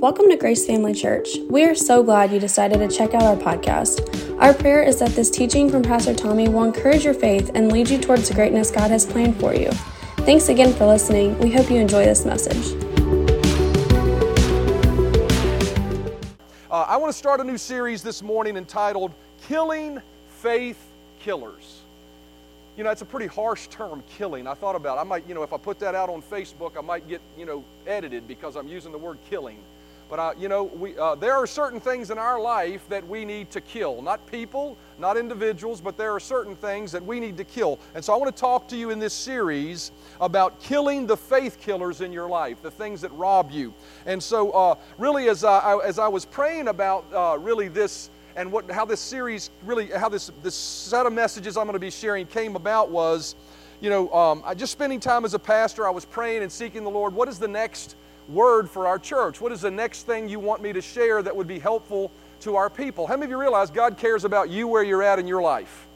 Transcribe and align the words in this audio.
Welcome 0.00 0.28
to 0.28 0.36
Grace 0.36 0.64
Family 0.64 0.94
Church. 0.94 1.38
We 1.50 1.64
are 1.64 1.74
so 1.74 2.04
glad 2.04 2.30
you 2.30 2.38
decided 2.38 2.78
to 2.78 2.96
check 2.96 3.14
out 3.14 3.22
our 3.24 3.34
podcast. 3.34 4.40
Our 4.40 4.54
prayer 4.54 4.80
is 4.80 5.00
that 5.00 5.10
this 5.10 5.28
teaching 5.28 5.68
from 5.68 5.82
Pastor 5.82 6.14
Tommy 6.14 6.48
will 6.48 6.62
encourage 6.62 7.04
your 7.04 7.14
faith 7.14 7.50
and 7.56 7.72
lead 7.72 7.90
you 7.90 7.98
towards 7.98 8.28
the 8.28 8.34
greatness 8.34 8.70
God 8.70 8.92
has 8.92 9.04
planned 9.04 9.40
for 9.40 9.56
you. 9.56 9.72
Thanks 10.18 10.50
again 10.50 10.72
for 10.72 10.86
listening. 10.86 11.36
We 11.40 11.50
hope 11.50 11.68
you 11.68 11.78
enjoy 11.78 12.04
this 12.04 12.24
message. 12.24 12.80
Uh, 16.70 16.84
I 16.86 16.96
want 16.96 17.12
to 17.12 17.18
start 17.18 17.40
a 17.40 17.44
new 17.44 17.58
series 17.58 18.00
this 18.00 18.22
morning 18.22 18.56
entitled 18.56 19.12
Killing 19.48 20.00
Faith 20.28 20.78
Killers. 21.18 21.80
You 22.76 22.84
know, 22.84 22.90
it's 22.90 23.02
a 23.02 23.04
pretty 23.04 23.26
harsh 23.26 23.66
term, 23.66 24.04
killing. 24.08 24.46
I 24.46 24.54
thought 24.54 24.76
about 24.76 24.98
it. 24.98 25.00
I 25.00 25.04
might, 25.04 25.26
you 25.26 25.34
know, 25.34 25.42
if 25.42 25.52
I 25.52 25.56
put 25.56 25.80
that 25.80 25.96
out 25.96 26.08
on 26.08 26.22
Facebook, 26.22 26.76
I 26.78 26.82
might 26.82 27.08
get, 27.08 27.20
you 27.36 27.46
know, 27.46 27.64
edited 27.84 28.28
because 28.28 28.54
I'm 28.54 28.68
using 28.68 28.92
the 28.92 28.98
word 28.98 29.18
killing. 29.28 29.58
But, 30.08 30.18
uh, 30.18 30.32
you 30.38 30.48
know, 30.48 30.64
we, 30.64 30.96
uh, 30.96 31.16
there 31.16 31.34
are 31.34 31.46
certain 31.46 31.80
things 31.80 32.10
in 32.10 32.18
our 32.18 32.40
life 32.40 32.88
that 32.88 33.06
we 33.06 33.24
need 33.24 33.50
to 33.50 33.60
kill. 33.60 34.00
Not 34.00 34.26
people, 34.26 34.76
not 34.98 35.16
individuals, 35.16 35.80
but 35.80 35.98
there 35.98 36.12
are 36.14 36.20
certain 36.20 36.56
things 36.56 36.92
that 36.92 37.04
we 37.04 37.20
need 37.20 37.36
to 37.36 37.44
kill. 37.44 37.78
And 37.94 38.02
so 38.02 38.14
I 38.14 38.16
want 38.16 38.34
to 38.34 38.40
talk 38.40 38.68
to 38.68 38.76
you 38.76 38.90
in 38.90 38.98
this 38.98 39.12
series 39.12 39.92
about 40.20 40.60
killing 40.60 41.06
the 41.06 41.16
faith 41.16 41.60
killers 41.60 42.00
in 42.00 42.10
your 42.12 42.28
life, 42.28 42.62
the 42.62 42.70
things 42.70 43.02
that 43.02 43.12
rob 43.12 43.50
you. 43.50 43.74
And 44.06 44.22
so, 44.22 44.50
uh, 44.52 44.74
really, 44.96 45.28
as 45.28 45.44
I, 45.44 45.78
as 45.84 45.98
I 45.98 46.08
was 46.08 46.24
praying 46.24 46.68
about 46.68 47.04
uh, 47.12 47.36
really 47.38 47.68
this 47.68 48.10
and 48.34 48.52
what, 48.52 48.70
how 48.70 48.84
this 48.84 49.00
series 49.00 49.50
really, 49.66 49.86
how 49.86 50.08
this, 50.08 50.30
this 50.44 50.54
set 50.54 51.06
of 51.06 51.12
messages 51.12 51.56
I'm 51.56 51.64
going 51.64 51.74
to 51.74 51.80
be 51.80 51.90
sharing 51.90 52.24
came 52.24 52.54
about 52.54 52.88
was, 52.88 53.34
you 53.80 53.90
know, 53.90 54.10
um, 54.12 54.42
I 54.44 54.54
just 54.54 54.72
spending 54.72 55.00
time 55.00 55.24
as 55.24 55.34
a 55.34 55.38
pastor, 55.38 55.86
I 55.86 55.90
was 55.90 56.04
praying 56.04 56.42
and 56.42 56.50
seeking 56.50 56.84
the 56.84 56.90
Lord. 56.90 57.14
What 57.14 57.28
is 57.28 57.38
the 57.38 57.48
next 57.48 57.96
word 58.28 58.68
for 58.68 58.86
our 58.86 58.98
church? 58.98 59.40
What 59.40 59.52
is 59.52 59.62
the 59.62 59.70
next 59.70 60.02
thing 60.02 60.28
you 60.28 60.38
want 60.38 60.62
me 60.62 60.72
to 60.72 60.80
share 60.80 61.22
that 61.22 61.34
would 61.34 61.46
be 61.46 61.58
helpful 61.58 62.12
to 62.40 62.56
our 62.56 62.70
people? 62.70 63.06
How 63.06 63.14
many 63.14 63.24
of 63.24 63.30
you 63.30 63.40
realize 63.40 63.70
God 63.70 63.96
cares 63.96 64.24
about 64.24 64.50
you 64.50 64.68
where 64.68 64.82
you're 64.82 65.02
at 65.02 65.18
in 65.18 65.26
your 65.26 65.42
life? 65.42 65.86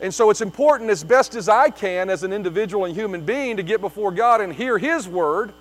And 0.00 0.14
so 0.14 0.30
it's 0.30 0.40
important, 0.40 0.90
as 0.90 1.02
best 1.02 1.34
as 1.34 1.48
I 1.48 1.70
can, 1.70 2.08
as 2.08 2.22
an 2.22 2.32
individual 2.32 2.84
and 2.84 2.94
human 2.94 3.22
being, 3.22 3.56
to 3.56 3.62
get 3.62 3.80
before 3.80 4.12
God 4.12 4.40
and 4.40 4.52
hear 4.52 4.78
His 4.78 5.08
word 5.08 5.52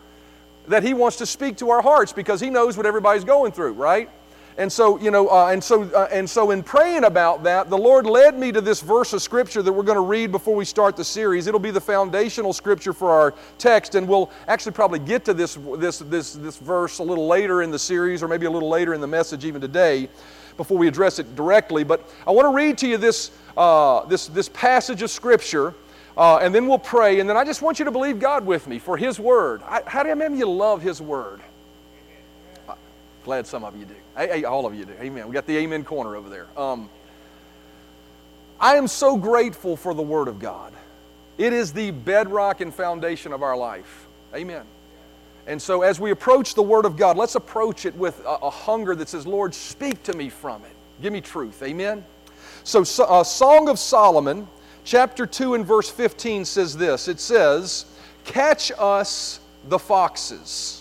that 0.67 0.84
He 0.84 0.94
wants 0.94 1.17
to 1.17 1.25
speak 1.25 1.58
to 1.58 1.69
our 1.72 1.81
hearts 1.81 2.14
because 2.14 2.39
He 2.39 2.50
knows 2.50 2.78
what 2.78 2.86
everybody's 2.86 3.23
going 3.23 3.52
through, 3.52 3.73
right? 3.73 4.09
And 4.58 4.72
so, 4.72 5.00
you 5.00 5.11
know, 5.11 5.27
uh, 5.30 5.50
and 5.52 5.63
so, 5.63 5.83
uh, 5.83 6.08
and 6.11 6.27
so, 6.27 6.50
in 6.50 6.63
praying 6.63 7.03
about 7.03 7.44
that, 7.44 7.69
the 7.69 7.77
Lord 7.77 8.08
led 8.08 8.39
me 8.39 8.52
to 8.52 8.59
this 8.59 8.81
verse 8.81 9.13
of 9.13 9.22
Scripture 9.22 9.61
that 9.61 9.72
we're 9.72 9.83
going 9.83 9.97
to 9.97 10.02
read 10.02 10.31
before 10.31 10.55
we 10.55 10.66
start 10.66 10.95
the 10.95 11.03
series. 11.03 11.45
It'll 11.45 11.59
be 11.59 11.69
the 11.69 11.80
foundational 11.80 12.53
Scripture 12.53 12.91
for 12.91 13.11
our 13.11 13.35
text, 13.59 13.94
and 13.94 14.08
we'll 14.08 14.31
actually 14.47 14.72
probably 14.72 14.97
get 14.97 15.23
to 15.25 15.35
this, 15.35 15.59
this, 15.78 16.00
this, 16.00 16.33
this 16.33 16.58
verse 16.58 16.97
a 16.97 17.03
little 17.03 17.28
later 17.28 17.61
in 17.61 17.69
the 17.69 17.78
series, 17.78 18.23
or 18.23 18.28
maybe 18.28 18.47
a 18.47 18.52
little 18.52 18.69
later 18.69 18.95
in 18.95 19.02
the 19.02 19.05
message, 19.05 19.45
even 19.45 19.61
today, 19.61 20.09
before 20.58 20.80
we 20.80 20.88
address 20.88 21.19
it 21.19 21.35
directly. 21.35 21.83
But 21.83 22.09
I 22.25 22.31
want 22.31 22.45
to 22.45 22.53
read 22.53 22.80
to 22.80 22.88
you 22.88 22.97
this, 22.97 23.30
uh, 23.55 24.05
this, 24.05 24.25
this 24.25 24.50
passage 24.50 25.03
of 25.03 25.11
Scripture. 25.11 25.75
Uh, 26.17 26.38
and 26.38 26.55
then 26.55 26.67
we'll 26.67 26.80
pray, 26.80 27.19
and 27.19 27.30
then 27.30 27.38
I 27.38 27.44
just 27.44 27.61
want 27.61 27.78
you 27.78 27.85
to 27.85 27.91
believe 27.91 28.19
God 28.19 28.44
with 28.44 28.66
me 28.66 28.80
for 28.80 28.97
His 28.97 29.19
Word. 29.19 29.61
I, 29.67 29.83
how 29.85 30.02
do 30.02 30.16
many 30.16 30.33
of 30.33 30.39
you 30.39 30.50
love 30.50 30.81
His 30.81 31.00
Word? 31.00 31.41
Glad 33.28 33.45
some 33.45 33.66
of 33.66 33.75
you 33.75 33.83
do. 33.83 33.94
Hey, 34.16 34.45
all 34.45 34.66
of 34.66 34.73
you 34.73 34.86
do. 34.86 34.94
Amen. 35.02 35.28
We 35.28 35.33
got 35.33 35.45
the 35.45 35.58
amen 35.58 35.83
corner 35.83 36.16
over 36.16 36.30
there. 36.30 36.47
Um, 36.56 36.89
I 38.58 38.78
am 38.78 38.88
so 38.88 39.17
grateful 39.17 39.75
for 39.75 39.94
the 39.94 40.02
Word 40.02 40.30
of 40.30 40.39
God. 40.39 40.72
It 41.38 41.52
is 41.52 41.73
the 41.73 41.92
bedrock 41.92 42.61
and 42.61 42.73
foundation 42.73 43.34
of 43.34 43.44
our 43.44 43.58
life. 43.58 44.08
Amen. 44.34 44.64
And 45.45 45.61
so, 45.61 45.81
as 45.81 46.00
we 46.00 46.11
approach 46.11 46.53
the 46.53 46.61
Word 46.61 46.86
of 46.86 46.95
God, 46.95 47.17
let's 47.17 47.36
approach 47.36 47.86
it 47.86 47.94
with 47.97 48.17
a, 48.22 48.38
a 48.44 48.50
hunger 48.50 48.95
that 48.95 49.09
says, 49.09 49.28
Lord, 49.28 49.53
speak 49.53 50.03
to 50.03 50.14
me 50.14 50.30
from 50.30 50.64
it. 50.64 50.72
Give 51.02 51.12
me 51.12 51.19
truth. 51.19 51.62
Amen. 51.64 52.06
So, 52.64 52.86
uh, 53.03 53.25
Song 53.25 53.67
of 53.67 53.78
Solomon, 53.78 54.47
chapter 54.85 55.25
2 55.25 55.56
and 55.56 55.66
verse 55.66 55.90
15 55.90 56.46
says 56.46 56.78
this 56.78 57.09
it 57.09 57.19
says, 57.19 57.88
Catch 58.23 58.72
us 58.78 59.41
the 59.68 59.79
foxes 59.79 60.77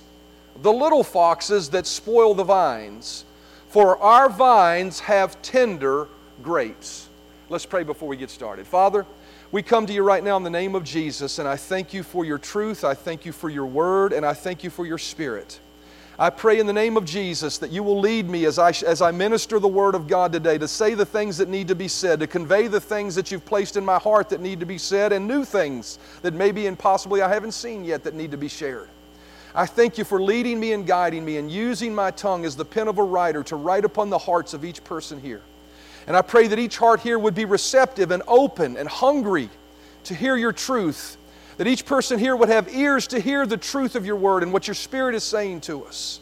the 0.63 0.73
little 0.73 1.05
foxes 1.05 1.71
that 1.71 1.87
spoil 1.87 2.35
the 2.35 2.45
vines, 2.45 3.25
for 3.69 3.99
our 3.99 4.29
vines 4.29 5.01
have 5.01 5.41
tender 5.43 6.09
grapes. 6.43 7.09
Let's 7.49 7.67
pray 7.67 7.83
before 7.83 8.09
we 8.09 8.17
get 8.17 8.31
started. 8.31 8.67
Father, 8.67 9.07
we 9.53 9.63
come 9.63 9.87
to 9.87 9.93
you 9.93 10.03
right 10.03 10.25
now 10.25 10.37
in 10.37 10.43
the 10.43 10.51
name 10.51 10.75
of 10.75 10.83
Jesus, 10.83 11.39
and 11.39 11.49
I 11.49 11.57
thank 11.57 11.95
you 11.95 12.03
for 12.03 12.25
your 12.25 12.39
truth, 12.39 12.85
I 12.85 12.95
thank 12.95 13.25
you 13.25 13.33
for 13.33 13.49
your 13.49 13.67
word, 13.67 14.13
and 14.13 14.27
I 14.27 14.35
thank 14.35 14.65
you 14.65 14.71
for 14.71 14.85
your 14.85 14.99
spirit. 14.99 15.61
I 16.19 16.31
pray 16.31 16.59
in 16.59 16.67
the 16.67 16.73
name 16.73 16.97
of 16.97 17.05
Jesus 17.05 17.59
that 17.59 17.71
you 17.71 17.83
will 17.83 18.01
lead 18.01 18.29
me 18.29 18.47
as 18.47 18.59
I, 18.59 18.71
as 18.71 19.03
I 19.03 19.11
minister 19.11 19.59
the 19.59 19.69
Word 19.69 19.95
of 19.95 20.09
God 20.09 20.33
today 20.33 20.57
to 20.57 20.67
say 20.67 20.95
the 20.95 21.05
things 21.05 21.37
that 21.37 21.49
need 21.51 21.69
to 21.69 21.75
be 21.75 21.89
said, 21.89 22.21
to 22.21 22.27
convey 22.27 22.69
the 22.69 22.81
things 22.81 23.15
that 23.17 23.31
you've 23.31 23.45
placed 23.45 23.77
in 23.77 23.85
my 23.85 23.99
heart 23.99 24.31
that 24.31 24.41
need 24.41 24.59
to 24.61 24.67
be 24.67 24.79
said, 24.79 25.13
and 25.13 25.29
new 25.29 25.45
things 25.45 25.99
that 26.23 26.33
maybe 26.33 26.67
and 26.69 26.79
possibly 26.79 27.21
I 27.21 27.29
haven't 27.29 27.53
seen 27.53 27.85
yet 27.85 28.03
that 28.05 28.15
need 28.15 28.31
to 28.31 28.39
be 28.39 28.49
shared. 28.49 28.89
I 29.57 29.65
thank 29.65 29.97
you 29.97 30.05
for 30.05 30.21
leading 30.21 30.61
me 30.61 30.75
and 30.75 30.87
guiding 30.87 31.25
me 31.25 31.39
and 31.39 31.51
using 31.51 31.95
my 31.95 32.11
tongue 32.11 32.45
as 32.45 32.57
the 32.57 32.65
pen 32.65 32.89
of 32.89 32.99
a 32.99 33.03
writer 33.03 33.43
to 33.45 33.57
write 33.57 33.87
upon 33.87 34.11
the 34.11 34.19
hearts 34.19 34.53
of 34.53 34.67
each 34.67 34.85
person 34.85 35.19
here. 35.19 35.41
And 36.07 36.15
I 36.15 36.21
pray 36.21 36.47
that 36.49 36.59
each 36.59 36.77
heart 36.77 37.01
here 37.01 37.19
would 37.19 37.35
be 37.35 37.47
receptive 37.47 38.11
and 38.11 38.23
open 38.29 38.77
and 38.77 38.87
hungry 38.87 39.49
to 40.05 40.15
hear 40.15 40.37
your 40.37 40.53
truth. 40.53 41.17
That 41.57 41.67
each 41.67 41.87
person 41.87 42.19
here 42.19 42.37
would 42.37 42.51
have 42.51 42.69
ears 42.75 43.07
to 43.09 43.19
hear 43.19 43.47
the 43.47 43.57
truth 43.57 43.97
of 43.97 44.05
your 44.05 44.17
word 44.17 44.43
and 44.43 44.53
what 44.53 44.69
your 44.69 44.75
spirit 44.75 45.15
is 45.15 45.25
saying 45.25 45.63
to 45.63 45.87
us. 45.87 46.21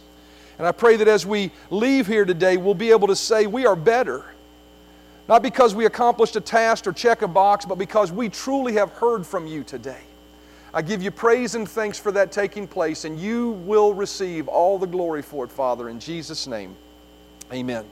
And 0.57 0.65
I 0.65 0.71
pray 0.71 0.97
that 0.97 1.09
as 1.09 1.27
we 1.27 1.51
leave 1.71 2.07
here 2.07 2.25
today, 2.25 2.57
we'll 2.57 2.75
be 2.75 2.93
able 2.93 3.09
to 3.09 3.17
say 3.17 3.49
we 3.49 3.67
are 3.67 3.75
better. 3.75 4.27
Not 5.29 5.43
because 5.43 5.75
we 5.75 5.87
accomplished 5.87 6.37
a 6.37 6.41
task 6.41 6.87
or 6.87 6.93
check 6.93 7.23
a 7.23 7.29
box, 7.29 7.65
but 7.65 7.79
because 7.79 8.13
we 8.13 8.29
truly 8.29 8.75
have 8.75 8.91
heard 8.93 9.27
from 9.27 9.49
you 9.49 9.65
today. 9.65 10.03
I 10.75 10.83
give 10.83 11.05
you 11.05 11.13
praise 11.13 11.55
and 11.55 11.69
thanks 11.69 12.01
for 12.01 12.11
that 12.11 12.33
taking 12.33 12.67
place, 12.67 13.05
and 13.05 13.17
you 13.17 13.53
will 13.65 13.95
receive 13.95 14.49
all 14.49 14.77
the 14.77 14.89
glory 14.89 15.23
for 15.23 15.45
it, 15.45 15.53
Father, 15.53 15.89
in 15.89 16.01
Jesus' 16.01 16.49
name. 16.49 16.75
Amen. 17.53 17.85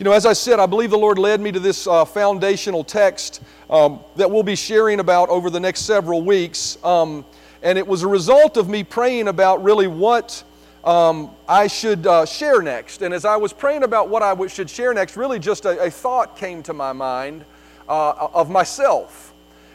You 0.00 0.04
know, 0.04 0.10
as 0.10 0.26
I 0.26 0.32
said, 0.32 0.58
I 0.58 0.66
believe 0.66 0.90
the 0.90 0.98
Lord 0.98 1.16
led 1.16 1.40
me 1.40 1.52
to 1.52 1.60
this 1.60 1.86
uh, 1.86 2.04
foundational 2.04 2.82
text 2.82 3.40
um, 3.70 4.00
that 4.16 4.28
we'll 4.28 4.42
be 4.42 4.56
sharing 4.56 4.98
about 4.98 5.28
over 5.28 5.48
the 5.48 5.60
next 5.60 5.82
several 5.82 6.22
weeks. 6.22 6.76
Um, 6.82 7.24
and 7.62 7.78
it 7.78 7.86
was 7.86 8.02
a 8.02 8.08
result 8.08 8.56
of 8.56 8.68
me 8.68 8.82
praying 8.82 9.28
about 9.28 9.62
really 9.62 9.86
what 9.86 10.42
um, 10.82 11.30
I 11.48 11.68
should 11.68 12.04
uh, 12.04 12.26
share 12.26 12.62
next. 12.62 13.02
And 13.02 13.14
as 13.14 13.24
I 13.24 13.36
was 13.36 13.52
praying 13.52 13.84
about 13.84 14.08
what 14.08 14.24
I 14.24 14.44
should 14.48 14.68
share 14.68 14.92
next, 14.92 15.16
really 15.16 15.38
just 15.38 15.66
a, 15.66 15.80
a 15.84 15.88
thought 15.88 16.36
came 16.36 16.64
to 16.64 16.72
my 16.72 16.92
mind 16.92 17.44
uh, 17.88 18.28
of 18.32 18.50
myself. 18.50 19.31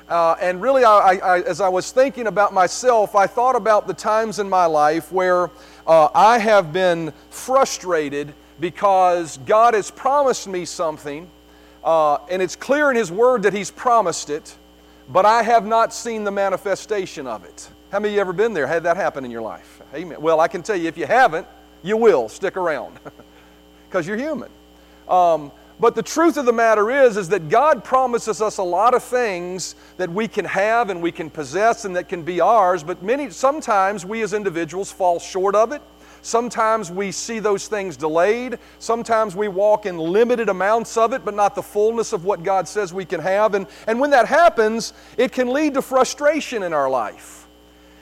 Uh, 0.10 0.36
and 0.40 0.62
really, 0.62 0.86
I, 0.86 1.16
I, 1.16 1.42
as 1.42 1.60
I 1.60 1.68
was 1.68 1.92
thinking 1.92 2.28
about 2.28 2.54
myself, 2.54 3.14
I 3.14 3.28
thought 3.28 3.56
about 3.58 3.88
the 3.88 3.94
times 3.94 4.40
in 4.40 4.50
my 4.50 4.66
life 4.66 5.12
where 5.12 5.50
uh, 5.86 6.08
I 6.16 6.38
have 6.40 6.72
been 6.72 7.12
frustrated 7.30 8.34
because 8.60 9.38
God 9.46 9.74
has 9.74 9.92
promised 9.92 10.48
me 10.48 10.64
something, 10.64 11.30
uh, 11.84 12.20
and 12.30 12.42
it's 12.42 12.56
clear 12.56 12.90
in 12.90 12.96
His 12.96 13.12
Word 13.12 13.44
that 13.44 13.54
He's 13.54 13.70
promised 13.70 14.30
it, 14.30 14.56
but 15.10 15.26
I 15.26 15.44
have 15.44 15.66
not 15.66 15.94
seen 15.94 16.24
the 16.24 16.32
manifestation 16.32 17.28
of 17.28 17.44
it. 17.44 17.70
How 17.92 18.00
many 18.00 18.14
of 18.14 18.16
you 18.16 18.22
ever 18.22 18.34
been 18.34 18.54
there? 18.54 18.68
Had 18.68 18.84
that 18.84 18.96
happen 18.96 19.26
in 19.26 19.32
your 19.32 19.42
life? 19.42 19.82
Amen. 19.94 20.22
Well, 20.22 20.40
I 20.40 20.48
can 20.48 20.64
tell 20.64 20.76
you, 20.76 20.88
if 20.88 20.98
you 20.98 21.06
haven't, 21.06 21.48
you 21.84 21.98
will. 21.98 22.30
Stick 22.30 22.58
around 22.58 22.98
because 23.90 24.08
you're 24.08 24.18
human. 24.18 24.50
Um, 25.08 25.52
but 25.80 25.94
the 25.94 26.04
truth 26.04 26.38
of 26.38 26.46
the 26.46 26.54
matter 26.54 26.90
is, 26.90 27.18
is 27.18 27.30
that 27.30 27.50
God 27.50 27.84
promises 27.84 28.42
us 28.42 28.58
a 28.58 28.64
lot 28.64 28.94
of 28.94 29.04
things 29.04 29.76
that 29.98 30.10
we 30.10 30.28
can 30.28 30.46
have 30.46 30.90
and 30.90 31.02
we 31.02 31.12
can 31.12 31.30
possess 31.30 31.86
and 31.86 31.96
that 31.96 32.10
can 32.10 32.24
be 32.24 32.42
ours, 32.42 32.84
but 32.84 33.04
many, 33.04 33.30
sometimes 33.30 34.06
we 34.06 34.22
as 34.24 34.34
individuals 34.34 34.92
fall 34.92 35.20
short 35.20 35.56
of 35.56 35.72
it. 35.72 35.82
Sometimes 36.24 36.92
we 36.92 37.12
see 37.12 37.40
those 37.40 37.68
things 37.68 37.96
delayed. 37.96 38.60
Sometimes 38.80 39.36
we 39.36 39.48
walk 39.48 39.86
in 39.86 39.98
limited 39.98 40.50
amounts 40.50 40.98
of 40.98 41.14
it, 41.14 41.24
but 41.24 41.34
not 41.34 41.56
the 41.56 41.64
fullness 41.64 42.12
of 42.12 42.26
what 42.26 42.44
God 42.44 42.68
says 42.68 42.94
we 42.94 43.06
can 43.06 43.22
have. 43.22 43.54
And, 43.54 43.68
and 43.86 44.00
when 44.00 44.10
that 44.10 44.28
happens, 44.28 44.94
it 45.16 45.32
can 45.32 45.54
lead 45.54 45.76
to 45.76 45.82
frustration 45.82 46.64
in 46.64 46.74
our 46.74 46.90
life. 46.90 47.48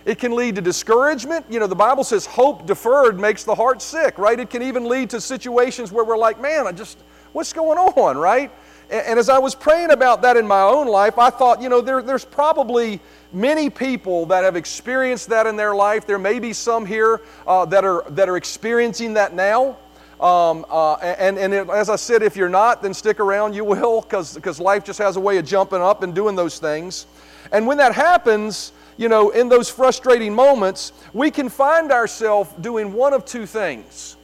It 0.06 0.18
can 0.18 0.36
lead 0.36 0.56
to 0.56 0.62
discouragement. 0.62 1.45
You 1.50 1.60
know, 1.60 1.68
the 1.68 1.75
Bible 1.75 2.04
says 2.04 2.25
hope 2.25 2.66
deferred 2.66 3.19
makes 3.19 3.44
the 3.44 3.56
heart 3.56 3.81
sick, 3.81 4.18
right? 4.18 4.39
It 4.39 4.50
can 4.50 4.62
even 4.62 4.86
lead 4.86 5.10
to 5.12 5.21
situations 5.21 5.92
where 5.92 6.06
we're 6.06 6.18
like, 6.18 6.39
man, 6.39 6.68
I 6.68 6.71
just, 6.71 7.00
what's 7.35 7.51
going 7.51 7.77
on, 7.77 8.17
right? 8.17 8.49
And, 8.89 9.05
and 9.07 9.19
as 9.19 9.27
I 9.27 9.39
was 9.39 9.55
praying 9.55 9.91
about 9.91 10.21
that 10.21 10.37
in 10.37 10.47
my 10.47 10.61
own 10.61 10.87
life, 10.87 11.19
I 11.19 11.29
thought, 11.29 11.61
you 11.61 11.67
know, 11.67 11.81
there, 11.81 12.01
there's 12.01 12.23
probably 12.23 13.01
many 13.33 13.69
people 13.69 14.25
that 14.27 14.45
have 14.45 14.55
experienced 14.55 15.27
that 15.29 15.45
in 15.45 15.57
their 15.57 15.75
life. 15.75 16.07
There 16.07 16.17
may 16.17 16.39
be 16.39 16.53
some 16.53 16.85
here 16.85 17.19
uh, 17.45 17.65
that, 17.65 17.83
are, 17.83 18.05
that 18.11 18.29
are 18.29 18.37
experiencing 18.37 19.15
that 19.15 19.33
now. 19.33 19.77
Um, 20.21 20.65
uh, 20.69 20.93
and, 20.93 21.37
and 21.37 21.53
as 21.69 21.89
I 21.89 21.97
said, 21.97 22.23
if 22.23 22.37
you're 22.37 22.47
not, 22.47 22.81
then 22.81 22.93
stick 22.93 23.19
around, 23.19 23.53
you 23.53 23.65
will, 23.65 23.99
because 23.99 24.33
because 24.33 24.61
life 24.61 24.85
just 24.85 24.99
has 24.99 25.17
a 25.17 25.19
way 25.19 25.37
of 25.37 25.45
jumping 25.45 25.81
up 25.81 26.03
and 26.03 26.15
doing 26.15 26.37
those 26.37 26.57
things. 26.57 27.05
And 27.51 27.67
when 27.67 27.77
that 27.79 27.93
happens, 27.93 28.71
you 28.95 29.09
know, 29.09 29.31
in 29.31 29.49
those 29.49 29.69
frustrating 29.69 30.33
moments, 30.33 30.93
we 31.11 31.31
can 31.31 31.49
find 31.49 31.91
ourselves 31.91 32.49
doing 32.61 32.93
one 32.93 33.11
of 33.11 33.25
two 33.25 33.45
things. 33.45 34.14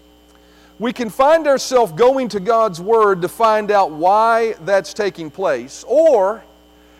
We 0.81 0.91
can 0.93 1.11
find 1.11 1.45
ourselves 1.45 1.91
going 1.91 2.29
to 2.29 2.39
God's 2.39 2.81
Word 2.81 3.21
to 3.21 3.27
find 3.27 3.69
out 3.69 3.91
why 3.91 4.53
that's 4.65 4.95
taking 4.95 5.29
place, 5.29 5.85
or 5.87 6.43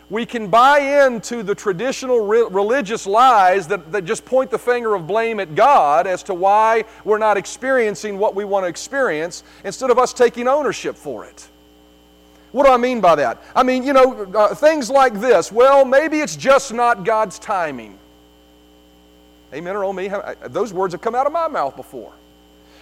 we 0.07 0.24
can 0.24 0.50
buy 0.51 1.04
into 1.04 1.42
the 1.42 1.56
traditional 1.56 2.19
re- 2.19 2.45
religious 2.51 3.07
lies 3.07 3.68
that, 3.69 3.92
that 3.92 4.06
just 4.06 4.24
point 4.24 4.51
the 4.51 4.60
finger 4.60 4.94
of 4.94 5.07
blame 5.07 5.39
at 5.39 5.56
God 5.56 6.06
as 6.06 6.22
to 6.24 6.36
why 6.36 6.83
we're 7.04 7.18
not 7.18 7.38
experiencing 7.38 8.19
what 8.19 8.36
we 8.36 8.45
want 8.45 8.66
to 8.66 8.68
experience 8.68 9.44
instead 9.63 9.89
of 9.89 9.98
us 9.98 10.13
taking 10.13 10.48
ownership 10.48 10.95
for 10.95 11.25
it. 11.25 11.50
What 12.51 12.68
do 12.68 12.72
I 12.72 12.78
mean 12.78 13.01
by 13.01 13.16
that? 13.16 13.42
I 13.56 13.63
mean, 13.63 13.81
you 13.81 13.94
know, 13.94 14.31
uh, 14.36 14.54
things 14.54 14.92
like 14.92 15.19
this. 15.19 15.51
Well, 15.51 15.86
maybe 15.86 16.19
it's 16.19 16.36
just 16.36 16.72
not 16.72 17.04
God's 17.04 17.39
timing. 17.39 17.98
Amen 19.51 19.75
or 19.75 19.86
oh 19.86 19.92
me. 19.92 20.12
Those 20.50 20.72
words 20.72 20.94
have 20.94 21.01
come 21.01 21.16
out 21.16 21.25
of 21.25 21.33
my 21.33 21.48
mouth 21.48 21.75
before. 21.75 22.13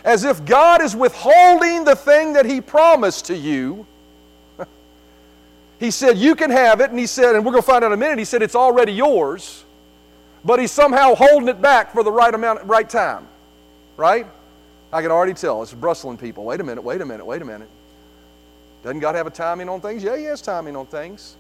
As 0.03 0.23
if 0.23 0.45
God 0.45 0.81
is 0.81 0.95
withholding 0.95 1.83
the 1.83 1.95
thing 1.95 2.33
that 2.33 2.45
He 2.45 2.61
promised 2.61 3.25
to 3.25 3.35
you 3.35 3.85
he 5.79 5.91
said, 5.91 6.17
You 6.17 6.35
can 6.35 6.49
have 6.49 6.81
it. 6.81 6.89
And 6.89 6.99
he 6.99 7.07
said, 7.07 7.35
and 7.35 7.45
we're 7.45 7.51
going 7.51 7.63
to 7.63 7.67
find 7.67 7.83
out 7.83 7.87
in 7.87 7.93
a 7.93 7.97
minute, 7.97 8.19
he 8.19 8.25
said, 8.25 8.41
It's 8.41 8.55
already 8.55 8.93
yours. 8.93 9.63
But 10.43 10.59
he's 10.59 10.71
somehow 10.71 11.15
holding 11.15 11.49
it 11.49 11.61
back 11.61 11.91
for 11.91 12.03
the 12.03 12.11
right 12.11 12.33
amount, 12.33 12.63
right 12.63 12.89
time. 12.89 13.27
Right? 13.97 14.25
I 14.91 15.01
can 15.01 15.11
already 15.11 15.33
tell. 15.33 15.61
It's 15.61 15.73
bristling 15.73 16.17
people. 16.17 16.45
Wait 16.45 16.61
a 16.61 16.63
minute, 16.63 16.81
wait 16.81 17.01
a 17.01 17.05
minute, 17.05 17.25
wait 17.25 17.41
a 17.41 17.45
minute. 17.45 17.69
Doesn't 18.83 18.99
God 18.99 19.15
have 19.15 19.27
a 19.27 19.31
timing 19.31 19.67
on 19.67 19.81
things? 19.81 20.01
Yeah, 20.01 20.17
He 20.17 20.23
has 20.25 20.41
timing 20.41 20.75
on 20.75 20.85
things. 20.85 21.35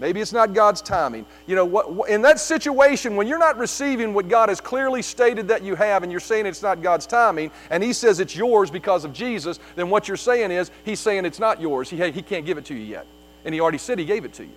Maybe 0.00 0.20
it's 0.20 0.32
not 0.32 0.54
God's 0.54 0.80
timing. 0.80 1.26
You 1.46 1.54
know, 1.54 1.66
what, 1.66 2.08
in 2.08 2.22
that 2.22 2.40
situation, 2.40 3.16
when 3.16 3.28
you're 3.28 3.38
not 3.38 3.58
receiving 3.58 4.14
what 4.14 4.28
God 4.28 4.48
has 4.48 4.60
clearly 4.60 5.02
stated 5.02 5.46
that 5.48 5.62
you 5.62 5.74
have 5.74 6.02
and 6.02 6.10
you're 6.10 6.20
saying 6.20 6.46
it's 6.46 6.62
not 6.62 6.82
God's 6.82 7.06
timing, 7.06 7.50
and 7.68 7.82
He 7.82 7.92
says 7.92 8.18
it's 8.18 8.34
yours 8.34 8.70
because 8.70 9.04
of 9.04 9.12
Jesus, 9.12 9.60
then 9.76 9.90
what 9.90 10.08
you're 10.08 10.16
saying 10.16 10.50
is 10.50 10.70
He's 10.84 10.98
saying 10.98 11.26
it's 11.26 11.38
not 11.38 11.60
yours. 11.60 11.90
He, 11.90 12.10
he 12.10 12.22
can't 12.22 12.46
give 12.46 12.56
it 12.56 12.64
to 12.66 12.74
you 12.74 12.80
yet. 12.80 13.06
And 13.44 13.54
he 13.54 13.60
already 13.60 13.78
said 13.78 13.98
he 13.98 14.04
gave 14.04 14.24
it 14.24 14.32
to 14.34 14.44
you. 14.44 14.52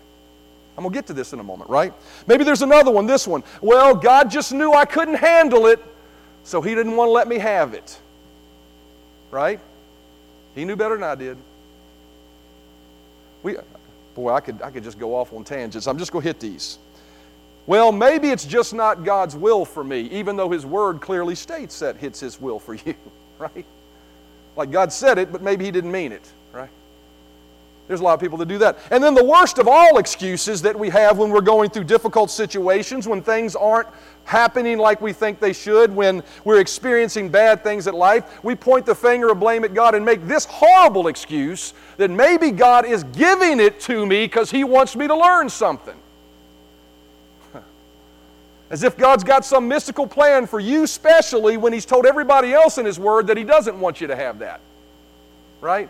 I'm 0.77 0.83
going 0.83 0.91
to 0.91 0.97
get 0.97 1.07
to 1.07 1.13
this 1.13 1.33
in 1.33 1.39
a 1.39 1.43
moment, 1.43 1.69
right? 1.69 1.93
Maybe 2.25 2.43
there's 2.43 2.63
another 2.63 2.91
one, 2.91 3.05
this 3.05 3.27
one. 3.27 3.43
Well, 3.61 3.93
God 3.95 4.31
just 4.31 4.51
knew 4.51 4.73
I 4.73 4.85
couldn't 4.85 5.15
handle 5.15 5.67
it, 5.67 5.83
so 6.43 6.61
he 6.61 6.73
didn't 6.73 6.95
want 6.95 7.09
to 7.09 7.11
let 7.11 7.27
me 7.27 7.37
have 7.37 7.73
it. 7.73 7.99
Right? 9.29 9.59
He 10.55 10.65
knew 10.65 10.75
better 10.75 10.95
than 10.95 11.03
I 11.03 11.15
did. 11.15 11.37
We, 13.43 13.57
boy, 14.15 14.31
I 14.31 14.39
could, 14.39 14.61
I 14.61 14.71
could 14.71 14.83
just 14.83 14.99
go 14.99 15.15
off 15.15 15.33
on 15.33 15.43
tangents. 15.43 15.87
I'm 15.87 15.97
just 15.97 16.11
going 16.11 16.23
to 16.23 16.29
hit 16.29 16.39
these. 16.39 16.77
Well, 17.65 17.91
maybe 17.91 18.29
it's 18.29 18.45
just 18.45 18.73
not 18.73 19.03
God's 19.03 19.35
will 19.35 19.63
for 19.63 19.83
me, 19.83 20.01
even 20.11 20.35
though 20.35 20.49
His 20.49 20.65
Word 20.65 20.99
clearly 20.99 21.35
states 21.35 21.79
that 21.79 22.01
it's 22.01 22.19
His 22.19 22.39
will 22.39 22.59
for 22.59 22.73
you, 22.85 22.95
right? 23.39 23.65
Like 24.55 24.71
God 24.71 24.91
said 24.91 25.17
it, 25.17 25.31
but 25.31 25.41
maybe 25.41 25.65
He 25.65 25.71
didn't 25.71 25.91
mean 25.91 26.11
it, 26.11 26.29
right? 26.51 26.69
There's 27.87 27.99
a 27.99 28.03
lot 28.03 28.13
of 28.13 28.21
people 28.21 28.37
that 28.37 28.47
do 28.47 28.57
that. 28.59 28.77
And 28.91 29.03
then 29.03 29.13
the 29.13 29.23
worst 29.23 29.57
of 29.57 29.67
all 29.67 29.97
excuses 29.97 30.61
that 30.61 30.77
we 30.77 30.89
have 30.89 31.17
when 31.17 31.31
we're 31.31 31.41
going 31.41 31.69
through 31.69 31.83
difficult 31.83 32.31
situations, 32.31 33.07
when 33.07 33.21
things 33.21 33.55
aren't 33.57 33.89
happening 34.23 34.77
like 34.77 35.01
we 35.01 35.11
think 35.11 35.41
they 35.41 35.51
should, 35.51 35.93
when 35.93 36.23
we're 36.45 36.61
experiencing 36.61 37.27
bad 37.27 37.61
things 37.61 37.85
at 37.85 37.93
life, 37.93 38.41
we 38.41 38.55
point 38.55 38.85
the 38.85 38.95
finger 38.95 39.29
of 39.31 39.39
blame 39.39 39.65
at 39.65 39.73
God 39.73 39.95
and 39.95 40.05
make 40.05 40.25
this 40.25 40.45
horrible 40.45 41.07
excuse 41.07 41.73
that 41.97 42.09
maybe 42.09 42.51
God 42.51 42.85
is 42.85 43.03
giving 43.03 43.59
it 43.59 43.81
to 43.81 44.05
me 44.05 44.25
because 44.25 44.49
He 44.49 44.63
wants 44.63 44.95
me 44.95 45.07
to 45.07 45.15
learn 45.15 45.49
something. 45.49 45.97
As 48.69 48.83
if 48.83 48.95
God's 48.95 49.25
got 49.25 49.43
some 49.43 49.67
mystical 49.67 50.07
plan 50.07 50.47
for 50.47 50.61
you, 50.61 50.87
specially 50.87 51.57
when 51.57 51.73
He's 51.73 51.85
told 51.85 52.05
everybody 52.05 52.53
else 52.53 52.77
in 52.77 52.85
His 52.85 52.97
Word 52.97 53.27
that 53.27 53.35
He 53.35 53.43
doesn't 53.43 53.77
want 53.77 53.99
you 53.99 54.07
to 54.07 54.15
have 54.15 54.39
that. 54.39 54.61
Right? 55.59 55.89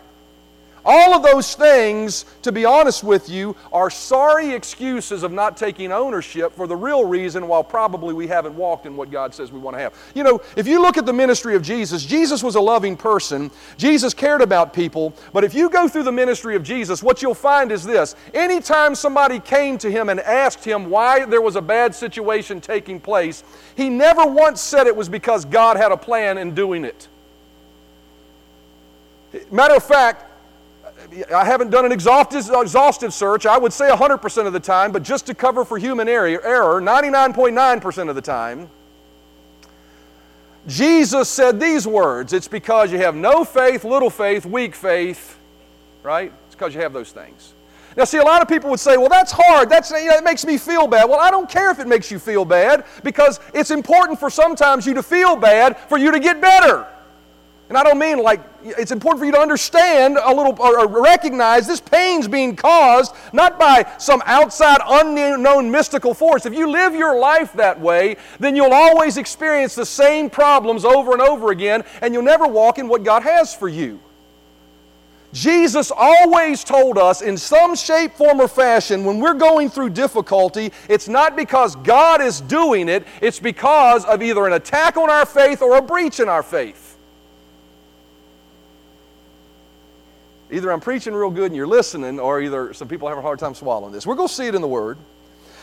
All 0.84 1.14
of 1.14 1.22
those 1.22 1.54
things, 1.54 2.26
to 2.42 2.52
be 2.52 2.66
honest 2.66 3.02
with 3.02 3.30
you, 3.30 3.56
are 3.72 3.88
sorry 3.88 4.50
excuses 4.50 5.22
of 5.22 5.32
not 5.32 5.56
taking 5.56 5.92
ownership 5.92 6.52
for 6.52 6.66
the 6.66 6.76
real 6.76 7.06
reason 7.06 7.48
while 7.48 7.64
probably 7.64 8.12
we 8.12 8.26
haven't 8.26 8.54
walked 8.54 8.84
in 8.84 8.94
what 8.94 9.10
God 9.10 9.34
says 9.34 9.50
we 9.50 9.58
want 9.58 9.76
to 9.76 9.82
have. 9.82 9.94
You 10.14 10.24
know, 10.24 10.42
if 10.56 10.66
you 10.66 10.82
look 10.82 10.98
at 10.98 11.06
the 11.06 11.12
ministry 11.12 11.54
of 11.54 11.62
Jesus, 11.62 12.04
Jesus 12.04 12.42
was 12.42 12.54
a 12.54 12.60
loving 12.60 12.96
person. 12.96 13.50
Jesus 13.78 14.12
cared 14.12 14.42
about 14.42 14.74
people. 14.74 15.14
But 15.32 15.42
if 15.42 15.54
you 15.54 15.70
go 15.70 15.88
through 15.88 16.02
the 16.02 16.12
ministry 16.12 16.54
of 16.54 16.62
Jesus, 16.62 17.02
what 17.02 17.22
you'll 17.22 17.34
find 17.34 17.72
is 17.72 17.82
this 17.82 18.14
anytime 18.34 18.94
somebody 18.94 19.40
came 19.40 19.78
to 19.78 19.90
him 19.90 20.10
and 20.10 20.20
asked 20.20 20.64
him 20.64 20.90
why 20.90 21.24
there 21.24 21.40
was 21.40 21.56
a 21.56 21.62
bad 21.62 21.94
situation 21.94 22.60
taking 22.60 23.00
place, 23.00 23.42
he 23.74 23.88
never 23.88 24.26
once 24.26 24.60
said 24.60 24.86
it 24.86 24.94
was 24.94 25.08
because 25.08 25.46
God 25.46 25.78
had 25.78 25.92
a 25.92 25.96
plan 25.96 26.36
in 26.36 26.54
doing 26.54 26.84
it. 26.84 27.08
Matter 29.50 29.74
of 29.74 29.82
fact, 29.82 30.26
I 31.34 31.44
haven't 31.44 31.70
done 31.70 31.84
an 31.84 31.92
exhaustive, 31.92 32.50
exhaustive 32.54 33.14
search. 33.14 33.46
I 33.46 33.58
would 33.58 33.72
say 33.72 33.88
100% 33.88 34.46
of 34.46 34.52
the 34.52 34.60
time, 34.60 34.92
but 34.92 35.02
just 35.02 35.26
to 35.26 35.34
cover 35.34 35.64
for 35.64 35.78
human 35.78 36.08
error, 36.08 36.80
99.9% 36.80 38.08
of 38.08 38.14
the 38.14 38.22
time, 38.22 38.68
Jesus 40.66 41.28
said 41.28 41.60
these 41.60 41.86
words 41.86 42.32
It's 42.32 42.48
because 42.48 42.90
you 42.90 42.98
have 42.98 43.14
no 43.14 43.44
faith, 43.44 43.84
little 43.84 44.10
faith, 44.10 44.46
weak 44.46 44.74
faith, 44.74 45.38
right? 46.02 46.32
It's 46.46 46.54
because 46.54 46.74
you 46.74 46.80
have 46.80 46.92
those 46.92 47.12
things. 47.12 47.52
Now, 47.96 48.04
see, 48.04 48.18
a 48.18 48.24
lot 48.24 48.42
of 48.42 48.48
people 48.48 48.70
would 48.70 48.80
say, 48.80 48.96
well, 48.96 49.08
that's 49.08 49.30
hard. 49.30 49.68
That's, 49.68 49.90
you 49.92 50.06
know, 50.06 50.16
it 50.16 50.24
makes 50.24 50.44
me 50.44 50.58
feel 50.58 50.88
bad. 50.88 51.08
Well, 51.08 51.20
I 51.20 51.30
don't 51.30 51.48
care 51.48 51.70
if 51.70 51.78
it 51.78 51.86
makes 51.86 52.10
you 52.10 52.18
feel 52.18 52.44
bad 52.44 52.84
because 53.04 53.38
it's 53.52 53.70
important 53.70 54.18
for 54.18 54.30
sometimes 54.30 54.84
you 54.84 54.94
to 54.94 55.02
feel 55.02 55.36
bad 55.36 55.78
for 55.78 55.96
you 55.96 56.10
to 56.10 56.18
get 56.18 56.40
better. 56.40 56.88
And 57.74 57.80
I 57.80 57.90
don't 57.90 57.98
mean 57.98 58.18
like, 58.18 58.40
it's 58.62 58.92
important 58.92 59.18
for 59.18 59.26
you 59.26 59.32
to 59.32 59.40
understand 59.40 60.16
a 60.22 60.32
little, 60.32 60.54
or 60.60 60.86
recognize 60.86 61.66
this 61.66 61.80
pain's 61.80 62.28
being 62.28 62.54
caused 62.54 63.12
not 63.32 63.58
by 63.58 63.84
some 63.98 64.22
outside 64.26 64.78
unknown 64.86 65.72
mystical 65.72 66.14
force. 66.14 66.46
If 66.46 66.54
you 66.54 66.70
live 66.70 66.94
your 66.94 67.18
life 67.18 67.52
that 67.54 67.80
way, 67.80 68.16
then 68.38 68.54
you'll 68.54 68.72
always 68.72 69.16
experience 69.16 69.74
the 69.74 69.84
same 69.84 70.30
problems 70.30 70.84
over 70.84 71.14
and 71.14 71.20
over 71.20 71.50
again, 71.50 71.82
and 72.00 72.14
you'll 72.14 72.22
never 72.22 72.46
walk 72.46 72.78
in 72.78 72.86
what 72.86 73.02
God 73.02 73.24
has 73.24 73.52
for 73.52 73.68
you. 73.68 73.98
Jesus 75.32 75.90
always 75.90 76.62
told 76.62 76.96
us 76.96 77.22
in 77.22 77.36
some 77.36 77.74
shape, 77.74 78.12
form, 78.12 78.40
or 78.40 78.46
fashion 78.46 79.04
when 79.04 79.18
we're 79.18 79.34
going 79.34 79.68
through 79.68 79.90
difficulty, 79.90 80.70
it's 80.88 81.08
not 81.08 81.34
because 81.34 81.74
God 81.74 82.22
is 82.22 82.40
doing 82.40 82.88
it, 82.88 83.04
it's 83.20 83.40
because 83.40 84.04
of 84.04 84.22
either 84.22 84.46
an 84.46 84.52
attack 84.52 84.96
on 84.96 85.10
our 85.10 85.26
faith 85.26 85.60
or 85.60 85.76
a 85.76 85.82
breach 85.82 86.20
in 86.20 86.28
our 86.28 86.44
faith. 86.44 86.83
Either 90.54 90.70
I'm 90.70 90.78
preaching 90.78 91.14
real 91.14 91.30
good 91.30 91.46
and 91.46 91.56
you're 91.56 91.66
listening, 91.66 92.20
or 92.20 92.40
either 92.40 92.72
some 92.72 92.86
people 92.86 93.08
have 93.08 93.18
a 93.18 93.22
hard 93.22 93.40
time 93.40 93.54
swallowing 93.54 93.92
this. 93.92 94.06
We're 94.06 94.14
going 94.14 94.28
to 94.28 94.34
see 94.34 94.46
it 94.46 94.54
in 94.54 94.62
the 94.62 94.68
Word. 94.68 94.98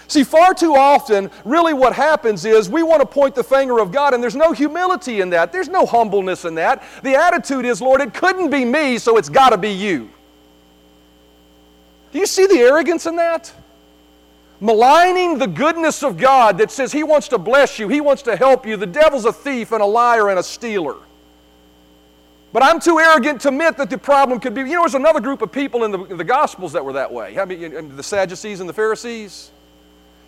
See, 0.09 0.25
far 0.25 0.53
too 0.53 0.75
often, 0.75 1.31
really 1.45 1.73
what 1.73 1.93
happens 1.93 2.43
is 2.43 2.69
we 2.69 2.83
want 2.83 2.99
to 2.99 3.05
point 3.05 3.33
the 3.33 3.43
finger 3.43 3.79
of 3.79 3.93
God, 3.93 4.13
and 4.13 4.21
there's 4.21 4.35
no 4.35 4.51
humility 4.51 5.21
in 5.21 5.29
that. 5.29 5.53
There's 5.53 5.69
no 5.69 5.85
humbleness 5.85 6.43
in 6.43 6.55
that. 6.55 6.83
The 7.03 7.15
attitude 7.15 7.63
is, 7.63 7.81
Lord, 7.81 8.01
it 8.01 8.13
couldn't 8.13 8.49
be 8.49 8.65
me, 8.65 8.97
so 8.97 9.15
it's 9.15 9.29
got 9.29 9.51
to 9.51 9.57
be 9.57 9.71
you. 9.71 10.09
Do 12.11 12.19
you 12.19 12.25
see 12.25 12.45
the 12.45 12.59
arrogance 12.59 13.05
in 13.05 13.15
that? 13.15 13.53
Maligning 14.59 15.39
the 15.39 15.47
goodness 15.47 16.03
of 16.03 16.17
God 16.17 16.57
that 16.57 16.69
says 16.69 16.91
He 16.91 17.03
wants 17.03 17.29
to 17.29 17.37
bless 17.37 17.79
you, 17.79 17.87
He 17.87 18.01
wants 18.01 18.23
to 18.23 18.35
help 18.35 18.65
you. 18.65 18.75
The 18.75 18.85
devil's 18.87 19.23
a 19.23 19.31
thief 19.31 19.71
and 19.71 19.81
a 19.81 19.85
liar 19.85 20.29
and 20.29 20.37
a 20.37 20.43
stealer. 20.43 20.97
But 22.53 22.63
I'm 22.63 22.79
too 22.81 22.99
arrogant 22.99 23.41
to 23.41 23.47
admit 23.47 23.77
that 23.77 23.89
the 23.89 23.97
problem 23.97 24.39
could 24.39 24.53
be. 24.53 24.61
You 24.61 24.75
know, 24.75 24.81
there's 24.81 24.95
another 24.95 25.21
group 25.21 25.41
of 25.41 25.51
people 25.51 25.85
in 25.85 25.91
the, 25.91 26.03
in 26.05 26.17
the 26.17 26.23
Gospels 26.23 26.73
that 26.73 26.83
were 26.83 26.93
that 26.93 27.11
way. 27.11 27.39
I 27.39 27.45
mean, 27.45 27.95
the 27.95 28.03
Sadducees 28.03 28.59
and 28.59 28.67
the 28.67 28.73
Pharisees. 28.73 29.51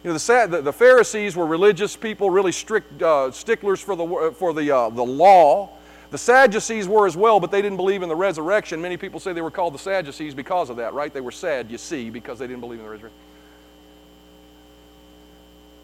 You 0.03 0.12
know, 0.12 0.18
the, 0.18 0.48
the, 0.50 0.62
the 0.62 0.74
Pharisees 0.74 1.36
were 1.36 1.46
religious 1.46 1.96
people, 1.96 2.30
really 2.30 2.51
strict 2.51 3.01
uh, 3.01 3.32
sticklers 3.32 3.82
for 3.82 3.96
the, 3.96 4.34
for 4.38 4.53
the, 4.53 4.72
uh, 4.72 4.89
the 4.89 5.03
law. 5.03 5.70
The 6.12 6.18
Sadducees 6.18 6.88
were 6.88 7.08
as 7.08 7.18
well, 7.18 7.39
but 7.39 7.51
they 7.51 7.62
didn't 7.62 7.77
believe 7.77 8.03
in 8.03 8.10
the 8.10 8.15
resurrection. 8.15 8.82
Many 8.82 8.98
people 8.98 9.20
say 9.20 9.34
they 9.34 9.42
were 9.42 9.51
called 9.51 9.74
the 9.74 9.80
Sadducees 9.80 10.34
because 10.34 10.70
of 10.70 10.77
that, 10.77 10.94
right? 10.94 11.13
They 11.13 11.22
were 11.22 11.32
sad, 11.32 11.72
you 11.72 11.77
see, 11.77 12.10
because 12.10 12.38
they 12.39 12.48
didn't 12.48 12.62
believe 12.62 12.80
in 12.80 12.86
the 12.86 12.92
resurrection. 12.92 13.20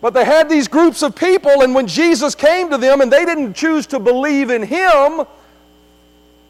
But 0.01 0.13
they 0.13 0.24
had 0.24 0.50
these 0.50 0.67
groups 0.67 1.01
of 1.01 1.15
people, 1.15 1.63
and 1.63 1.75
when 1.75 1.88
Jesus 1.88 2.36
came 2.36 2.69
to 2.69 2.77
them 2.77 3.01
and 3.01 3.12
they 3.12 3.25
didn't 3.25 3.53
choose 3.53 3.88
to 3.88 4.00
believe 4.00 4.50
in 4.50 4.63
Him, 4.63 5.25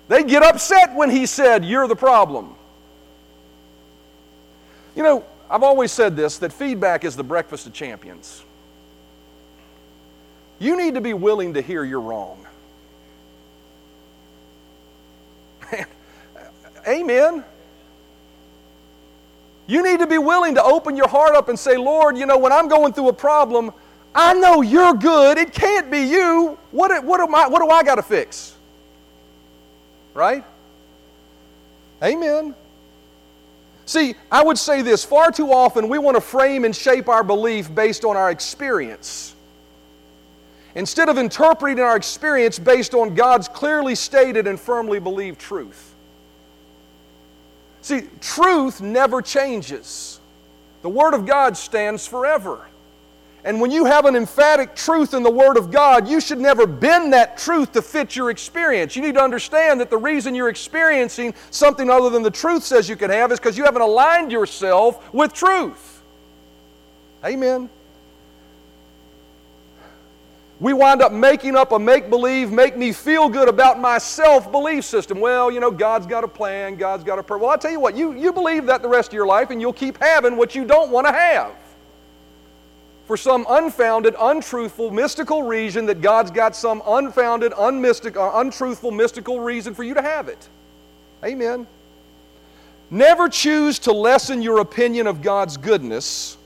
They'd 0.10 0.28
get 0.28 0.44
upset 0.44 0.94
when 0.96 1.10
he 1.10 1.26
said, 1.26 1.64
You're 1.64 1.88
the 1.88 1.96
problem. 1.96 2.56
You 4.96 5.04
know, 5.04 5.24
I've 5.50 5.64
always 5.64 5.92
said 5.92 6.18
this 6.18 6.40
that 6.40 6.52
feedback 6.52 7.06
is 7.06 7.16
the 7.16 7.24
breakfast 7.24 7.68
of 7.68 7.74
champions. 7.74 8.44
You 10.58 10.76
need 10.76 10.96
to 10.96 11.02
be 11.02 11.14
willing 11.14 11.54
to 11.54 11.62
hear 11.62 11.86
you're 11.86 12.02
wrong. 12.02 12.46
Amen. 16.88 17.46
You 19.68 19.84
need 19.84 20.00
to 20.00 20.08
be 20.08 20.18
willing 20.18 20.56
to 20.56 20.64
open 20.64 20.98
your 20.98 21.08
heart 21.08 21.36
up 21.36 21.48
and 21.50 21.58
say, 21.58 21.78
Lord, 21.78 22.18
you 22.18 22.26
know, 22.26 22.40
when 22.40 22.52
I'm 22.52 22.68
going 22.68 22.92
through 22.92 23.10
a 23.10 23.14
problem, 23.14 23.72
I 24.16 24.34
know 24.34 24.62
you're 24.62 24.96
good. 24.96 25.38
It 25.38 25.54
can't 25.54 25.92
be 25.92 26.00
you. 26.00 26.58
What, 26.72 27.04
what, 27.06 27.22
am 27.22 27.36
I, 27.36 27.48
what 27.48 27.62
do 27.62 27.70
I 27.70 27.84
got 27.84 27.96
to 27.96 28.04
fix? 28.04 28.56
Right? 30.20 30.44
Amen. 32.04 32.54
See, 33.86 34.16
I 34.30 34.44
would 34.44 34.58
say 34.58 34.82
this 34.82 35.06
far 35.06 35.32
too 35.32 35.54
often 35.54 35.88
we 35.88 35.98
want 35.98 36.16
to 36.16 36.22
frame 36.22 36.66
and 36.66 36.76
shape 36.76 37.08
our 37.08 37.24
belief 37.24 37.74
based 37.74 38.04
on 38.04 38.18
our 38.18 38.30
experience. 38.30 39.34
Instead 40.76 41.08
of 41.08 41.18
interpreting 41.18 41.82
our 41.82 41.96
experience 41.96 42.60
based 42.60 42.94
on 42.94 43.16
God's 43.16 43.48
clearly 43.48 43.96
stated 43.96 44.46
and 44.46 44.60
firmly 44.60 45.00
believed 45.00 45.40
truth. 45.40 45.96
See, 47.82 48.02
truth 48.20 48.82
never 48.82 49.22
changes. 49.22 50.20
The 50.82 50.90
Word 50.90 51.14
of 51.14 51.26
God 51.26 51.56
stands 51.56 52.06
forever. 52.06 52.69
And 53.46 53.62
when 53.62 53.72
you 53.72 53.86
have 53.86 54.06
an 54.06 54.16
emphatic 54.16 54.76
truth 54.76 55.14
in 55.14 55.24
the 55.24 55.32
Word 55.32 55.56
of 55.56 55.72
God, 55.72 56.08
you 56.08 56.20
should 56.20 56.40
never 56.40 56.68
bend 56.68 57.14
that 57.14 57.38
truth 57.38 57.72
to 57.74 57.82
fit 57.82 58.16
your 58.16 58.30
experience. 58.30 58.96
You 58.96 59.02
need 59.02 59.16
to 59.16 59.22
understand 59.22 59.80
that 59.80 59.90
the 59.90 59.98
reason 59.98 60.36
you're 60.36 60.50
experiencing 60.50 61.34
something 61.50 61.90
other 61.90 62.10
than 62.10 62.22
the 62.22 62.32
truth 62.32 62.64
says 62.64 62.90
you 62.90 62.98
can 62.98 63.10
have 63.10 63.32
is 63.32 63.40
because 63.40 63.58
you 63.58 63.64
haven't 63.64 63.82
aligned 63.82 64.32
yourself 64.32 65.14
with 65.14 65.34
truth. 65.34 66.02
Amen. 67.24 67.70
We 70.60 70.74
wind 70.74 71.02
up 71.02 71.14
making 71.14 71.56
up 71.56 71.72
a 71.72 71.80
make 71.80 72.10
believe, 72.10 72.52
make 72.52 72.76
me 72.76 72.92
feel 72.92 73.30
good 73.30 73.48
about 73.48 73.80
myself 73.80 74.52
belief 74.52 74.84
system. 74.84 75.22
Well, 75.22 75.50
you 75.50 75.62
know, 75.62 75.72
God's 75.72 76.06
got 76.06 76.26
a 76.26 76.28
plan, 76.28 76.76
God's 76.76 77.06
got 77.06 77.18
a 77.18 77.24
purpose. 77.24 77.44
Well, 77.44 77.52
I'll 77.52 77.58
tell 77.58 77.72
you 77.72 77.80
what, 77.80 77.96
you, 77.96 78.12
you 78.12 78.34
believe 78.34 78.66
that 78.66 78.82
the 78.82 78.90
rest 78.90 79.12
of 79.12 79.14
your 79.14 79.26
life, 79.26 79.52
and 79.52 79.62
you'll 79.62 79.72
keep 79.72 79.98
having 79.98 80.36
what 80.36 80.56
you 80.56 80.66
don't 80.66 80.92
want 80.92 81.08
to 81.08 81.14
have 81.14 81.54
for 83.10 83.18
some 83.18 83.44
unfounded, 83.50 84.14
untruthful, 84.20 84.92
mystical 84.92 85.42
reason 85.42 85.88
that 85.88 86.00
God's 86.00 86.30
got 86.30 86.56
some 86.56 86.84
unfounded, 86.86 87.54
unmystic, 87.54 88.16
uh, 88.16 88.38
untruthful, 88.38 88.92
mystical 88.92 89.40
reason 89.40 89.74
for 89.74 89.82
you 89.82 89.96
to 89.96 90.02
have 90.04 90.28
it. 90.28 90.48
Amen. 91.26 91.66
Never 92.92 93.28
choose 93.28 93.80
to 93.80 93.94
lessen 93.94 94.44
your 94.44 94.60
opinion 94.60 95.08
of 95.08 95.24
God's 95.24 95.58
goodness 95.58 96.38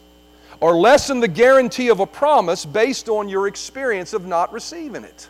or 0.61 0.77
lessen 0.77 1.19
the 1.19 1.27
guarantee 1.27 1.89
of 1.89 1.99
a 1.99 2.05
promise 2.05 2.63
based 2.63 3.09
on 3.09 3.27
your 3.27 3.49
experience 3.49 4.13
of 4.13 4.25
not 4.25 4.53
receiving 4.53 5.03
it. 5.03 5.27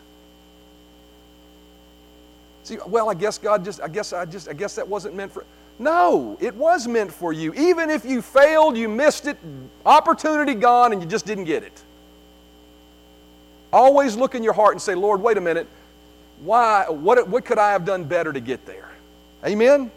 See, 2.62 2.78
well, 2.86 3.10
I 3.10 3.14
guess 3.14 3.38
God 3.38 3.64
just, 3.64 3.80
I 3.80 3.88
guess 3.88 4.12
I 4.12 4.24
just, 4.24 4.48
I 4.48 4.52
guess 4.52 4.76
that 4.76 4.86
wasn't 4.86 5.16
meant 5.16 5.32
for. 5.32 5.44
No, 5.78 6.36
it 6.40 6.54
was 6.54 6.86
meant 6.86 7.12
for 7.12 7.32
you. 7.32 7.52
Even 7.54 7.90
if 7.90 8.04
you 8.04 8.22
failed, 8.22 8.76
you 8.76 8.88
missed 8.88 9.26
it, 9.26 9.36
opportunity 9.84 10.54
gone, 10.54 10.92
and 10.92 11.02
you 11.02 11.08
just 11.08 11.26
didn't 11.26 11.44
get 11.44 11.62
it. 11.62 11.82
Always 13.72 14.14
look 14.14 14.36
in 14.36 14.44
your 14.44 14.52
heart 14.52 14.74
and 14.74 14.80
say, 14.80 14.94
Lord, 14.94 15.20
wait 15.20 15.36
a 15.36 15.40
minute. 15.40 15.66
Why, 16.40 16.86
what, 16.88 17.28
what 17.28 17.44
could 17.44 17.58
I 17.58 17.72
have 17.72 17.84
done 17.84 18.04
better 18.04 18.32
to 18.32 18.40
get 18.40 18.64
there? 18.66 18.88
Amen? 19.44 19.90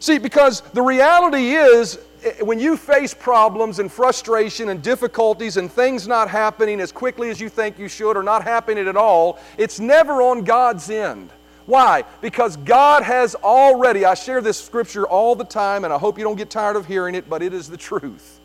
See, 0.00 0.18
because 0.18 0.60
the 0.60 0.82
reality 0.82 1.50
is, 1.50 1.98
eh, 2.24 2.42
when 2.42 2.58
you 2.58 2.76
face 2.76 3.12
problems 3.12 3.78
and 3.80 3.90
frustration 3.90 4.68
and 4.68 4.82
difficulties 4.82 5.56
and 5.56 5.70
things 5.70 6.06
not 6.06 6.30
happening 6.30 6.80
as 6.80 6.92
quickly 6.92 7.30
as 7.30 7.40
you 7.40 7.48
think 7.48 7.78
you 7.78 7.88
should 7.88 8.16
or 8.16 8.22
not 8.22 8.42
happening 8.44 8.88
at 8.88 8.96
all, 8.96 9.38
it's 9.58 9.80
never 9.80 10.22
on 10.22 10.44
God's 10.44 10.88
end. 10.88 11.30
Why? 11.68 12.04
Because 12.22 12.56
God 12.56 13.02
has 13.02 13.34
already, 13.34 14.06
I 14.06 14.14
share 14.14 14.40
this 14.40 14.58
scripture 14.58 15.06
all 15.06 15.36
the 15.36 15.44
time, 15.44 15.84
and 15.84 15.92
I 15.92 15.98
hope 15.98 16.16
you 16.16 16.24
don't 16.24 16.38
get 16.38 16.48
tired 16.48 16.76
of 16.76 16.86
hearing 16.86 17.14
it, 17.14 17.28
but 17.28 17.42
it 17.42 17.52
is 17.52 17.68
the 17.68 17.76
truth. 17.76 18.40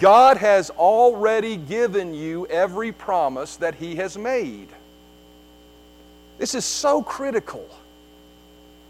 God 0.00 0.36
has 0.38 0.70
already 0.70 1.58
given 1.58 2.12
you 2.12 2.44
every 2.48 2.90
promise 2.90 3.54
that 3.58 3.76
He 3.76 3.94
has 3.94 4.18
made. 4.18 4.66
This 6.38 6.56
is 6.56 6.64
so 6.64 7.04
critical. 7.04 7.68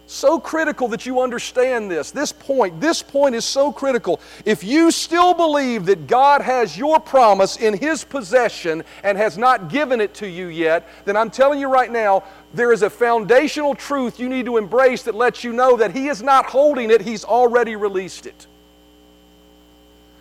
So 0.08 0.38
critical 0.38 0.86
that 0.88 1.04
you 1.04 1.20
understand 1.20 1.90
this. 1.90 2.12
This 2.12 2.32
point, 2.32 2.80
this 2.80 3.02
point 3.02 3.34
is 3.34 3.44
so 3.44 3.72
critical. 3.72 4.20
If 4.44 4.62
you 4.62 4.92
still 4.92 5.34
believe 5.34 5.84
that 5.86 6.06
God 6.06 6.42
has 6.42 6.78
your 6.78 7.00
promise 7.00 7.56
in 7.56 7.76
His 7.76 8.04
possession 8.04 8.84
and 9.02 9.18
has 9.18 9.36
not 9.36 9.68
given 9.68 10.00
it 10.00 10.14
to 10.14 10.28
you 10.28 10.46
yet, 10.46 10.88
then 11.04 11.16
I'm 11.16 11.28
telling 11.28 11.58
you 11.58 11.68
right 11.68 11.90
now, 11.90 12.22
there 12.56 12.72
is 12.72 12.82
a 12.82 12.90
foundational 12.90 13.74
truth 13.74 14.18
you 14.18 14.28
need 14.28 14.46
to 14.46 14.56
embrace 14.56 15.02
that 15.04 15.14
lets 15.14 15.44
you 15.44 15.52
know 15.52 15.76
that 15.76 15.92
He 15.92 16.08
is 16.08 16.22
not 16.22 16.46
holding 16.46 16.90
it, 16.90 17.00
He's 17.00 17.24
already 17.24 17.76
released 17.76 18.26
it. 18.26 18.46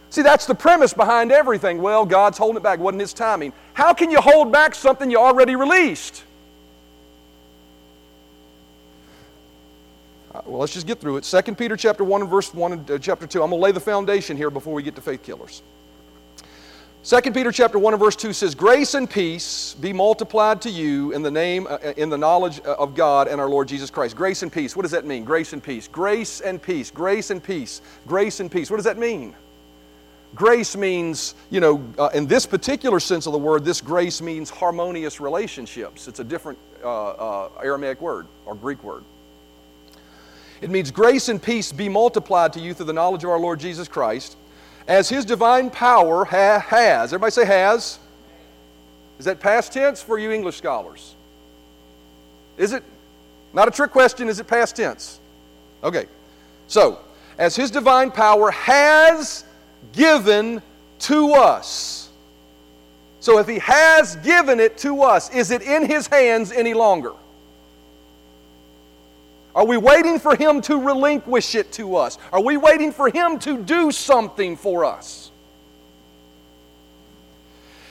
See, 0.10 0.22
that's 0.22 0.46
the 0.46 0.56
premise 0.56 0.94
behind 0.94 1.32
everything. 1.32 1.82
Well, 1.82 2.06
God's 2.06 2.38
holding 2.38 2.58
it 2.58 2.64
back. 2.64 2.80
Wasn't 2.80 3.02
His 3.02 3.14
timing. 3.14 3.52
How 3.74 3.94
can 3.94 4.10
you 4.10 4.22
hold 4.22 4.52
back 4.52 4.76
something 4.76 5.12
you 5.12 5.18
already 5.18 5.56
released? 5.56 6.24
Uh, 10.34 10.42
well, 10.46 10.60
let's 10.60 10.74
just 10.74 10.88
get 10.88 11.00
through 11.00 11.18
it. 11.18 11.24
2 11.24 11.56
Peter 11.56 11.78
chapter 11.78 12.04
1 12.04 12.22
and 12.22 12.30
verse 12.30 12.54
1 12.54 12.74
and 12.74 12.92
uh, 12.92 12.98
chapter 12.98 13.26
2. 13.28 13.42
I'm 13.42 13.50
going 13.50 13.60
to 13.60 13.64
lay 13.64 13.72
the 13.72 13.80
foundation 13.80 14.36
here 14.36 14.50
before 14.50 14.74
we 14.74 14.84
get 14.84 14.96
to 14.96 15.02
faith 15.02 15.24
killers. 15.24 15.62
2 17.06 17.22
Peter 17.34 17.52
chapter 17.52 17.78
1 17.78 17.94
and 17.94 18.02
verse 18.02 18.16
2 18.16 18.34
says, 18.34 18.56
Grace 18.56 18.96
and 18.96 19.08
peace 19.08 19.76
be 19.76 19.94
multiplied 19.94 20.60
to 20.64 20.72
you 20.72 21.12
in 21.12 21.22
the 21.22 21.30
name, 21.30 21.68
uh, 21.70 21.78
in 21.98 22.10
the 22.10 22.18
knowledge 22.18 22.60
uh, 22.66 22.74
of 22.80 22.96
God 22.96 23.28
and 23.28 23.40
our 23.40 23.48
Lord 23.48 23.68
Jesus 23.68 23.92
Christ. 23.92 24.16
Grace 24.16 24.42
and 24.42 24.52
peace. 24.52 24.76
What 24.76 24.82
does 24.82 24.92
that 24.92 25.06
mean? 25.06 25.24
Grace 25.24 25.54
and 25.54 25.62
peace. 25.62 25.88
Grace 25.88 26.42
and 26.42 26.60
peace. 26.60 26.90
Grace 26.90 27.30
and 27.30 27.44
peace. 27.44 27.84
Grace 28.08 28.40
and 28.40 28.52
peace. 28.52 28.72
What 28.72 28.78
does 28.78 28.86
that 28.86 28.98
mean? 28.98 29.36
Grace 30.34 30.76
means, 30.76 31.36
you 31.52 31.60
know, 31.60 31.88
uh, 32.00 32.10
in 32.16 32.26
this 32.26 32.48
particular 32.48 33.00
sense 33.00 33.28
of 33.28 33.34
the 33.34 33.38
word, 33.38 33.64
this 33.64 33.82
grace 33.82 34.20
means 34.20 34.50
harmonious 34.50 35.20
relationships. 35.20 36.08
It's 36.08 36.22
a 36.22 36.24
different 36.24 36.58
uh, 36.84 37.10
uh, 37.10 37.50
Aramaic 37.64 38.02
word 38.02 38.26
or 38.48 38.56
Greek 38.56 38.84
word. 38.84 39.04
It 40.60 40.72
means 40.72 40.90
grace 40.90 41.30
and 41.30 41.40
peace 41.40 41.72
be 41.72 41.88
multiplied 41.88 42.52
to 42.54 42.60
you 42.60 42.74
through 42.74 42.88
the 42.88 42.94
knowledge 42.94 43.24
of 43.24 43.30
our 43.30 43.40
Lord 43.40 43.60
Jesus 43.60 43.88
Christ, 43.88 44.38
as 44.88 45.10
His 45.10 45.26
divine 45.26 45.70
power 45.70 46.26
ha- 46.26 46.60
has. 46.60 47.14
Everybody 47.14 47.32
say 47.32 47.46
has. 47.46 48.00
Is 49.18 49.26
that 49.26 49.40
past 49.40 49.74
tense 49.74 50.02
for 50.02 50.18
you 50.18 50.32
English 50.32 50.58
scholars? 50.58 51.16
Is 52.58 52.74
it? 52.74 52.84
Not 53.54 53.68
a 53.68 53.72
trick 53.72 53.92
question, 53.92 54.28
is 54.28 54.40
it 54.40 54.48
past 54.48 54.76
tense? 54.76 55.20
Okay. 55.84 56.08
So, 56.68 57.00
as 57.38 57.56
His 57.56 57.72
divine 57.72 58.12
power 58.12 58.52
has 58.52 59.46
given 59.94 60.62
to 61.00 61.34
us. 61.34 62.10
So, 63.20 63.40
if 63.40 63.48
He 63.48 63.60
has 63.60 64.18
given 64.18 64.60
it 64.60 64.78
to 64.80 65.02
us, 65.04 65.34
is 65.34 65.52
it 65.52 65.62
in 65.62 65.86
His 65.86 66.08
hands 66.08 66.52
any 66.52 66.74
longer? 66.74 67.14
Are 69.56 69.66
we 69.66 69.78
waiting 69.78 70.20
for 70.20 70.36
Him 70.36 70.60
to 70.62 70.78
relinquish 70.78 71.56
it 71.56 71.72
to 71.74 71.96
us? 71.96 72.18
Are 72.34 72.42
we 72.42 72.58
waiting 72.58 72.92
for 72.92 73.10
Him 73.10 73.40
to 73.40 73.58
do 73.58 73.90
something 73.90 74.58
for 74.58 74.84
us? 74.84 75.32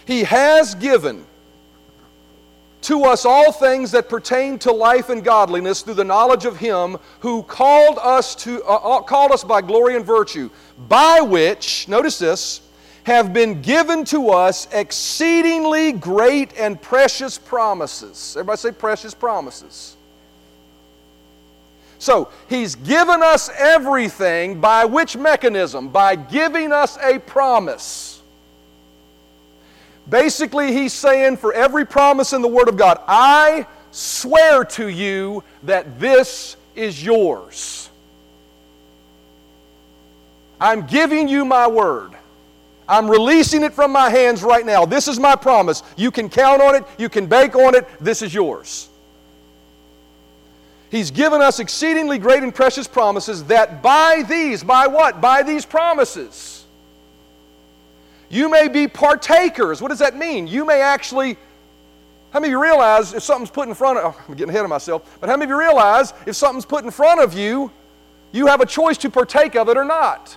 He 0.05 0.25
has 0.25 0.75
given 0.75 1.25
to 2.83 3.05
us 3.05 3.25
all 3.25 3.51
things 3.51 3.93
that 3.93 4.11
pertain 4.11 4.59
to 4.59 4.71
life 4.71 5.09
and 5.09 5.25
godliness 5.25 5.81
through 5.81 5.95
the 5.95 6.05
knowledge 6.05 6.45
of 6.45 6.59
Him 6.59 6.99
who 7.21 7.43
called 7.43 7.99
us 7.99 8.35
to 8.37 8.63
uh, 8.65 8.99
uh 8.99 9.01
called 9.01 9.33
us 9.33 9.43
by 9.43 9.63
glory 9.63 9.97
and 9.97 10.05
virtue, 10.05 10.51
by 10.87 11.23
which 11.23 11.89
notice 11.89 12.19
this 12.19 12.61
have 13.05 13.33
been 13.33 13.63
given 13.63 14.05
to 14.05 14.29
us 14.31 14.69
exceedingly 14.73 15.93
great 15.93 16.53
and 16.59 16.81
precious 16.81 17.39
promises. 17.39 18.35
Everybody 18.37 18.59
say 18.59 18.73
precious 18.73 19.15
promises. 19.15 19.97
So, 22.05 22.29
He's 22.51 22.75
given 22.75 23.23
us 23.23 23.49
everything 23.57 24.61
by 24.61 24.85
which 24.85 25.17
mechanism? 25.17 25.89
By 25.89 26.17
giving 26.17 26.71
us 26.71 26.99
a 26.99 27.19
promise. 27.19 28.21
Basically, 30.07 30.75
He's 30.75 30.93
saying 30.93 31.39
for 31.39 31.55
every 31.55 31.87
promise 31.87 32.35
in 32.35 32.43
the 32.43 32.49
Word 32.49 32.69
of 32.69 32.77
God, 32.77 33.01
I 33.09 33.67
swear 33.91 34.67
to 34.67 34.89
you 34.89 35.45
that 35.63 35.99
this 35.99 36.59
is 36.77 37.03
yours. 37.03 37.89
I'm 40.61 40.85
giving 40.87 41.27
you 41.27 41.47
my 41.47 41.67
word. 41.67 42.13
I'm 42.87 43.11
releasing 43.11 43.63
it 43.63 43.73
from 43.73 43.93
my 43.93 44.11
hands 44.11 44.43
right 44.43 44.67
now. 44.67 44.85
This 44.85 45.09
is 45.09 45.19
my 45.19 45.37
promise. 45.37 45.83
You 45.97 46.11
can 46.11 46.29
count 46.29 46.61
on 46.61 46.75
it, 46.75 46.85
you 46.99 47.09
can 47.09 47.25
bank 47.25 47.55
on 47.55 47.75
it. 47.75 47.89
This 47.99 48.21
is 48.21 48.35
yours. 48.35 48.91
He's 50.95 51.11
given 51.11 51.43
us 51.43 51.59
exceedingly 51.59 52.19
great 52.19 52.45
and 52.45 52.55
precious 52.55 52.87
promises 52.87 53.43
that 53.47 53.83
by 53.83 54.23
these, 54.29 54.63
by 54.63 54.87
what? 54.87 55.21
By 55.21 55.43
these 55.43 55.67
promises, 55.67 56.65
you 58.29 58.49
may 58.49 58.69
be 58.69 58.87
partakers. 58.87 59.83
What 59.83 59.89
does 59.89 59.99
that 59.99 60.15
mean? 60.17 60.47
You 60.47 60.65
may 60.65 60.81
actually, 60.81 61.37
how 62.31 62.39
many 62.39 62.47
of 62.47 62.51
you 62.53 62.63
realize 62.63 63.13
if 63.13 63.25
something's 63.25 63.51
put 63.51 63.67
in 63.67 63.75
front 63.75 63.99
of, 63.99 64.15
oh, 64.15 64.25
I'm 64.29 64.37
getting 64.37 64.51
ahead 64.51 64.63
of 64.63 64.71
myself, 64.71 65.19
but 65.21 65.29
how 65.29 65.37
many 65.37 65.47
of 65.47 65.51
you 65.51 65.59
realize 65.59 66.15
if 66.27 66.37
something's 66.37 66.65
put 66.65 66.85
in 66.85 66.93
front 66.93 67.21
of 67.21 67.35
you, 67.35 67.73
you 68.31 68.47
have 68.47 68.61
a 68.61 68.67
choice 68.67 68.97
to 68.99 69.11
partake 69.11 69.57
of 69.57 69.69
it 69.69 69.77
or 69.77 69.85
not? 69.85 70.37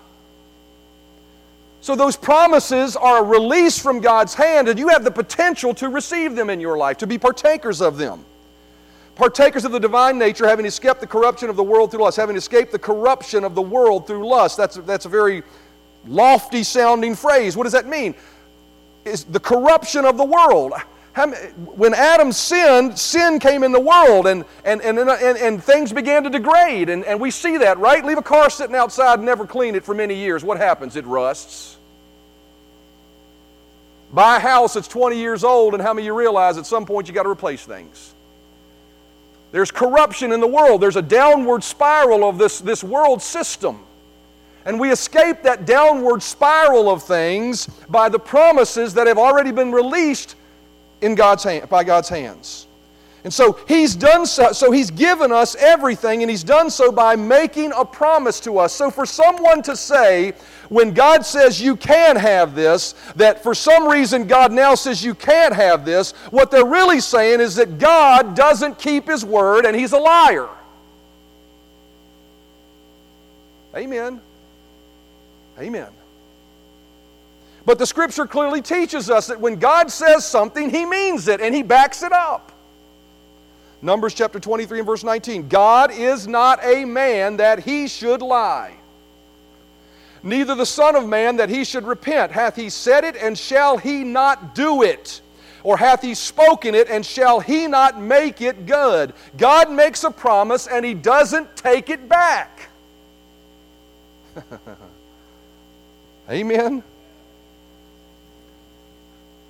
So 1.81 1.95
those 1.95 2.17
promises 2.17 2.95
are 2.95 3.19
a 3.19 3.23
release 3.23 3.77
from 3.77 3.99
God's 3.99 4.33
hand, 4.33 4.69
and 4.69 4.79
you 4.79 4.87
have 4.87 5.03
the 5.03 5.11
potential 5.11 5.75
to 5.75 5.89
receive 5.89 6.35
them 6.35 6.49
in 6.49 6.59
your 6.59 6.79
life, 6.79 6.97
to 6.97 7.05
be 7.05 7.19
partakers 7.19 7.79
of 7.79 7.99
them. 7.99 8.25
Partakers 9.17 9.65
of 9.65 9.71
the 9.71 9.79
divine 9.79 10.19
nature, 10.19 10.47
having 10.47 10.67
escaped 10.67 10.99
the 10.99 11.07
corruption 11.07 11.49
of 11.49 11.55
the 11.55 11.63
world 11.63 11.89
through 11.89 12.01
lust, 12.01 12.17
having 12.17 12.35
escaped 12.35 12.71
the 12.71 12.77
corruption 12.77 13.43
of 13.43 13.55
the 13.55 13.61
world 13.61 14.05
through 14.05 14.27
lust. 14.27 14.57
That's, 14.57 14.75
that's 14.75 15.05
a 15.05 15.09
very 15.09 15.41
lofty 16.05 16.61
sounding 16.61 17.15
phrase. 17.15 17.57
What 17.57 17.63
does 17.63 17.73
that 17.73 17.87
mean? 17.87 18.13
Is 19.05 19.23
the 19.23 19.39
corruption 19.39 20.05
of 20.05 20.17
the 20.17 20.23
world. 20.23 20.73
When 21.55 21.95
Adam 21.95 22.31
sinned, 22.31 22.99
sin 22.99 23.39
came 23.39 23.63
in 23.63 23.71
the 23.71 23.79
world 23.79 24.27
and, 24.27 24.45
and, 24.63 24.81
and, 24.81 24.99
and, 24.99 25.09
and 25.09 25.63
things 25.63 25.91
began 25.91 26.23
to 26.23 26.29
degrade. 26.29 26.89
And, 26.89 27.03
and 27.03 27.19
we 27.19 27.31
see 27.31 27.57
that, 27.57 27.79
right? 27.79 28.05
Leave 28.05 28.19
a 28.19 28.23
car 28.23 28.51
sitting 28.51 28.75
outside 28.75 29.15
and 29.15 29.25
never 29.25 29.47
clean 29.47 29.73
it 29.73 29.83
for 29.83 29.95
many 29.95 30.13
years. 30.13 30.43
What 30.43 30.57
happens? 30.57 30.95
It 30.95 31.05
rusts. 31.07 31.77
Buy 34.13 34.37
a 34.37 34.39
house 34.39 34.75
that's 34.75 34.87
20 34.87 35.17
years 35.17 35.43
old, 35.43 35.73
and 35.73 35.81
how 35.81 35.93
many 35.93 36.05
you 36.05 36.13
realize 36.13 36.59
at 36.59 36.67
some 36.67 36.85
point 36.85 37.07
you 37.07 37.15
got 37.15 37.23
to 37.23 37.29
replace 37.29 37.65
things? 37.65 38.13
There's 39.51 39.71
corruption 39.71 40.31
in 40.31 40.39
the 40.39 40.47
world. 40.47 40.81
There's 40.81 40.95
a 40.95 41.01
downward 41.01 41.63
spiral 41.63 42.27
of 42.27 42.37
this, 42.37 42.59
this 42.59 42.83
world 42.83 43.21
system. 43.21 43.79
And 44.65 44.79
we 44.79 44.91
escape 44.91 45.43
that 45.43 45.65
downward 45.65 46.21
spiral 46.21 46.89
of 46.89 47.01
things 47.01 47.67
by 47.89 48.09
the 48.09 48.19
promises 48.19 48.93
that 48.95 49.07
have 49.07 49.17
already 49.17 49.51
been 49.51 49.71
released 49.71 50.35
in 51.01 51.15
God's 51.15 51.43
hand, 51.43 51.69
by 51.69 51.83
God's 51.83 52.09
hands. 52.09 52.66
And 53.27 53.33
so 53.33 53.59
he's 53.67 53.93
done 53.93 54.25
so, 54.25 54.53
so 54.53 54.71
he's 54.71 54.89
given 54.89 55.33
us 55.33 55.53
everything, 55.55 56.23
and 56.23 56.31
he's 56.31 56.45
done 56.45 56.69
so 56.69 56.93
by 56.93 57.17
making 57.17 57.73
a 57.75 57.83
promise 57.83 58.39
to 58.39 58.57
us. 58.57 58.71
So 58.71 58.89
for 58.89 59.05
someone 59.05 59.61
to 59.63 59.75
say, 59.75 60.31
when 60.69 60.93
God 60.93 61.25
says 61.25 61.59
you 61.59 61.75
can 61.75 62.15
have 62.15 62.55
this, 62.55 62.95
that 63.17 63.43
for 63.43 63.53
some 63.53 63.85
reason 63.85 64.27
God 64.27 64.53
now 64.53 64.75
says 64.75 65.03
you 65.03 65.13
can't 65.13 65.53
have 65.53 65.83
this, 65.83 66.13
what 66.31 66.51
they're 66.51 66.65
really 66.65 67.01
saying 67.01 67.41
is 67.41 67.55
that 67.55 67.79
God 67.79 68.33
doesn't 68.33 68.79
keep 68.79 69.09
his 69.09 69.25
word 69.25 69.65
and 69.65 69.75
he's 69.75 69.91
a 69.91 69.99
liar. 69.99 70.47
Amen. 73.75 74.21
Amen. 75.59 75.89
But 77.65 77.77
the 77.77 77.85
scripture 77.85 78.25
clearly 78.25 78.61
teaches 78.61 79.09
us 79.09 79.27
that 79.27 79.41
when 79.41 79.57
God 79.57 79.91
says 79.91 80.25
something, 80.25 80.69
he 80.69 80.85
means 80.85 81.27
it 81.27 81.41
and 81.41 81.53
he 81.53 81.61
backs 81.61 82.03
it 82.03 82.13
up. 82.13 82.46
Numbers 83.81 84.13
chapter 84.13 84.39
23 84.39 84.79
and 84.79 84.87
verse 84.87 85.03
19 85.03 85.49
God 85.49 85.91
is 85.91 86.27
not 86.27 86.63
a 86.63 86.85
man 86.85 87.37
that 87.37 87.59
he 87.59 87.87
should 87.87 88.21
lie, 88.21 88.73
neither 90.23 90.55
the 90.55 90.65
Son 90.65 90.95
of 90.95 91.07
Man 91.07 91.37
that 91.37 91.49
he 91.49 91.63
should 91.63 91.85
repent. 91.85 92.31
Hath 92.31 92.55
he 92.55 92.69
said 92.69 93.03
it, 93.03 93.15
and 93.15 93.37
shall 93.37 93.77
he 93.77 94.03
not 94.03 94.55
do 94.55 94.81
it? 94.81 95.21
Or 95.63 95.77
hath 95.77 96.01
he 96.01 96.15
spoken 96.15 96.75
it, 96.75 96.89
and 96.89 97.05
shall 97.05 97.39
he 97.39 97.67
not 97.67 97.99
make 97.99 98.41
it 98.41 98.65
good? 98.65 99.13
God 99.37 99.71
makes 99.71 100.03
a 100.03 100.11
promise, 100.11 100.65
and 100.67 100.85
he 100.85 100.93
doesn't 100.93 101.55
take 101.55 101.89
it 101.89 102.07
back. 102.07 102.69
Amen. 106.29 106.83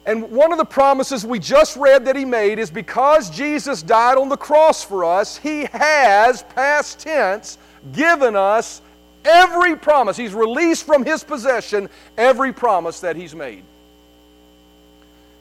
And 0.07 0.31
one 0.31 0.53
of 0.53 0.57
the 0.57 0.65
promises 0.65 1.25
we 1.25 1.37
just 1.37 1.75
read 1.75 2.05
that 2.05 2.15
he 2.15 2.23
made 2.23 2.59
is 2.59 2.71
because 2.71 3.29
Jesus 3.29 3.83
died 3.83 4.17
on 4.17 4.29
the 4.29 4.37
cross 4.37 4.81
for 4.81 5.03
us, 5.03 5.35
he 5.35 5.65
has, 5.65 6.43
past 6.43 6.99
tense, 6.99 7.57
given 7.91 8.37
us 8.37 8.81
every 9.25 9.75
promise. 9.75 10.15
He's 10.15 10.33
released 10.33 10.85
from 10.85 11.03
his 11.03 11.25
possession 11.25 11.89
every 12.17 12.53
promise 12.53 13.01
that 13.01 13.17
he's 13.17 13.35
made. 13.35 13.65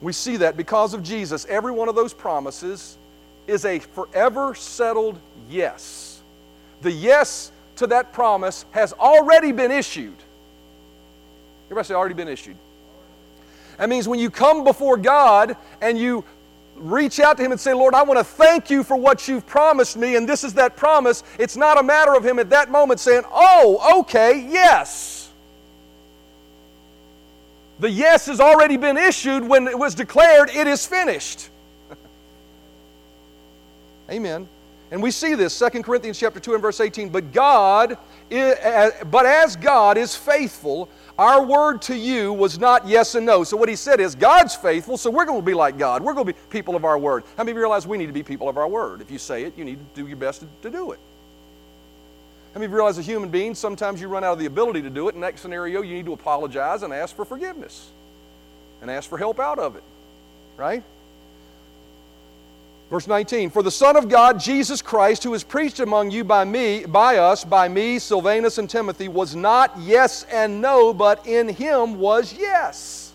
We 0.01 0.11
see 0.11 0.35
that 0.35 0.57
because 0.57 0.93
of 0.93 1.01
Jesus, 1.01 1.45
every 1.45 1.71
one 1.71 1.87
of 1.87 1.95
those 1.95 2.13
promises 2.13 2.97
is 3.47 3.63
a 3.63 3.79
forever 3.79 4.53
settled 4.53 5.17
yes. 5.49 6.21
The 6.81 6.91
yes 6.91 7.53
to 7.77 7.87
that 7.87 8.11
promise 8.11 8.65
has 8.71 8.91
already 8.91 9.53
been 9.53 9.71
issued. 9.71 10.17
Everybody 11.67 11.87
say, 11.87 11.93
already 11.93 12.15
been 12.15 12.27
issued. 12.27 12.57
That 13.77 13.89
means 13.89 14.07
when 14.07 14.19
you 14.19 14.29
come 14.29 14.63
before 14.63 14.97
God 14.97 15.55
and 15.81 15.97
you 15.97 16.23
reach 16.75 17.19
out 17.19 17.37
to 17.37 17.43
Him 17.43 17.51
and 17.51 17.59
say, 17.59 17.73
Lord, 17.73 17.93
I 17.93 18.03
want 18.03 18.19
to 18.19 18.23
thank 18.23 18.69
you 18.69 18.83
for 18.83 18.97
what 18.97 19.27
you've 19.27 19.45
promised 19.45 19.97
me, 19.97 20.15
and 20.15 20.27
this 20.27 20.43
is 20.43 20.53
that 20.55 20.75
promise, 20.75 21.23
it's 21.39 21.55
not 21.55 21.79
a 21.79 21.83
matter 21.83 22.13
of 22.15 22.25
Him 22.25 22.39
at 22.39 22.49
that 22.49 22.69
moment 22.69 22.99
saying, 22.99 23.23
Oh, 23.31 23.99
okay, 24.01 24.47
yes. 24.49 25.31
The 27.79 27.89
yes 27.89 28.25
has 28.25 28.39
already 28.39 28.77
been 28.77 28.97
issued 28.97 29.47
when 29.47 29.67
it 29.67 29.77
was 29.77 29.93
declared, 29.93 30.49
It 30.49 30.67
is 30.67 30.85
finished. 30.85 31.49
Amen. 34.09 34.47
And 34.89 35.03
we 35.03 35.11
see 35.11 35.35
this, 35.35 35.57
2 35.59 35.83
Corinthians 35.83 36.17
chapter 36.17 36.39
2 36.39 36.53
and 36.53 36.61
verse 36.61 36.79
18. 36.79 37.09
But 37.09 37.33
God, 37.33 37.97
uh, 38.31 38.89
but 39.11 39.25
as 39.25 39.57
God 39.57 39.97
is 39.97 40.15
faithful, 40.15 40.87
our 41.17 41.43
word 41.43 41.81
to 41.83 41.95
you 41.95 42.31
was 42.31 42.59
not 42.59 42.87
yes 42.87 43.15
and 43.15 43.25
no. 43.25 43.43
So 43.43 43.57
what 43.57 43.69
he 43.69 43.75
said 43.75 43.99
is, 43.99 44.13
God's 44.13 44.55
faithful, 44.55 44.97
so 44.97 45.09
we're 45.09 45.25
going 45.25 45.41
to 45.41 45.45
be 45.45 45.55
like 45.55 45.77
God. 45.77 46.03
We're 46.03 46.13
going 46.13 46.27
to 46.27 46.33
be 46.33 46.39
people 46.49 46.75
of 46.75 46.85
our 46.85 46.97
word. 46.97 47.23
How 47.35 47.43
many 47.43 47.51
of 47.51 47.57
you 47.57 47.61
realize 47.61 47.87
we 47.87 47.97
need 47.97 48.05
to 48.05 48.13
be 48.13 48.23
people 48.23 48.47
of 48.47 48.57
our 48.57 48.67
word? 48.67 49.01
If 49.01 49.09
you 49.09 49.17
say 49.17 49.43
it, 49.43 49.57
you 49.57 49.65
need 49.65 49.79
to 49.79 50.01
do 50.01 50.07
your 50.07 50.17
best 50.17 50.41
to, 50.41 50.47
to 50.61 50.69
do 50.69 50.91
it. 50.91 50.99
How 52.53 52.59
many 52.59 52.65
of 52.65 52.71
you 52.71 52.77
realize 52.77 52.97
as 52.97 53.05
human 53.05 53.29
beings, 53.29 53.57
sometimes 53.57 53.99
you 53.99 54.07
run 54.07 54.23
out 54.23 54.33
of 54.33 54.39
the 54.39 54.45
ability 54.45 54.81
to 54.83 54.89
do 54.89 55.09
it. 55.09 55.15
In 55.15 55.21
that 55.21 55.39
scenario, 55.39 55.81
you 55.81 55.95
need 55.95 56.05
to 56.05 56.13
apologize 56.13 56.83
and 56.83 56.93
ask 56.93 57.15
for 57.15 57.25
forgiveness 57.25 57.89
and 58.81 58.91
ask 58.91 59.09
for 59.09 59.17
help 59.17 59.39
out 59.39 59.59
of 59.59 59.75
it. 59.75 59.83
Right? 60.55 60.83
Verse 62.89 63.07
19, 63.07 63.49
For 63.49 63.63
the 63.63 63.71
Son 63.71 63.97
of 63.97 64.07
God, 64.07 64.39
Jesus 64.39 64.81
Christ, 64.81 65.23
who 65.23 65.33
is 65.33 65.43
preached 65.43 65.81
among 65.81 66.09
you 66.11 66.23
by 66.23 66.45
me, 66.45 66.85
by 66.85 67.17
us, 67.17 67.43
by 67.43 67.67
me, 67.67 67.99
Silvanus 67.99 68.57
and 68.57 68.69
Timothy, 68.69 69.09
was 69.09 69.35
not 69.35 69.73
yes 69.77 70.23
and 70.31 70.61
no, 70.61 70.93
but 70.93 71.27
in 71.27 71.49
him 71.49 71.99
was 71.99 72.33
yes. 72.33 73.06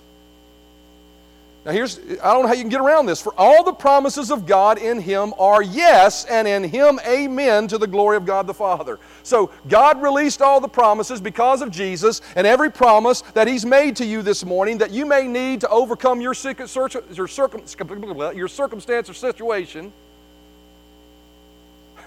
Now, 1.64 1.70
here's, 1.70 2.00
I 2.00 2.32
don't 2.32 2.42
know 2.42 2.48
how 2.48 2.54
you 2.54 2.62
can 2.62 2.70
get 2.70 2.80
around 2.80 3.06
this. 3.06 3.22
For 3.22 3.32
all 3.38 3.62
the 3.62 3.72
promises 3.72 4.32
of 4.32 4.46
God 4.46 4.78
in 4.78 4.98
Him 4.98 5.32
are 5.38 5.62
yes, 5.62 6.24
and 6.24 6.48
in 6.48 6.64
Him 6.64 6.98
amen 7.06 7.68
to 7.68 7.78
the 7.78 7.86
glory 7.86 8.16
of 8.16 8.26
God 8.26 8.48
the 8.48 8.54
Father. 8.54 8.98
So, 9.22 9.52
God 9.68 10.02
released 10.02 10.42
all 10.42 10.60
the 10.60 10.66
promises 10.66 11.20
because 11.20 11.62
of 11.62 11.70
Jesus, 11.70 12.20
and 12.34 12.48
every 12.48 12.72
promise 12.72 13.20
that 13.34 13.46
He's 13.46 13.64
made 13.64 13.94
to 13.96 14.04
you 14.04 14.22
this 14.22 14.44
morning 14.44 14.78
that 14.78 14.90
you 14.90 15.06
may 15.06 15.28
need 15.28 15.60
to 15.60 15.68
overcome 15.68 16.20
your, 16.20 16.34
your, 16.34 17.28
your 18.34 18.48
circumstance 18.48 19.08
or 19.08 19.14
situation, 19.14 19.92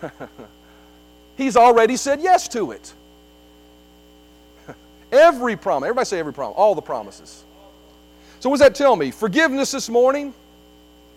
He's 1.38 1.56
already 1.56 1.96
said 1.96 2.20
yes 2.20 2.50
to 2.50 2.72
it. 2.72 2.94
every 5.14 5.56
promise, 5.56 5.88
everybody 5.88 6.06
say 6.06 6.20
every 6.20 6.34
promise, 6.34 6.56
all 6.58 6.76
the 6.76 6.82
promises. 6.82 7.45
So, 8.46 8.50
what 8.52 8.60
does 8.60 8.68
that 8.68 8.76
tell 8.76 8.96
me? 8.96 9.10
Forgiveness 9.10 9.72
this 9.72 9.90
morning, 9.90 10.32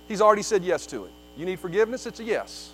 he's 0.09 0.23
already 0.23 0.41
said 0.41 0.65
yes 0.65 0.87
to 0.87 1.05
it. 1.05 1.11
You 1.37 1.45
need 1.45 1.61
forgiveness? 1.61 2.07
It's 2.07 2.21
a 2.21 2.25
yes. 2.25 2.73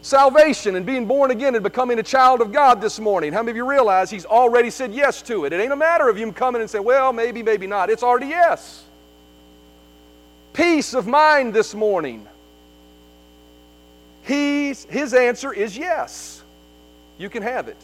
Salvation 0.00 0.76
and 0.76 0.86
being 0.86 1.04
born 1.04 1.30
again 1.30 1.54
and 1.54 1.62
becoming 1.62 1.98
a 1.98 2.02
child 2.02 2.40
of 2.40 2.52
God 2.52 2.80
this 2.80 2.98
morning. 2.98 3.34
How 3.34 3.42
many 3.42 3.50
of 3.50 3.56
you 3.58 3.68
realize 3.68 4.08
he's 4.08 4.24
already 4.24 4.70
said 4.70 4.94
yes 4.94 5.20
to 5.24 5.44
it? 5.44 5.52
It 5.52 5.60
ain't 5.60 5.74
a 5.74 5.76
matter 5.76 6.08
of 6.08 6.16
him 6.16 6.32
coming 6.32 6.62
and 6.62 6.70
saying, 6.70 6.86
well, 6.86 7.12
maybe, 7.12 7.42
maybe 7.42 7.66
not. 7.66 7.90
It's 7.90 8.02
already 8.02 8.28
yes. 8.28 8.82
Peace 10.54 10.94
of 10.94 11.06
mind 11.06 11.52
this 11.52 11.74
morning. 11.74 12.26
He's, 14.22 14.84
his 14.86 15.12
answer 15.12 15.52
is 15.52 15.76
yes. 15.76 16.42
You 17.18 17.28
can 17.28 17.42
have 17.42 17.68
it. 17.68 17.76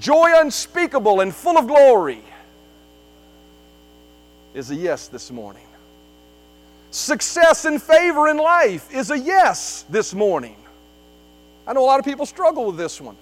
Joy 0.00 0.32
unspeakable 0.34 1.20
and 1.20 1.32
full 1.32 1.56
of 1.56 1.68
glory 1.68 2.24
is 4.58 4.72
a 4.72 4.74
yes 4.74 5.06
this 5.06 5.30
morning. 5.30 5.62
Success 6.90 7.64
and 7.64 7.80
favor 7.80 8.26
in 8.28 8.36
life 8.38 8.92
is 8.92 9.12
a 9.12 9.18
yes 9.18 9.84
this 9.88 10.12
morning. 10.12 10.56
I 11.64 11.72
know 11.74 11.84
a 11.84 11.86
lot 11.86 12.00
of 12.00 12.04
people 12.04 12.26
struggle 12.26 12.66
with 12.66 12.76
this 12.76 13.00
one, 13.00 13.16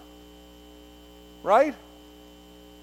right? 1.43 1.75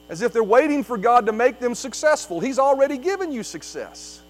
As 0.08 0.22
if 0.22 0.34
they're 0.34 0.44
waiting 0.44 0.84
for 0.84 1.00
God 1.00 1.26
to 1.26 1.32
make 1.32 1.60
them 1.60 1.74
successful. 1.74 2.39
He's 2.39 2.60
already 2.60 3.00
given 3.00 3.32
you 3.32 3.42
success. 3.42 4.22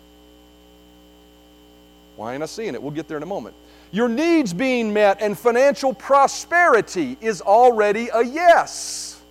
Why 2.15 2.33
ain't 2.33 2.43
I 2.43 2.45
seeing 2.45 2.75
it? 2.75 2.81
We'll 2.81 2.91
get 2.91 3.09
there 3.09 3.17
in 3.17 3.23
a 3.23 3.27
moment. 3.27 3.55
Your 3.91 4.07
needs 4.07 4.53
being 4.53 4.93
met 4.93 5.21
and 5.21 5.37
financial 5.37 5.93
prosperity 5.93 7.17
is 7.19 7.41
already 7.41 8.07
a 8.13 8.23
yes. 8.23 9.21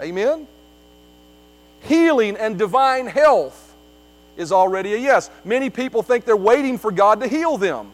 Amen? 0.00 0.46
Healing 1.82 2.36
and 2.36 2.58
divine 2.58 3.06
health 3.06 3.69
is 4.40 4.52
already 4.52 4.94
a 4.94 4.96
yes. 4.96 5.30
Many 5.44 5.70
people 5.70 6.02
think 6.02 6.24
they're 6.24 6.36
waiting 6.36 6.78
for 6.78 6.90
God 6.90 7.20
to 7.20 7.28
heal 7.28 7.56
them. 7.56 7.92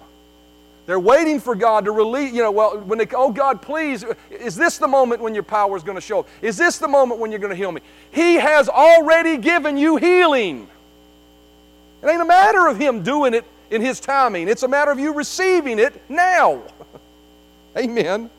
They're 0.86 1.00
waiting 1.00 1.40
for 1.40 1.56
God 1.56 1.84
to 1.86 1.90
release, 1.90 2.32
you 2.32 2.42
know, 2.42 2.52
well, 2.52 2.78
when 2.78 2.98
they, 2.98 3.08
oh 3.12 3.32
God, 3.32 3.60
please, 3.60 4.04
is 4.30 4.54
this 4.54 4.78
the 4.78 4.86
moment 4.86 5.20
when 5.20 5.34
your 5.34 5.42
power 5.42 5.76
is 5.76 5.82
going 5.82 5.96
to 5.96 6.00
show? 6.00 6.26
Is 6.40 6.56
this 6.56 6.78
the 6.78 6.86
moment 6.86 7.20
when 7.20 7.32
you're 7.32 7.40
going 7.40 7.50
to 7.50 7.56
heal 7.56 7.72
me? 7.72 7.80
He 8.12 8.36
has 8.36 8.68
already 8.68 9.36
given 9.36 9.76
you 9.76 9.96
healing. 9.96 10.68
It 12.02 12.06
ain't 12.06 12.22
a 12.22 12.26
matter 12.26 12.68
of 12.68 12.78
Him 12.78 13.02
doing 13.02 13.34
it 13.34 13.44
in 13.68 13.82
His 13.82 13.98
timing, 13.98 14.48
it's 14.48 14.62
a 14.62 14.68
matter 14.68 14.92
of 14.92 15.00
you 15.00 15.12
receiving 15.12 15.80
it 15.80 16.00
now. 16.08 16.62
Amen. 17.76 18.30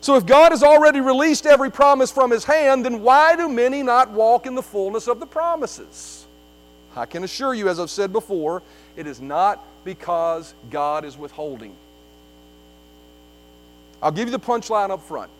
So 0.00 0.16
if 0.16 0.26
God 0.26 0.50
has 0.50 0.62
already 0.64 1.00
released 1.00 1.46
every 1.46 1.70
promise 1.70 2.10
from 2.10 2.32
His 2.32 2.44
hand, 2.44 2.84
then 2.84 3.02
why 3.02 3.36
do 3.36 3.48
many 3.48 3.82
not 3.84 4.10
walk 4.10 4.44
in 4.44 4.56
the 4.56 4.62
fullness 4.62 5.06
of 5.06 5.20
the 5.20 5.26
promises? 5.26 6.15
I 6.96 7.06
can 7.06 7.24
assure 7.24 7.54
you, 7.54 7.68
as 7.68 7.78
I've 7.78 7.90
said 7.90 8.12
before, 8.12 8.62
it 8.96 9.06
is 9.06 9.20
not 9.20 9.64
because 9.84 10.54
God 10.70 11.04
is 11.04 11.18
withholding. 11.18 11.74
I'll 14.02 14.12
give 14.12 14.28
you 14.28 14.32
the 14.32 14.38
punchline 14.38 14.90
up 14.90 15.02
front. 15.02 15.30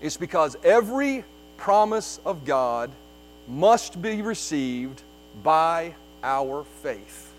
It's 0.00 0.16
because 0.16 0.56
every 0.64 1.24
promise 1.56 2.20
of 2.24 2.44
God 2.44 2.90
must 3.46 4.00
be 4.00 4.22
received 4.22 5.02
by 5.42 5.94
our 6.22 6.64
faith. 6.82 7.32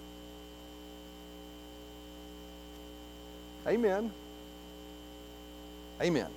Amen. 3.68 4.12
Amen. 6.02 6.28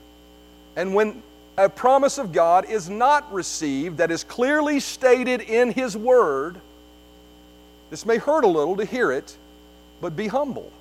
And 0.76 0.94
when 0.94 1.22
a 1.56 1.68
promise 1.68 2.18
of 2.18 2.32
God 2.32 2.64
is 2.68 2.88
not 2.88 3.32
received 3.32 3.98
that 3.98 4.10
is 4.10 4.24
clearly 4.24 4.80
stated 4.80 5.40
in 5.40 5.70
His 5.70 5.96
Word, 5.96 6.60
this 7.90 8.04
may 8.04 8.18
hurt 8.18 8.44
a 8.44 8.48
little 8.48 8.76
to 8.76 8.84
hear 8.84 9.12
it, 9.12 9.36
but 10.00 10.16
be 10.16 10.26
humble. 10.26 10.72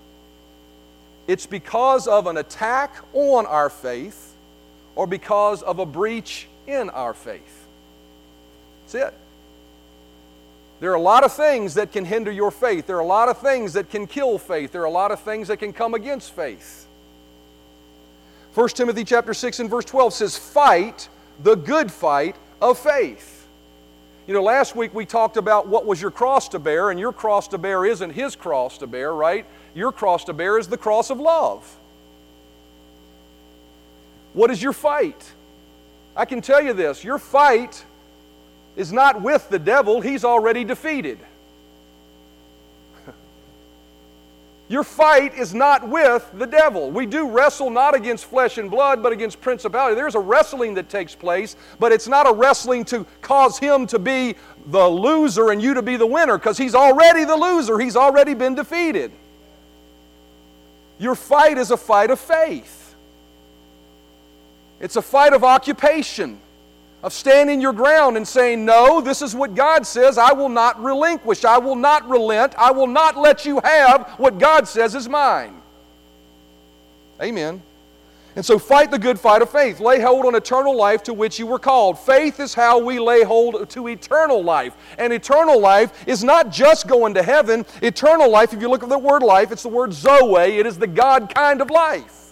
It's 1.28 1.46
because 1.46 2.08
of 2.08 2.28
an 2.28 2.38
attack 2.38 2.96
on 3.14 3.46
our 3.46 3.70
faith 3.70 4.34
or 4.96 5.08
because 5.08 5.62
of 5.62 5.80
a 5.80 5.86
breach 5.86 6.48
in 6.68 6.90
our 6.90 7.14
faith. 7.14 7.68
That's 8.84 8.96
it. 8.96 9.14
There 10.80 10.92
are 10.92 10.96
a 10.96 11.02
lot 11.02 11.24
of 11.24 11.32
things 11.32 11.76
that 11.76 11.92
can 11.92 12.04
hinder 12.04 12.32
your 12.32 12.52
faith. 12.52 12.88
There 12.88 12.98
are 12.98 13.02
a 13.02 13.06
lot 13.06 13.30
of 13.30 13.38
things 13.38 13.74
that 13.74 13.90
can 13.90 14.06
kill 14.06 14.38
faith. 14.38 14.72
There 14.72 14.82
are 14.82 14.86
a 14.86 14.92
lot 14.92 15.12
of 15.12 15.22
things 15.22 15.48
that 15.48 15.58
can 15.58 15.72
come 15.72 15.94
against 15.94 16.32
faith. 16.32 16.88
1 18.54 18.70
Timothy 18.70 19.04
chapter 19.04 19.34
6 19.34 19.60
and 19.60 19.70
verse 19.70 19.86
12 19.86 20.14
says, 20.14 20.38
"Fight 20.38 21.10
the 21.42 21.56
good 21.56 21.92
fight 21.92 22.36
of 22.62 22.78
faith." 22.78 23.48
You 24.28 24.34
know, 24.34 24.44
last 24.44 24.76
week 24.76 24.94
we 24.94 25.06
talked 25.06 25.38
about 25.38 25.68
what 25.68 25.86
was 25.86 26.02
your 26.02 26.12
cross 26.12 26.48
to 26.50 26.60
bear, 26.60 26.92
and 26.92 27.00
your 27.00 27.12
cross 27.12 27.48
to 27.50 27.58
bear 27.58 27.86
isn't 27.86 28.12
his 28.12 28.36
cross 28.36 28.78
to 28.78 28.88
bear, 28.88 29.14
right? 29.14 29.46
Your 29.74 29.92
cross 29.92 30.24
to 30.26 30.34
bear 30.34 30.58
is 30.58 30.68
the 30.68 30.78
cross 30.78 31.10
of 31.10 31.20
love. 31.20 31.78
What 34.34 34.52
is 34.52 34.62
your 34.62 34.74
fight? 34.74 35.32
I 36.16 36.26
can 36.26 36.42
tell 36.42 36.62
you 36.62 36.74
this 36.74 37.04
your 37.04 37.18
fight 37.18 37.84
is 38.76 38.94
not 38.94 39.22
with 39.22 39.50
the 39.50 39.60
devil, 39.60 40.02
he's 40.02 40.24
already 40.24 40.64
defeated. 40.64 41.20
Your 44.70 44.84
fight 44.84 45.36
is 45.36 45.54
not 45.54 45.88
with 45.88 46.28
the 46.34 46.48
devil. 46.48 46.90
We 46.90 47.06
do 47.06 47.30
wrestle 47.30 47.70
not 47.70 47.96
against 47.96 48.26
flesh 48.26 48.58
and 48.58 48.72
blood, 48.72 49.04
but 49.04 49.12
against 49.12 49.42
principality. 49.42 49.96
There's 49.96 50.16
a 50.16 50.20
wrestling 50.20 50.74
that 50.76 50.90
takes 50.90 51.14
place, 51.14 51.56
but 51.80 51.92
it's 51.92 52.08
not 52.08 52.28
a 52.28 52.34
wrestling 52.34 52.86
to 52.86 53.06
cause 53.22 53.60
him 53.60 53.86
to 53.88 54.00
be 54.00 54.36
the 54.68 54.88
loser 54.88 55.52
and 55.52 55.62
you 55.62 55.74
to 55.74 55.82
be 55.82 55.98
the 55.98 56.08
winner, 56.08 56.38
because 56.38 56.58
he's 56.58 56.76
already 56.76 57.26
the 57.26 57.36
loser. 57.36 57.78
He's 57.78 57.98
already 57.98 58.34
been 58.34 58.56
defeated. 58.56 59.12
Your 60.98 61.16
fight 61.16 61.58
is 61.58 61.70
a 61.70 61.78
fight 61.78 62.10
of 62.10 62.20
faith, 62.20 62.96
it's 64.80 64.96
a 64.96 65.02
fight 65.02 65.34
of 65.34 65.44
occupation 65.44 66.40
of 67.04 67.12
standing 67.12 67.60
your 67.60 67.74
ground 67.74 68.16
and 68.16 68.28
saying, 68.28 68.64
No, 68.64 69.02
this 69.02 69.22
is 69.22 69.36
what 69.36 69.54
God 69.54 69.86
says. 69.86 70.18
I 70.18 70.32
will 70.32 70.50
not 70.50 70.82
relinquish. 70.82 71.44
I 71.44 71.58
will 71.58 71.76
not 71.76 72.10
relent. 72.10 72.56
I 72.58 72.72
will 72.72 72.88
not 72.88 73.18
let 73.18 73.46
you 73.46 73.60
have 73.64 74.08
what 74.18 74.40
God 74.40 74.68
says 74.68 74.96
is 74.96 75.08
mine. 75.08 75.62
Amen. 77.22 77.62
And 78.36 78.44
so 78.44 78.58
fight 78.58 78.90
the 78.90 78.98
good 78.98 79.20
fight 79.20 79.44
of 79.44 79.52
faith. 79.52 79.80
Lay 79.80 80.00
hold 80.00 80.26
on 80.26 80.34
eternal 80.34 80.76
life 80.76 81.04
to 81.04 81.14
which 81.14 81.38
you 81.38 81.46
were 81.46 81.60
called. 81.60 82.00
Faith 82.00 82.40
is 82.40 82.54
how 82.54 82.80
we 82.80 82.98
lay 82.98 83.24
hold 83.24 83.70
to 83.70 83.88
eternal 83.90 84.44
life. 84.44 84.76
And 84.98 85.14
eternal 85.14 85.60
life 85.60 86.08
is 86.08 86.24
not 86.24 86.52
just 86.52 86.88
going 86.88 87.14
to 87.14 87.22
heaven. 87.22 87.64
Eternal 87.84 88.32
life, 88.32 88.52
if 88.52 88.60
you 88.60 88.70
look 88.70 88.82
at 88.82 88.90
the 88.90 88.98
word 88.98 89.22
life, 89.22 89.52
it's 89.52 89.64
the 89.64 89.70
word 89.70 89.94
Zoe. 89.94 90.58
It 90.58 90.66
is 90.66 90.80
the 90.80 90.88
God 90.88 91.32
kind 91.36 91.62
of 91.62 91.70
life. 91.70 92.23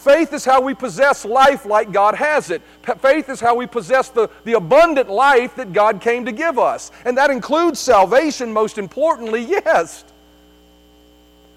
Faith 0.00 0.32
is 0.32 0.46
how 0.46 0.62
we 0.62 0.72
possess 0.72 1.26
life 1.26 1.66
like 1.66 1.92
God 1.92 2.14
has 2.14 2.48
it. 2.50 2.62
Faith 3.00 3.28
is 3.28 3.38
how 3.38 3.54
we 3.54 3.66
possess 3.66 4.08
the, 4.08 4.30
the 4.44 4.54
abundant 4.54 5.10
life 5.10 5.54
that 5.56 5.74
God 5.74 6.00
came 6.00 6.24
to 6.24 6.32
give 6.32 6.58
us. 6.58 6.90
And 7.04 7.18
that 7.18 7.30
includes 7.30 7.78
salvation, 7.78 8.50
most 8.50 8.78
importantly, 8.78 9.42
yes. 9.44 10.04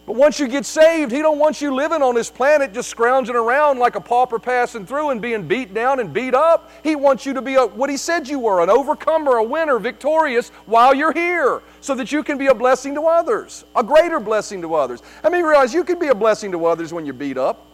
But 0.05 0.17
once 0.17 0.41
you 0.41 0.49
get 0.49 0.65
saved, 0.65 1.13
He 1.13 1.19
don't 1.19 1.39
want 1.39 1.61
you 1.61 1.73
living 1.73 2.01
on 2.01 2.15
this 2.15 2.29
planet 2.29 2.73
just 2.73 2.89
scrounging 2.89 3.37
around 3.37 3.79
like 3.79 3.95
a 3.95 4.01
pauper 4.01 4.39
passing 4.39 4.85
through 4.85 5.11
and 5.11 5.21
being 5.21 5.47
beat 5.47 5.73
down 5.73 6.01
and 6.01 6.11
beat 6.11 6.33
up. 6.33 6.69
He 6.83 6.97
wants 6.97 7.25
you 7.25 7.33
to 7.35 7.41
be 7.41 7.55
a, 7.55 7.65
what 7.65 7.89
He 7.89 7.95
said 7.95 8.27
you 8.27 8.39
were 8.39 8.61
an 8.61 8.69
overcomer, 8.69 9.37
a 9.37 9.43
winner, 9.43 9.79
victorious 9.79 10.49
while 10.65 10.93
you're 10.93 11.13
here 11.13 11.61
so 11.79 11.95
that 11.95 12.11
you 12.11 12.21
can 12.23 12.37
be 12.37 12.47
a 12.47 12.53
blessing 12.53 12.93
to 12.95 13.03
others, 13.03 13.63
a 13.73 13.83
greater 13.85 14.19
blessing 14.19 14.61
to 14.63 14.75
others. 14.75 15.01
I 15.23 15.29
mean, 15.29 15.45
realize 15.45 15.73
you 15.73 15.85
can 15.85 15.97
be 15.97 16.09
a 16.09 16.15
blessing 16.15 16.51
to 16.51 16.65
others 16.65 16.91
when 16.91 17.05
you're 17.05 17.13
beat 17.13 17.37
up. 17.37 17.69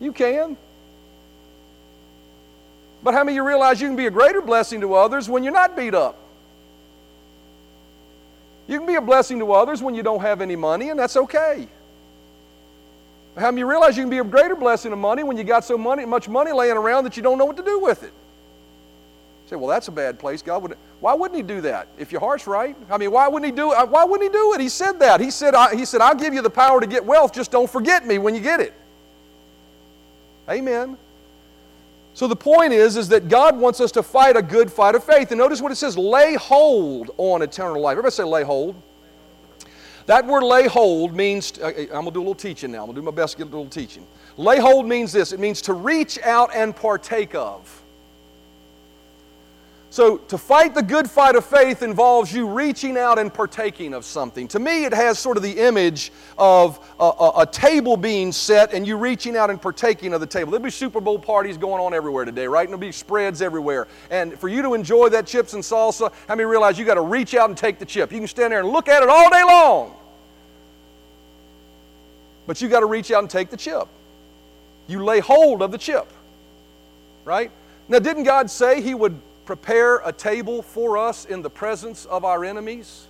You 0.00 0.12
can. 0.12 0.56
But 3.02 3.14
how 3.14 3.20
many 3.20 3.32
of 3.32 3.36
you 3.36 3.46
realize 3.46 3.80
you 3.80 3.88
can 3.88 3.96
be 3.96 4.06
a 4.06 4.10
greater 4.10 4.40
blessing 4.40 4.80
to 4.80 4.94
others 4.94 5.28
when 5.28 5.44
you're 5.44 5.52
not 5.52 5.76
beat 5.76 5.94
up? 5.94 6.18
You 8.66 8.78
can 8.78 8.86
be 8.86 8.96
a 8.96 9.00
blessing 9.00 9.38
to 9.38 9.52
others 9.52 9.82
when 9.82 9.94
you 9.94 10.02
don't 10.02 10.20
have 10.20 10.40
any 10.40 10.56
money, 10.56 10.90
and 10.90 10.98
that's 10.98 11.16
okay. 11.16 11.68
How 13.34 13.50
many 13.52 13.62
of 13.62 13.66
you 13.66 13.70
realize 13.70 13.96
you 13.96 14.02
can 14.02 14.10
be 14.10 14.18
a 14.18 14.24
greater 14.24 14.56
blessing 14.56 14.92
of 14.92 14.98
money 14.98 15.22
when 15.22 15.36
you 15.36 15.44
got 15.44 15.64
so 15.64 15.78
money, 15.78 16.04
much 16.04 16.28
money 16.28 16.50
laying 16.50 16.76
around 16.76 17.04
that 17.04 17.16
you 17.16 17.22
don't 17.22 17.38
know 17.38 17.44
what 17.44 17.56
to 17.56 17.62
do 17.62 17.78
with 17.80 18.02
it? 18.02 18.12
You 19.44 19.50
say, 19.50 19.56
well, 19.56 19.68
that's 19.68 19.88
a 19.88 19.92
bad 19.92 20.18
place. 20.18 20.42
God 20.42 20.62
would. 20.62 20.76
Why 21.00 21.14
wouldn't 21.14 21.36
He 21.36 21.42
do 21.42 21.60
that 21.60 21.86
if 21.96 22.10
your 22.10 22.20
heart's 22.20 22.46
right? 22.46 22.76
I 22.90 22.98
mean, 22.98 23.12
why 23.12 23.28
wouldn't 23.28 23.50
He 23.50 23.56
do 23.56 23.72
it? 23.72 23.88
Why 23.88 24.04
wouldn't 24.04 24.30
He 24.30 24.36
do 24.36 24.54
it? 24.54 24.60
He 24.60 24.68
said 24.68 24.98
that. 24.98 25.20
He 25.20 25.30
said, 25.30 25.54
I, 25.54 25.74
He 25.76 25.84
said, 25.84 26.00
I'll 26.00 26.16
give 26.16 26.34
you 26.34 26.42
the 26.42 26.50
power 26.50 26.80
to 26.80 26.86
get 26.86 27.04
wealth. 27.04 27.32
Just 27.32 27.52
don't 27.52 27.70
forget 27.70 28.04
me 28.04 28.18
when 28.18 28.34
you 28.34 28.40
get 28.40 28.60
it. 28.60 28.74
Amen. 30.48 30.96
So 32.14 32.26
the 32.26 32.36
point 32.36 32.72
is, 32.72 32.96
is 32.96 33.08
that 33.08 33.28
God 33.28 33.56
wants 33.56 33.80
us 33.80 33.92
to 33.92 34.02
fight 34.02 34.36
a 34.36 34.42
good 34.42 34.72
fight 34.72 34.94
of 34.94 35.04
faith. 35.04 35.30
And 35.30 35.38
notice 35.38 35.60
what 35.60 35.70
it 35.70 35.76
says, 35.76 35.96
lay 35.96 36.34
hold 36.34 37.10
on 37.16 37.42
eternal 37.42 37.80
life. 37.80 37.92
Everybody 37.92 38.12
say 38.12 38.24
lay 38.24 38.42
hold. 38.42 38.74
That 40.06 40.26
word 40.26 40.42
lay 40.42 40.66
hold 40.66 41.14
means, 41.14 41.58
uh, 41.58 41.66
I'm 41.68 41.86
going 41.88 42.04
to 42.06 42.10
do 42.12 42.18
a 42.18 42.20
little 42.20 42.34
teaching 42.34 42.72
now. 42.72 42.78
I'm 42.78 42.86
going 42.86 42.94
to 42.96 43.00
do 43.02 43.04
my 43.04 43.10
best 43.12 43.34
to 43.34 43.38
get 43.38 43.44
a 43.44 43.54
little 43.54 43.68
teaching. 43.68 44.06
Lay 44.38 44.58
hold 44.58 44.86
means 44.86 45.12
this. 45.12 45.32
It 45.32 45.38
means 45.38 45.60
to 45.62 45.74
reach 45.74 46.18
out 46.22 46.50
and 46.54 46.74
partake 46.74 47.34
of. 47.34 47.82
So, 49.90 50.18
to 50.18 50.36
fight 50.36 50.74
the 50.74 50.82
good 50.82 51.08
fight 51.08 51.34
of 51.34 51.46
faith 51.46 51.82
involves 51.82 52.30
you 52.30 52.46
reaching 52.46 52.98
out 52.98 53.18
and 53.18 53.32
partaking 53.32 53.94
of 53.94 54.04
something. 54.04 54.46
To 54.48 54.58
me, 54.58 54.84
it 54.84 54.92
has 54.92 55.18
sort 55.18 55.38
of 55.38 55.42
the 55.42 55.58
image 55.58 56.12
of 56.36 56.78
a, 57.00 57.04
a, 57.04 57.32
a, 57.38 57.46
table 57.46 57.96
being 57.96 58.30
set 58.30 58.74
and 58.74 58.86
you 58.86 58.98
reaching 58.98 59.34
out 59.34 59.48
and 59.48 59.60
partaking 59.60 60.12
of 60.12 60.20
the 60.20 60.26
table. 60.26 60.50
There'll 60.50 60.62
be 60.62 60.70
Super 60.70 61.00
Bowl 61.00 61.18
parties 61.18 61.56
going 61.56 61.82
on 61.82 61.94
everywhere 61.94 62.26
today, 62.26 62.46
right? 62.46 62.68
And 62.68 62.68
there'll 62.68 62.80
be 62.80 62.92
spreads 62.92 63.40
everywhere. 63.40 63.88
And 64.10 64.38
for 64.38 64.48
you 64.48 64.60
to 64.60 64.74
enjoy 64.74 65.08
that 65.08 65.26
chips 65.26 65.54
and 65.54 65.62
salsa, 65.62 66.12
how 66.28 66.34
many 66.34 66.44
realize 66.44 66.78
you 66.78 66.84
got 66.84 66.94
to 66.94 67.00
reach 67.00 67.34
out 67.34 67.48
and 67.48 67.56
take 67.56 67.78
the 67.78 67.86
chip? 67.86 68.12
You 68.12 68.18
can 68.18 68.28
stand 68.28 68.52
there 68.52 68.60
and 68.60 68.68
look 68.68 68.88
at 68.88 69.02
it 69.02 69.08
all 69.08 69.30
day 69.30 69.42
long. 69.42 69.94
But 72.46 72.60
you 72.60 72.68
got 72.68 72.80
to 72.80 72.86
reach 72.86 73.10
out 73.10 73.20
and 73.20 73.30
take 73.30 73.48
the 73.48 73.56
chip. 73.56 73.88
You 74.86 75.02
lay 75.02 75.20
hold 75.20 75.62
of 75.62 75.70
the 75.70 75.78
chip, 75.78 76.12
right? 77.24 77.50
Now, 77.88 78.00
didn't 78.00 78.24
God 78.24 78.50
say 78.50 78.82
He 78.82 78.94
would 78.94 79.18
prepare 79.48 80.02
a 80.04 80.12
table 80.12 80.60
for 80.60 80.98
us 80.98 81.24
in 81.24 81.40
the 81.40 81.48
presence 81.48 82.04
of 82.04 82.22
our 82.22 82.44
enemies? 82.44 83.06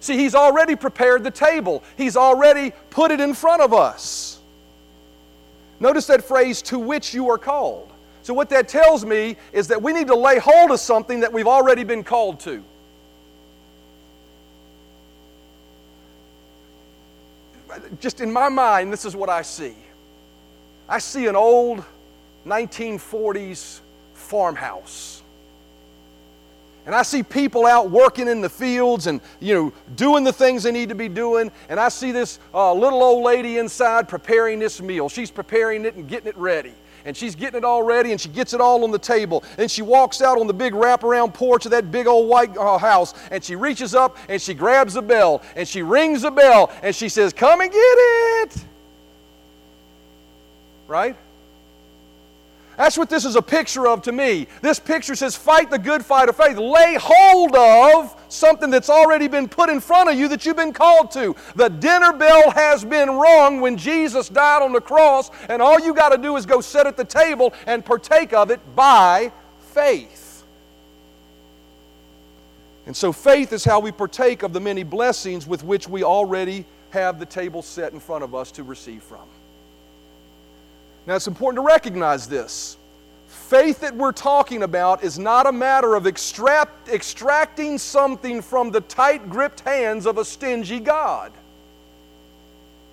See, 0.00 0.18
He's 0.18 0.34
already 0.34 0.76
prepared 0.76 1.24
the 1.24 1.30
table, 1.30 1.82
He's 1.96 2.18
already 2.18 2.74
put 2.90 3.10
it 3.10 3.18
in 3.18 3.32
front 3.32 3.62
of 3.62 3.72
us. 3.72 4.40
Notice 5.80 6.06
that 6.08 6.22
phrase, 6.22 6.60
to 6.62 6.78
which 6.78 7.14
you 7.14 7.30
are 7.30 7.38
called. 7.38 7.90
So, 8.24 8.34
what 8.34 8.50
that 8.50 8.68
tells 8.68 9.06
me 9.06 9.38
is 9.54 9.68
that 9.68 9.80
we 9.80 9.94
need 9.94 10.08
to 10.08 10.14
lay 10.14 10.38
hold 10.38 10.70
of 10.70 10.78
something 10.78 11.20
that 11.20 11.32
we've 11.32 11.46
already 11.46 11.82
been 11.82 12.04
called 12.04 12.38
to. 12.40 12.62
Just 18.00 18.20
in 18.20 18.30
my 18.30 18.50
mind, 18.50 18.92
this 18.92 19.06
is 19.06 19.16
what 19.16 19.30
I 19.30 19.40
see. 19.40 19.74
I 20.86 20.98
see 20.98 21.26
an 21.26 21.36
old 21.36 21.82
1940s 22.46 23.80
farmhouse. 24.20 25.22
And 26.86 26.94
I 26.94 27.02
see 27.02 27.22
people 27.22 27.66
out 27.66 27.90
working 27.90 28.26
in 28.26 28.40
the 28.40 28.48
fields 28.48 29.06
and, 29.06 29.20
you 29.38 29.54
know, 29.54 29.72
doing 29.96 30.24
the 30.24 30.32
things 30.32 30.62
they 30.62 30.72
need 30.72 30.88
to 30.88 30.94
be 30.94 31.08
doing. 31.08 31.52
And 31.68 31.78
I 31.78 31.88
see 31.88 32.10
this 32.10 32.38
uh, 32.54 32.72
little 32.72 33.02
old 33.02 33.22
lady 33.22 33.58
inside 33.58 34.08
preparing 34.08 34.58
this 34.58 34.80
meal. 34.80 35.08
She's 35.08 35.30
preparing 35.30 35.84
it 35.84 35.94
and 35.94 36.08
getting 36.08 36.28
it 36.28 36.36
ready. 36.36 36.74
And 37.04 37.16
she's 37.16 37.34
getting 37.34 37.58
it 37.58 37.64
all 37.64 37.82
ready 37.82 38.12
and 38.12 38.20
she 38.20 38.28
gets 38.28 38.54
it 38.54 38.60
all 38.60 38.82
on 38.84 38.90
the 38.90 38.98
table. 38.98 39.44
And 39.58 39.70
she 39.70 39.82
walks 39.82 40.20
out 40.20 40.38
on 40.38 40.46
the 40.46 40.54
big 40.54 40.72
wraparound 40.72 41.32
porch 41.34 41.64
of 41.64 41.70
that 41.70 41.90
big 41.90 42.06
old 42.06 42.28
white 42.28 42.56
uh, 42.56 42.78
house 42.78 43.14
and 43.30 43.42
she 43.42 43.56
reaches 43.56 43.94
up 43.94 44.16
and 44.28 44.40
she 44.40 44.52
grabs 44.52 44.96
a 44.96 45.02
bell 45.02 45.42
and 45.56 45.66
she 45.68 45.82
rings 45.82 46.22
the 46.22 46.30
bell 46.30 46.70
and 46.82 46.94
she 46.94 47.08
says, 47.08 47.32
Come 47.32 47.60
and 47.60 47.70
get 47.70 47.78
it. 47.78 48.64
Right? 50.88 51.16
That's 52.80 52.96
what 52.96 53.10
this 53.10 53.26
is 53.26 53.36
a 53.36 53.42
picture 53.42 53.86
of 53.86 54.00
to 54.04 54.12
me. 54.12 54.46
This 54.62 54.80
picture 54.80 55.14
says, 55.14 55.36
fight 55.36 55.68
the 55.68 55.78
good 55.78 56.02
fight 56.02 56.30
of 56.30 56.36
faith. 56.36 56.56
Lay 56.56 56.96
hold 56.98 57.54
of 57.54 58.16
something 58.32 58.70
that's 58.70 58.88
already 58.88 59.28
been 59.28 59.50
put 59.50 59.68
in 59.68 59.80
front 59.80 60.08
of 60.08 60.18
you 60.18 60.28
that 60.28 60.46
you've 60.46 60.56
been 60.56 60.72
called 60.72 61.10
to. 61.10 61.36
The 61.56 61.68
dinner 61.68 62.14
bell 62.14 62.50
has 62.52 62.82
been 62.82 63.10
rung 63.10 63.60
when 63.60 63.76
Jesus 63.76 64.30
died 64.30 64.62
on 64.62 64.72
the 64.72 64.80
cross, 64.80 65.30
and 65.50 65.60
all 65.60 65.78
you 65.78 65.92
got 65.92 66.08
to 66.08 66.16
do 66.16 66.38
is 66.38 66.46
go 66.46 66.62
sit 66.62 66.86
at 66.86 66.96
the 66.96 67.04
table 67.04 67.52
and 67.66 67.84
partake 67.84 68.32
of 68.32 68.50
it 68.50 68.60
by 68.74 69.30
faith. 69.74 70.46
And 72.86 72.96
so, 72.96 73.12
faith 73.12 73.52
is 73.52 73.62
how 73.62 73.80
we 73.80 73.92
partake 73.92 74.42
of 74.42 74.54
the 74.54 74.60
many 74.60 74.84
blessings 74.84 75.46
with 75.46 75.62
which 75.62 75.86
we 75.86 76.02
already 76.02 76.64
have 76.92 77.18
the 77.18 77.26
table 77.26 77.60
set 77.60 77.92
in 77.92 78.00
front 78.00 78.24
of 78.24 78.34
us 78.34 78.50
to 78.52 78.62
receive 78.62 79.02
from. 79.02 79.28
Now, 81.10 81.16
it's 81.16 81.26
important 81.26 81.56
to 81.56 81.66
recognize 81.66 82.28
this. 82.28 82.76
Faith 83.26 83.80
that 83.80 83.96
we're 83.96 84.12
talking 84.12 84.62
about 84.62 85.02
is 85.02 85.18
not 85.18 85.48
a 85.48 85.50
matter 85.50 85.96
of 85.96 86.06
extract, 86.06 86.88
extracting 86.88 87.78
something 87.78 88.40
from 88.40 88.70
the 88.70 88.82
tight 88.82 89.28
gripped 89.28 89.58
hands 89.58 90.06
of 90.06 90.18
a 90.18 90.24
stingy 90.24 90.78
God. 90.78 91.32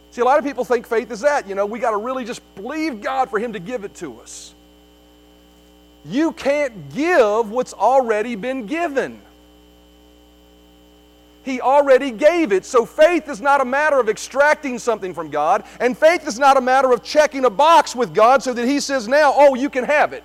See, 0.10 0.22
a 0.22 0.26
lot 0.26 0.40
of 0.40 0.46
people 0.46 0.66
think 0.66 0.88
faith 0.88 1.12
is 1.12 1.20
that. 1.20 1.48
You 1.48 1.54
know, 1.54 1.68
we 1.68 1.78
got 1.78 1.92
to 1.92 1.98
really 1.98 2.26
just 2.26 2.42
believe 2.56 3.02
God 3.02 3.30
for 3.30 3.38
Him 3.38 3.54
to 3.54 3.60
give 3.60 3.84
it 3.84 3.94
to 3.98 4.20
us. 4.20 4.56
You 6.04 6.32
can't 6.32 6.92
give 6.92 7.52
what's 7.52 7.74
already 7.76 8.34
been 8.34 8.66
given. 8.66 9.22
He 11.48 11.62
already 11.62 12.12
gave 12.12 12.52
it. 12.52 12.66
So 12.66 12.86
faith 12.86 13.30
is 13.30 13.42
not 13.42 13.62
a 13.62 13.66
matter 13.66 14.00
of 14.00 14.10
extracting 14.10 14.78
something 14.80 15.14
from 15.14 15.30
God, 15.30 15.64
and 15.80 15.98
faith 15.98 16.28
is 16.28 16.38
not 16.38 16.58
a 16.58 16.62
matter 16.62 16.92
of 16.92 17.04
checking 17.04 17.46
a 17.46 17.50
box 17.50 17.96
with 17.96 18.14
God 18.14 18.44
so 18.44 18.54
that 18.54 18.68
He 18.68 18.80
says, 18.80 19.08
now, 19.08 19.34
oh, 19.36 19.56
you 19.56 19.70
can 19.70 19.84
have 19.84 20.14
it. 20.14 20.24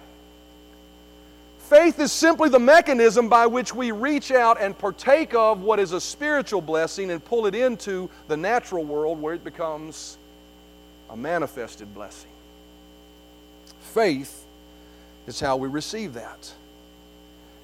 Faith 1.59 1.99
is 2.01 2.13
simply 2.13 2.51
the 2.51 2.59
mechanism 2.59 3.31
by 3.31 3.47
which 3.47 3.75
we 3.75 3.93
reach 3.93 4.31
out 4.31 4.61
and 4.61 4.77
partake 4.77 5.33
of 5.35 5.63
what 5.63 5.79
is 5.79 5.93
a 5.93 6.01
spiritual 6.01 6.61
blessing 6.61 7.11
and 7.11 7.25
pull 7.25 7.47
it 7.47 7.55
into 7.55 8.11
the 8.29 8.37
natural 8.37 8.85
world 8.85 9.23
where 9.23 9.33
it 9.33 9.43
becomes 9.43 10.19
a 11.09 11.17
manifested 11.17 11.95
blessing. 11.95 12.31
Faith 13.81 14.45
is 15.27 15.41
how 15.41 15.57
we 15.57 15.69
receive 15.69 16.13
that. 16.13 16.53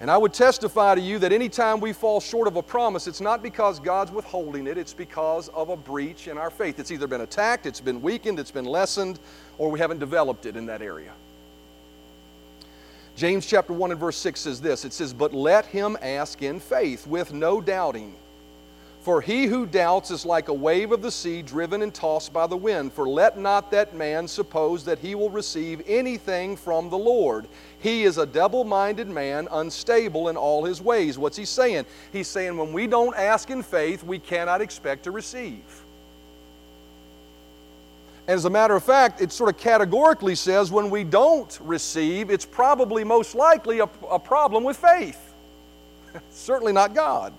And 0.01 0.11
I 0.11 0.17
would 0.17 0.33
testify 0.33 0.95
to 0.95 1.01
you 1.01 1.19
that 1.19 1.33
anytime 1.33 1.81
we 1.81 1.93
fall 1.93 2.21
short 2.21 2.47
of 2.47 2.55
a 2.55 2.63
promise, 2.63 3.09
it's 3.09 3.21
not 3.21 3.43
because 3.43 3.81
God's 3.81 4.13
withholding 4.13 4.69
it, 4.69 4.79
it's 4.79 4.95
because 4.95 5.49
of 5.49 5.71
a 5.71 5.77
breach 5.77 6.29
in 6.29 6.39
our 6.39 6.51
faith. 6.51 6.79
It's 6.79 6.93
either 6.93 7.09
been 7.09 7.23
attacked, 7.23 7.67
it's 7.67 7.81
been 7.81 8.01
weakened, 8.01 8.39
it's 8.39 8.53
been 8.53 8.65
lessened, 8.65 9.19
or 9.59 9.71
we 9.71 9.81
haven't 9.81 9.99
developed 9.99 10.47
it 10.47 10.57
in 10.57 10.67
that 10.67 10.83
area. 10.83 11.13
James 13.17 13.45
chapter 13.45 13.73
1 13.73 13.91
and 13.91 13.99
verse 13.99 14.17
6 14.19 14.39
says 14.39 14.61
this 14.61 14.85
it 14.85 14.93
says, 14.93 15.13
But 15.13 15.35
let 15.35 15.67
him 15.67 15.99
ask 16.01 16.41
in 16.43 16.61
faith 16.61 17.05
with 17.05 17.33
no 17.33 17.61
doubting. 17.61 18.15
For 19.01 19.21
he 19.21 19.47
who 19.47 19.65
doubts 19.65 20.11
is 20.11 20.27
like 20.27 20.49
a 20.49 20.53
wave 20.53 20.93
of 20.93 21.03
the 21.03 21.11
sea 21.11 21.41
driven 21.43 21.83
and 21.83 21.95
tossed 21.95 22.33
by 22.33 22.47
the 22.47 22.57
wind. 22.57 22.93
For 22.93 23.09
let 23.09 23.39
not 23.39 23.71
that 23.71 23.95
man 23.95 24.29
suppose 24.29 24.85
that 24.85 24.99
he 24.99 25.15
will 25.15 25.31
receive 25.31 25.83
anything 25.87 26.57
from 26.57 26.91
the 26.91 26.99
Lord. 26.99 27.49
He 27.81 28.05
is 28.05 28.19
a 28.19 28.27
double 28.27 28.65
minded 28.65 29.09
man, 29.09 29.47
unstable 29.51 30.29
in 30.29 30.37
all 30.37 30.65
his 30.65 30.81
ways. 30.83 31.17
What's 31.17 31.37
he 31.37 31.45
saying? 31.45 31.87
He's 32.13 32.27
saying 32.27 32.57
when 32.57 32.73
we 32.73 32.87
don't 32.87 33.17
ask 33.17 33.51
in 33.51 33.63
faith, 33.63 34.03
we 34.03 34.19
cannot 34.19 34.61
expect 34.61 35.05
to 35.05 35.11
receive. 35.11 35.63
And 38.27 38.35
as 38.35 38.45
a 38.45 38.51
matter 38.51 38.75
of 38.75 38.85
fact, 38.85 39.21
it 39.23 39.33
sort 39.33 39.49
of 39.49 39.59
categorically 39.59 40.35
says 40.35 40.71
when 40.71 40.91
we 40.91 41.03
don't 41.05 41.59
receive, 41.63 42.31
it's 42.31 42.45
probably 42.45 43.05
most 43.05 43.35
likely 43.35 43.79
a, 43.79 43.89
a 44.11 44.19
problem 44.19 44.65
with 44.65 44.77
faith. 44.77 45.33
Certainly 46.31 46.73
not 46.73 46.95
God. 46.95 47.33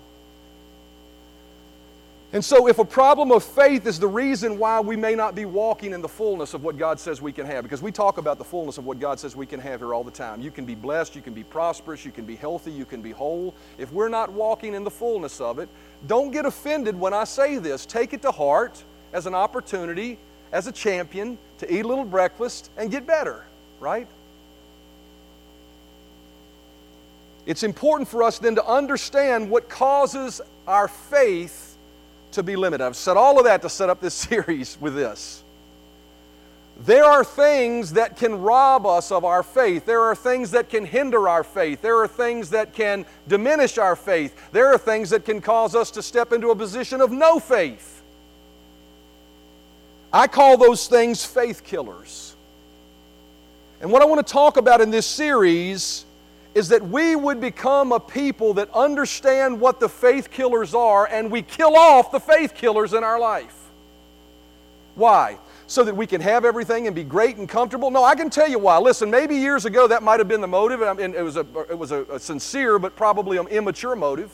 And 2.32 2.44
so, 2.44 2.68
if 2.68 2.78
a 2.78 2.84
problem 2.84 3.32
of 3.32 3.42
faith 3.42 3.86
is 3.86 3.98
the 3.98 4.06
reason 4.06 4.56
why 4.56 4.78
we 4.78 4.94
may 4.94 5.16
not 5.16 5.34
be 5.34 5.46
walking 5.46 5.92
in 5.92 6.00
the 6.00 6.08
fullness 6.08 6.54
of 6.54 6.62
what 6.62 6.78
God 6.78 7.00
says 7.00 7.20
we 7.20 7.32
can 7.32 7.44
have, 7.44 7.64
because 7.64 7.82
we 7.82 7.90
talk 7.90 8.18
about 8.18 8.38
the 8.38 8.44
fullness 8.44 8.78
of 8.78 8.86
what 8.86 9.00
God 9.00 9.18
says 9.18 9.34
we 9.34 9.46
can 9.46 9.58
have 9.58 9.80
here 9.80 9.92
all 9.92 10.04
the 10.04 10.12
time. 10.12 10.40
You 10.40 10.52
can 10.52 10.64
be 10.64 10.76
blessed, 10.76 11.16
you 11.16 11.22
can 11.22 11.34
be 11.34 11.42
prosperous, 11.42 12.04
you 12.04 12.12
can 12.12 12.24
be 12.24 12.36
healthy, 12.36 12.70
you 12.70 12.84
can 12.84 13.02
be 13.02 13.10
whole. 13.10 13.52
If 13.78 13.92
we're 13.92 14.08
not 14.08 14.30
walking 14.30 14.74
in 14.74 14.84
the 14.84 14.90
fullness 14.92 15.40
of 15.40 15.58
it, 15.58 15.68
don't 16.06 16.30
get 16.30 16.46
offended 16.46 16.98
when 16.98 17.12
I 17.12 17.24
say 17.24 17.58
this. 17.58 17.84
Take 17.84 18.12
it 18.12 18.22
to 18.22 18.30
heart 18.30 18.80
as 19.12 19.26
an 19.26 19.34
opportunity, 19.34 20.16
as 20.52 20.68
a 20.68 20.72
champion, 20.72 21.36
to 21.58 21.74
eat 21.74 21.84
a 21.84 21.88
little 21.88 22.04
breakfast 22.04 22.70
and 22.76 22.92
get 22.92 23.08
better, 23.08 23.44
right? 23.80 24.06
It's 27.44 27.64
important 27.64 28.08
for 28.08 28.22
us 28.22 28.38
then 28.38 28.54
to 28.54 28.64
understand 28.64 29.50
what 29.50 29.68
causes 29.68 30.40
our 30.68 30.86
faith 30.86 31.69
to 32.32 32.42
be 32.42 32.56
limited. 32.56 32.84
I've 32.84 32.96
said 32.96 33.16
all 33.16 33.38
of 33.38 33.44
that 33.44 33.62
to 33.62 33.68
set 33.68 33.90
up 33.90 34.00
this 34.00 34.14
series 34.28 34.78
with 34.80 34.94
this. 34.94 35.42
There 36.80 37.04
are 37.04 37.22
things 37.24 37.92
that 37.92 38.16
can 38.16 38.40
rob 38.40 38.86
us 38.86 39.12
of 39.12 39.22
our 39.22 39.42
faith. 39.42 39.84
There 39.84 40.00
are 40.00 40.14
things 40.14 40.52
that 40.52 40.70
can 40.70 40.86
hinder 40.86 41.28
our 41.28 41.44
faith. 41.44 41.82
There 41.82 41.98
are 41.98 42.08
things 42.08 42.50
that 42.50 42.72
can 42.72 43.04
diminish 43.28 43.76
our 43.76 43.94
faith. 43.94 44.34
There 44.50 44.68
are 44.68 44.78
things 44.78 45.10
that 45.10 45.26
can 45.26 45.42
cause 45.42 45.74
us 45.74 45.90
to 45.92 46.02
step 46.02 46.32
into 46.32 46.50
a 46.50 46.56
position 46.56 47.02
of 47.02 47.12
no 47.12 47.38
faith. 47.38 48.02
I 50.10 50.26
call 50.26 50.56
those 50.56 50.88
things 50.88 51.22
faith 51.24 51.64
killers. 51.64 52.34
And 53.82 53.92
what 53.92 54.00
I 54.00 54.06
want 54.06 54.26
to 54.26 54.32
talk 54.32 54.56
about 54.56 54.80
in 54.80 54.90
this 54.90 55.06
series 55.06 56.06
is 56.54 56.68
that 56.68 56.82
we 56.82 57.14
would 57.14 57.40
become 57.40 57.92
a 57.92 58.00
people 58.00 58.54
that 58.54 58.68
understand 58.74 59.60
what 59.60 59.78
the 59.78 59.88
faith 59.88 60.30
killers 60.30 60.74
are 60.74 61.06
and 61.06 61.30
we 61.30 61.42
kill 61.42 61.76
off 61.76 62.10
the 62.10 62.18
faith 62.18 62.54
killers 62.54 62.92
in 62.92 63.04
our 63.04 63.20
life. 63.20 63.56
Why? 64.96 65.38
So 65.68 65.84
that 65.84 65.94
we 65.94 66.06
can 66.06 66.20
have 66.20 66.44
everything 66.44 66.88
and 66.88 66.96
be 66.96 67.04
great 67.04 67.36
and 67.36 67.48
comfortable? 67.48 67.90
No, 67.92 68.02
I 68.02 68.16
can 68.16 68.30
tell 68.30 68.48
you 68.48 68.58
why. 68.58 68.78
Listen, 68.78 69.10
maybe 69.10 69.36
years 69.36 69.64
ago 69.64 69.86
that 69.86 70.02
might 70.02 70.18
have 70.18 70.26
been 70.26 70.40
the 70.40 70.48
motive. 70.48 70.80
Mean, 70.80 71.14
it 71.14 71.22
was, 71.22 71.36
a, 71.36 71.46
it 71.70 71.78
was 71.78 71.92
a, 71.92 72.02
a 72.04 72.18
sincere 72.18 72.80
but 72.80 72.96
probably 72.96 73.36
an 73.36 73.46
immature 73.46 73.94
motive. 73.94 74.32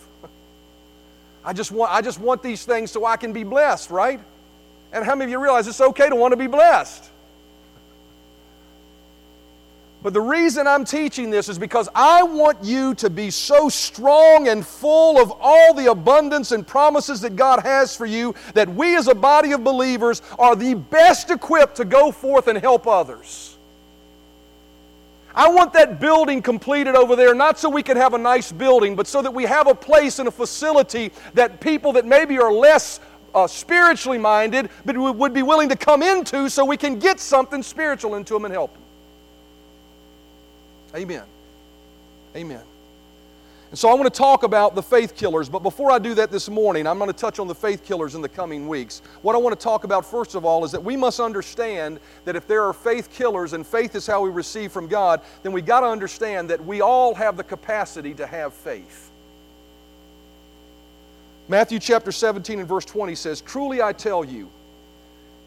I 1.44 1.52
just, 1.52 1.70
want, 1.70 1.92
I 1.92 2.00
just 2.00 2.18
want 2.18 2.42
these 2.42 2.64
things 2.64 2.90
so 2.90 3.04
I 3.04 3.16
can 3.16 3.32
be 3.32 3.44
blessed, 3.44 3.90
right? 3.90 4.20
And 4.92 5.04
how 5.04 5.14
many 5.14 5.26
of 5.26 5.30
you 5.30 5.42
realize 5.42 5.68
it's 5.68 5.80
okay 5.80 6.08
to 6.08 6.16
want 6.16 6.32
to 6.32 6.36
be 6.36 6.46
blessed? 6.46 7.10
But 10.06 10.12
the 10.12 10.20
reason 10.20 10.68
I'm 10.68 10.84
teaching 10.84 11.30
this 11.30 11.48
is 11.48 11.58
because 11.58 11.88
I 11.92 12.22
want 12.22 12.62
you 12.62 12.94
to 12.94 13.10
be 13.10 13.28
so 13.28 13.68
strong 13.68 14.46
and 14.46 14.64
full 14.64 15.20
of 15.20 15.32
all 15.40 15.74
the 15.74 15.90
abundance 15.90 16.52
and 16.52 16.64
promises 16.64 17.20
that 17.22 17.34
God 17.34 17.64
has 17.64 17.96
for 17.96 18.06
you 18.06 18.32
that 18.54 18.68
we 18.68 18.94
as 18.94 19.08
a 19.08 19.16
body 19.16 19.50
of 19.50 19.64
believers 19.64 20.22
are 20.38 20.54
the 20.54 20.74
best 20.74 21.32
equipped 21.32 21.74
to 21.78 21.84
go 21.84 22.12
forth 22.12 22.46
and 22.46 22.56
help 22.56 22.86
others. 22.86 23.56
I 25.34 25.48
want 25.48 25.72
that 25.72 25.98
building 25.98 26.40
completed 26.40 26.94
over 26.94 27.16
there, 27.16 27.34
not 27.34 27.58
so 27.58 27.68
we 27.68 27.82
can 27.82 27.96
have 27.96 28.14
a 28.14 28.18
nice 28.18 28.52
building, 28.52 28.94
but 28.94 29.08
so 29.08 29.22
that 29.22 29.34
we 29.34 29.42
have 29.42 29.66
a 29.66 29.74
place 29.74 30.20
and 30.20 30.28
a 30.28 30.30
facility 30.30 31.10
that 31.34 31.60
people 31.60 31.92
that 31.94 32.06
maybe 32.06 32.38
are 32.38 32.52
less 32.52 33.00
uh, 33.34 33.48
spiritually 33.48 34.18
minded, 34.18 34.70
but 34.84 34.96
would 34.96 35.34
be 35.34 35.42
willing 35.42 35.68
to 35.70 35.76
come 35.76 36.04
into 36.04 36.48
so 36.48 36.64
we 36.64 36.76
can 36.76 37.00
get 37.00 37.18
something 37.18 37.60
spiritual 37.60 38.14
into 38.14 38.34
them 38.34 38.44
and 38.44 38.54
help 38.54 38.72
them. 38.72 38.82
Amen. 40.94 41.24
Amen. 42.34 42.62
And 43.70 43.78
so 43.78 43.88
I 43.88 43.94
want 43.94 44.04
to 44.04 44.16
talk 44.16 44.44
about 44.44 44.76
the 44.76 44.82
faith 44.82 45.16
killers, 45.16 45.48
but 45.48 45.62
before 45.62 45.90
I 45.90 45.98
do 45.98 46.14
that 46.14 46.30
this 46.30 46.48
morning, 46.48 46.86
I'm 46.86 46.98
going 46.98 47.10
to 47.10 47.16
touch 47.16 47.40
on 47.40 47.48
the 47.48 47.54
faith 47.54 47.84
killers 47.84 48.14
in 48.14 48.22
the 48.22 48.28
coming 48.28 48.68
weeks. 48.68 49.02
What 49.22 49.34
I 49.34 49.38
want 49.38 49.58
to 49.58 49.62
talk 49.62 49.82
about 49.82 50.06
first 50.06 50.36
of 50.36 50.44
all 50.44 50.64
is 50.64 50.70
that 50.70 50.82
we 50.82 50.96
must 50.96 51.18
understand 51.18 51.98
that 52.24 52.36
if 52.36 52.46
there 52.46 52.62
are 52.62 52.72
faith 52.72 53.10
killers 53.10 53.54
and 53.54 53.66
faith 53.66 53.96
is 53.96 54.06
how 54.06 54.22
we 54.22 54.30
receive 54.30 54.70
from 54.70 54.86
God, 54.86 55.20
then 55.42 55.50
we've 55.50 55.66
got 55.66 55.80
to 55.80 55.88
understand 55.88 56.48
that 56.50 56.64
we 56.64 56.80
all 56.80 57.14
have 57.16 57.36
the 57.36 57.42
capacity 57.42 58.14
to 58.14 58.26
have 58.26 58.54
faith. 58.54 59.10
Matthew 61.48 61.80
chapter 61.80 62.12
17 62.12 62.60
and 62.60 62.68
verse 62.68 62.84
20 62.84 63.14
says, 63.16 63.40
Truly 63.40 63.82
I 63.82 63.92
tell 63.92 64.24
you, 64.24 64.48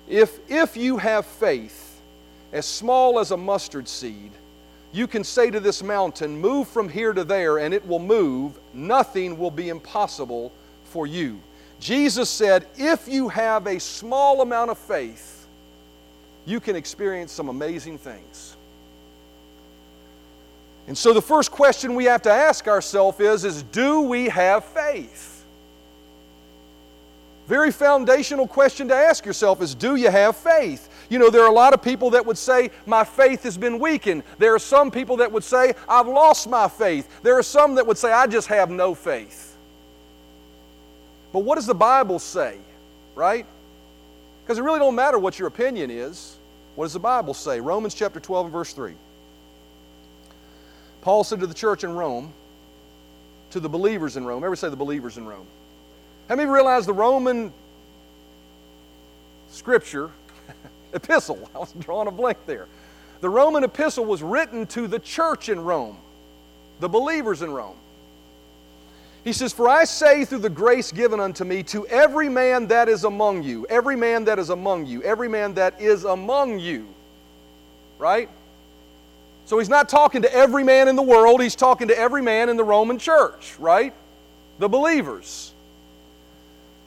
if, 0.07 0.39
if 0.49 0.75
you 0.75 0.97
have 0.97 1.25
faith 1.25 2.01
as 2.51 2.65
small 2.65 3.19
as 3.19 3.31
a 3.31 3.37
mustard 3.37 3.87
seed, 3.87 4.31
you 4.91 5.07
can 5.07 5.23
say 5.23 5.51
to 5.51 5.59
this 5.59 5.83
mountain, 5.83 6.39
Move 6.39 6.67
from 6.67 6.89
here 6.89 7.13
to 7.13 7.23
there, 7.23 7.59
and 7.59 7.73
it 7.73 7.85
will 7.87 7.99
move. 7.99 8.59
Nothing 8.73 9.37
will 9.37 9.51
be 9.51 9.69
impossible 9.69 10.51
for 10.85 11.05
you. 11.05 11.39
Jesus 11.79 12.29
said, 12.29 12.67
If 12.77 13.07
you 13.07 13.29
have 13.29 13.67
a 13.67 13.79
small 13.79 14.41
amount 14.41 14.71
of 14.71 14.77
faith, 14.77 15.47
you 16.45 16.59
can 16.59 16.75
experience 16.75 17.31
some 17.31 17.49
amazing 17.49 17.97
things. 17.97 18.55
And 20.87 20.97
so 20.97 21.13
the 21.13 21.21
first 21.21 21.51
question 21.51 21.93
we 21.93 22.05
have 22.05 22.23
to 22.23 22.31
ask 22.31 22.67
ourselves 22.67 23.19
is, 23.19 23.45
is 23.45 23.61
do 23.61 24.01
we 24.01 24.27
have 24.29 24.65
faith? 24.65 25.45
Very 27.47 27.71
foundational 27.71 28.47
question 28.47 28.87
to 28.87 28.95
ask 28.95 29.25
yourself 29.25 29.61
is 29.61 29.75
do 29.75 29.95
you 29.95 30.09
have 30.09 30.35
faith? 30.35 30.89
You 31.09 31.17
know, 31.17 31.29
there 31.31 31.41
are 31.41 31.49
a 31.49 31.53
lot 31.53 31.73
of 31.73 31.81
people 31.81 32.11
that 32.11 32.25
would 32.25 32.37
say, 32.37 32.69
My 32.85 33.03
faith 33.03 33.43
has 33.43 33.57
been 33.57 33.79
weakened. 33.79 34.23
There 34.37 34.53
are 34.53 34.59
some 34.59 34.91
people 34.91 35.17
that 35.17 35.31
would 35.31 35.43
say, 35.43 35.73
I've 35.87 36.07
lost 36.07 36.47
my 36.47 36.67
faith. 36.67 37.21
There 37.23 37.37
are 37.37 37.43
some 37.43 37.75
that 37.75 37.87
would 37.87 37.97
say, 37.97 38.11
I 38.11 38.27
just 38.27 38.47
have 38.47 38.69
no 38.69 38.93
faith. 38.93 39.57
But 41.33 41.39
what 41.39 41.55
does 41.55 41.65
the 41.65 41.75
Bible 41.75 42.19
say, 42.19 42.57
right? 43.15 43.45
Because 44.43 44.57
it 44.57 44.61
really 44.63 44.79
don't 44.79 44.95
matter 44.95 45.19
what 45.19 45.37
your 45.37 45.47
opinion 45.47 45.91
is. 45.91 46.37
What 46.75 46.85
does 46.85 46.93
the 46.93 46.99
Bible 46.99 47.33
say? 47.33 47.59
Romans 47.59 47.93
chapter 47.93 48.19
12 48.19 48.47
and 48.47 48.53
verse 48.53 48.73
3. 48.73 48.93
Paul 51.01 51.23
said 51.23 51.39
to 51.39 51.47
the 51.47 51.53
church 51.53 51.83
in 51.83 51.93
Rome, 51.93 52.33
to 53.51 53.59
the 53.59 53.69
believers 53.69 54.15
in 54.15 54.25
Rome, 54.25 54.43
ever 54.43 54.55
say 54.55 54.69
the 54.69 54.75
believers 54.75 55.17
in 55.17 55.25
Rome? 55.25 55.45
How 56.27 56.35
many 56.35 56.49
realize 56.49 56.85
the 56.85 56.93
Roman 56.93 57.51
scripture 59.49 60.11
epistle. 60.93 61.49
I 61.55 61.59
was 61.59 61.73
drawing 61.73 62.07
a 62.07 62.11
blank 62.11 62.37
there. 62.45 62.67
The 63.21 63.29
Roman 63.29 63.63
epistle 63.63 64.05
was 64.05 64.23
written 64.23 64.65
to 64.67 64.87
the 64.87 64.99
church 64.99 65.49
in 65.49 65.59
Rome, 65.59 65.97
the 66.79 66.87
believers 66.87 67.41
in 67.41 67.51
Rome. 67.51 67.75
He 69.23 69.33
says, 69.33 69.51
For 69.51 69.67
I 69.67 69.83
say 69.83 70.23
through 70.23 70.39
the 70.39 70.49
grace 70.49 70.91
given 70.91 71.19
unto 71.19 71.43
me 71.43 71.63
to 71.63 71.85
every 71.87 72.29
man 72.29 72.67
that 72.67 72.87
is 72.87 73.03
among 73.03 73.43
you, 73.43 73.65
every 73.69 73.97
man 73.97 74.23
that 74.25 74.39
is 74.39 74.49
among 74.49 74.85
you, 74.85 75.03
every 75.03 75.27
man 75.27 75.53
that 75.55 75.81
is 75.81 76.05
among 76.05 76.59
you. 76.59 76.87
Right? 77.97 78.29
So 79.45 79.59
he's 79.59 79.67
not 79.67 79.89
talking 79.89 80.21
to 80.21 80.33
every 80.33 80.63
man 80.63 80.87
in 80.87 80.95
the 80.95 81.03
world, 81.03 81.41
he's 81.41 81.55
talking 81.55 81.89
to 81.89 81.97
every 81.97 82.21
man 82.21 82.49
in 82.49 82.55
the 82.55 82.63
Roman 82.63 82.97
church, 82.97 83.55
right? 83.59 83.93
The 84.59 84.69
believers. 84.69 85.53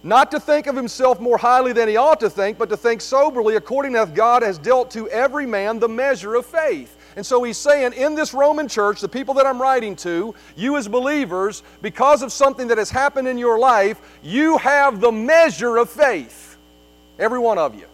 Not 0.05 0.33
to 0.33 0.41
think 0.41 0.67
of 0.67 0.75
himself 0.75 1.21
more 1.21 1.39
highly 1.39 1.73
than 1.73 1.89
he 1.89 1.97
ought 1.97 2.19
to 2.21 2.31
think, 2.31 2.59
but 2.59 2.69
to 2.71 2.77
think 2.77 3.01
soberly 3.01 3.55
according 3.55 3.95
as 3.95 4.11
God 4.11 4.43
has 4.43 4.59
dealt 4.59 4.91
to 4.93 5.09
every 5.09 5.47
man 5.47 5.79
the 5.79 5.89
measure 5.89 6.35
of 6.35 6.45
faith. 6.45 6.97
And 7.15 7.25
so 7.25 7.43
he's 7.43 7.59
saying, 7.59 7.93
in 7.93 8.15
this 8.15 8.35
Roman 8.35 8.67
church, 8.67 9.01
the 9.01 9.09
people 9.09 9.35
that 9.35 9.47
I'm 9.47 9.61
writing 9.61 9.95
to, 9.97 10.35
you 10.57 10.77
as 10.77 10.89
believers, 10.89 11.63
because 11.83 12.23
of 12.23 12.33
something 12.33 12.69
that 12.69 12.79
has 12.79 12.91
happened 12.91 13.29
in 13.29 13.39
your 13.39 13.59
life, 13.59 14.01
you 14.23 14.59
have 14.59 15.01
the 15.01 15.13
measure 15.13 15.77
of 15.77 15.91
faith. 15.91 16.57
Every 17.19 17.39
one 17.39 17.59
of 17.59 17.75
you. 17.75 17.87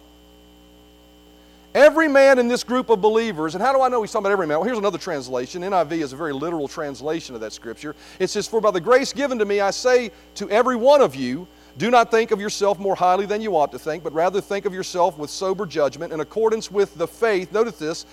Every 1.75 2.07
man 2.07 2.39
in 2.39 2.47
this 2.47 2.63
group 2.63 2.89
of 2.89 2.99
believers, 2.99 3.53
and 3.53 3.63
how 3.63 3.71
do 3.71 3.81
I 3.81 3.89
know 3.89 4.01
he's 4.01 4.11
talking 4.11 4.25
about 4.25 4.31
every 4.31 4.47
man? 4.47 4.57
Well, 4.57 4.65
here's 4.65 4.79
another 4.79 4.97
translation. 4.97 5.61
NIV 5.61 5.91
is 5.91 6.13
a 6.13 6.15
very 6.15 6.33
literal 6.33 6.67
translation 6.67 7.35
of 7.35 7.41
that 7.41 7.53
scripture. 7.53 7.95
It 8.17 8.27
says, 8.27 8.47
For 8.47 8.59
by 8.59 8.71
the 8.71 8.81
grace 8.81 9.13
given 9.13 9.37
to 9.37 9.45
me, 9.45 9.59
I 9.59 9.69
say 9.69 10.09
to 10.35 10.49
every 10.49 10.75
one 10.75 11.01
of 11.01 11.15
you, 11.15 11.47
do 11.79 11.89
not 11.89 12.11
think 12.11 12.31
of 12.31 12.41
yourself 12.41 12.77
more 12.77 12.93
highly 12.93 13.25
than 13.25 13.41
you 13.41 13.55
ought 13.55 13.71
to 13.71 13.79
think, 13.79 14.03
but 14.03 14.11
rather 14.11 14.41
think 14.41 14.65
of 14.65 14.73
yourself 14.73 15.17
with 15.17 15.29
sober 15.29 15.65
judgment 15.65 16.11
in 16.11 16.19
accordance 16.19 16.69
with 16.69 16.93
the 16.95 17.07
faith. 17.07 17.53
Notice 17.53 17.79
this 17.79 18.05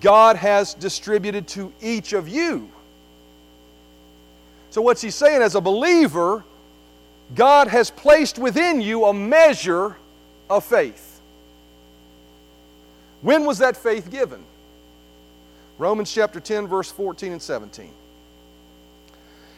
God 0.00 0.36
has 0.36 0.72
distributed 0.72 1.46
to 1.48 1.70
each 1.82 2.14
of 2.14 2.28
you. 2.28 2.70
So, 4.70 4.80
what's 4.80 5.02
he 5.02 5.10
saying? 5.10 5.42
As 5.42 5.54
a 5.54 5.60
believer, 5.60 6.44
God 7.34 7.68
has 7.68 7.90
placed 7.90 8.38
within 8.38 8.80
you 8.80 9.04
a 9.04 9.12
measure 9.12 9.96
of 10.48 10.64
faith. 10.64 11.20
When 13.20 13.44
was 13.44 13.58
that 13.58 13.76
faith 13.76 14.10
given? 14.10 14.42
Romans 15.76 16.10
chapter 16.10 16.40
10, 16.40 16.66
verse 16.68 16.90
14 16.90 17.32
and 17.32 17.42
17. 17.42 17.92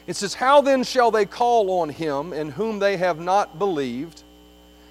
It 0.06 0.16
says, 0.16 0.34
How 0.34 0.60
then 0.60 0.84
shall 0.84 1.10
they 1.10 1.26
call 1.26 1.80
on 1.80 1.88
him 1.88 2.32
in 2.32 2.50
whom 2.50 2.78
they 2.78 2.96
have 2.96 3.20
not 3.20 3.58
believed? 3.58 4.22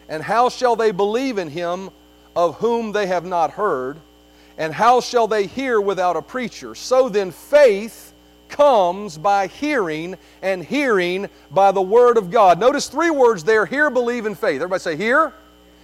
And 0.07 0.23
how 0.23 0.49
shall 0.49 0.75
they 0.75 0.91
believe 0.91 1.37
in 1.37 1.49
him 1.49 1.89
of 2.35 2.55
whom 2.57 2.91
they 2.91 3.07
have 3.07 3.25
not 3.25 3.51
heard? 3.51 3.97
And 4.57 4.73
how 4.73 5.01
shall 5.01 5.27
they 5.27 5.47
hear 5.47 5.79
without 5.79 6.15
a 6.15 6.21
preacher? 6.21 6.75
So 6.75 7.09
then, 7.09 7.31
faith 7.31 8.13
comes 8.49 9.17
by 9.17 9.47
hearing, 9.47 10.17
and 10.41 10.63
hearing 10.63 11.29
by 11.49 11.71
the 11.71 11.81
word 11.81 12.17
of 12.17 12.29
God. 12.29 12.59
Notice 12.59 12.87
three 12.87 13.09
words 13.09 13.43
there 13.43 13.65
hear, 13.65 13.89
believe, 13.89 14.25
and 14.25 14.37
faith. 14.37 14.57
Everybody 14.57 14.81
say 14.81 14.95
hear. 14.95 15.33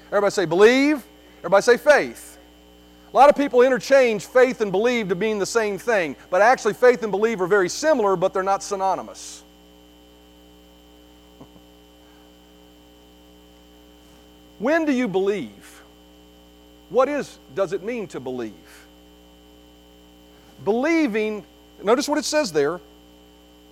Everybody 0.08 0.32
say 0.32 0.46
believe. 0.46 1.04
Everybody 1.40 1.62
say 1.64 1.78
faith. 1.78 2.37
A 3.14 3.16
lot 3.16 3.30
of 3.30 3.36
people 3.36 3.62
interchange 3.62 4.26
faith 4.26 4.60
and 4.62 4.72
believe 4.72 5.10
to 5.10 5.16
mean 5.16 5.40
the 5.40 5.46
same 5.46 5.78
thing, 5.78 6.16
but 6.30 6.42
actually, 6.42 6.74
faith 6.74 7.04
and 7.04 7.12
believe 7.12 7.40
are 7.42 7.48
very 7.48 7.70
similar, 7.70 8.16
but 8.18 8.34
they're 8.34 8.44
not 8.44 8.62
synonymous. 8.62 9.44
when 14.60 14.84
do 14.86 14.92
you 14.92 15.08
believe? 15.08 15.82
What 16.90 17.08
is 17.10 17.40
does 17.56 17.74
it 17.74 17.84
mean 17.84 18.08
to 18.08 18.20
believe? 18.20 18.54
Believing, 20.64 21.46
notice 21.84 22.10
what 22.10 22.18
it 22.18 22.26
says 22.26 22.52
there. 22.52 22.80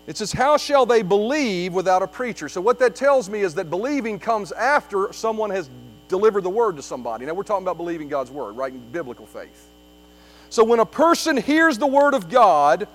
It 0.08 0.18
says, 0.18 0.32
How 0.32 0.58
shall 0.58 0.86
they 0.86 1.02
believe 1.02 1.74
without 1.74 2.04
a 2.04 2.08
preacher? 2.08 2.48
So, 2.48 2.62
what 2.62 2.80
that 2.80 2.96
tells 2.96 3.30
me 3.30 3.42
is 3.42 3.56
that 3.56 3.70
believing 3.70 4.20
comes 4.20 4.52
after 4.52 5.12
someone 5.12 5.50
has 5.50 5.70
deliver 6.08 6.42
the 6.42 6.50
word 6.50 6.76
to 6.78 6.82
somebody. 6.82 7.26
Now, 7.26 7.34
we're 7.34 7.44
talking 7.44 7.64
about 7.64 7.78
believing 7.78 8.08
God's 8.08 8.32
word, 8.32 8.54
right? 8.54 8.72
In 8.72 8.80
biblical 8.92 9.26
faith. 9.26 9.70
So, 10.50 10.64
when 10.64 10.80
a 10.80 10.86
person 10.86 11.38
hears 11.38 11.78
the 11.78 11.88
word 11.88 12.14
of 12.14 12.30
God, 12.30 12.88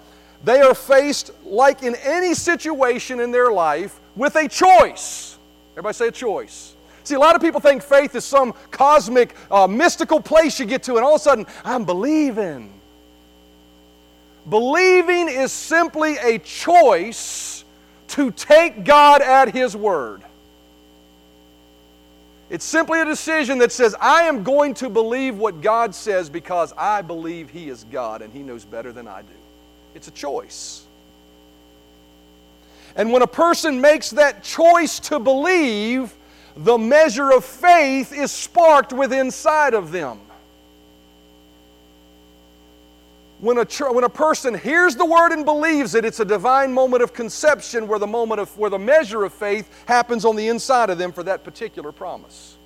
they 0.45 0.61
are 0.61 0.75
faced, 0.75 1.31
like 1.45 1.83
in 1.83 1.95
any 1.97 2.35
situation 2.35 3.21
in 3.21 3.31
their 3.31 3.53
life, 3.53 4.01
with 4.17 4.37
a 4.37 4.49
choice. 4.49 5.37
Everybody 5.73 5.95
say 5.95 6.09
a 6.09 6.13
choice. 6.13 6.75
See, 7.05 7.15
a 7.15 7.19
lot 7.19 7.35
of 7.35 7.43
people 7.43 7.61
think 7.61 7.83
faith 7.83 8.15
is 8.15 8.25
some 8.25 8.55
cosmic, 8.71 9.35
uh, 9.51 9.67
mystical 9.67 10.21
place 10.21 10.61
you 10.61 10.67
get 10.67 10.83
to, 10.85 10.97
and 10.97 11.05
all 11.05 11.15
of 11.15 11.21
a 11.21 11.25
sudden, 11.25 11.47
I'm 11.65 11.85
believing. 11.85 12.73
Believing 14.49 15.29
is 15.29 15.53
simply 15.53 16.17
a 16.19 16.39
choice 16.39 17.65
to 18.09 18.31
take 18.31 18.85
God 18.85 19.23
at 19.23 19.53
His 19.53 19.77
word. 19.77 20.23
It's 22.51 22.65
simply 22.65 23.01
a 23.01 23.05
decision 23.05 23.59
that 23.59 23.71
says, 23.71 23.95
I 24.01 24.25
am 24.25 24.43
going 24.43 24.75
to 24.75 24.91
believe 24.91 25.39
what 25.39 25.61
God 25.61 25.95
says 25.95 26.29
because 26.29 26.75
I 26.77 27.01
believe 27.01 27.49
He 27.49 27.69
is 27.69 27.85
God 27.85 28.23
and 28.23 28.33
He 28.33 28.43
knows 28.43 28.65
better 28.65 28.93
than 28.93 29.07
I 29.07 29.23
do. 29.23 29.29
It's 29.95 30.09
a 30.09 30.13
choice. 30.13 30.85
And 32.97 33.13
when 33.13 33.23
a 33.23 33.27
person 33.27 33.81
makes 33.81 34.11
that 34.11 34.43
choice 34.43 34.99
to 35.01 35.21
believe, 35.21 36.13
the 36.57 36.77
measure 36.77 37.31
of 37.31 37.45
faith 37.45 38.13
is 38.13 38.33
sparked 38.33 38.93
within 38.93 39.27
inside 39.27 39.75
of 39.75 39.93
them. 39.93 40.19
When 43.41 43.57
a, 43.57 43.65
when 43.65 44.05
a 44.05 44.09
person 44.11 44.55
hears 44.55 44.97
the 44.97 45.07
word 45.07 45.33
and 45.33 45.47
believes 45.47 45.95
it, 45.95 46.05
it's 46.05 46.21
a 46.21 46.27
divine 46.27 46.75
moment 46.75 47.03
of 47.03 47.15
conception 47.15 47.89
where 47.89 47.99
the 47.99 48.07
moment 48.07 48.39
of 48.41 48.57
where 48.59 48.69
the 48.69 48.79
measure 48.79 49.25
of 49.25 49.33
faith 49.33 49.71
happens 49.87 50.27
on 50.27 50.37
the 50.37 50.49
inside 50.49 50.91
of 50.91 50.99
them 50.99 51.11
for 51.11 51.23
that 51.23 51.43
particular 51.43 51.91
promise. 51.91 52.59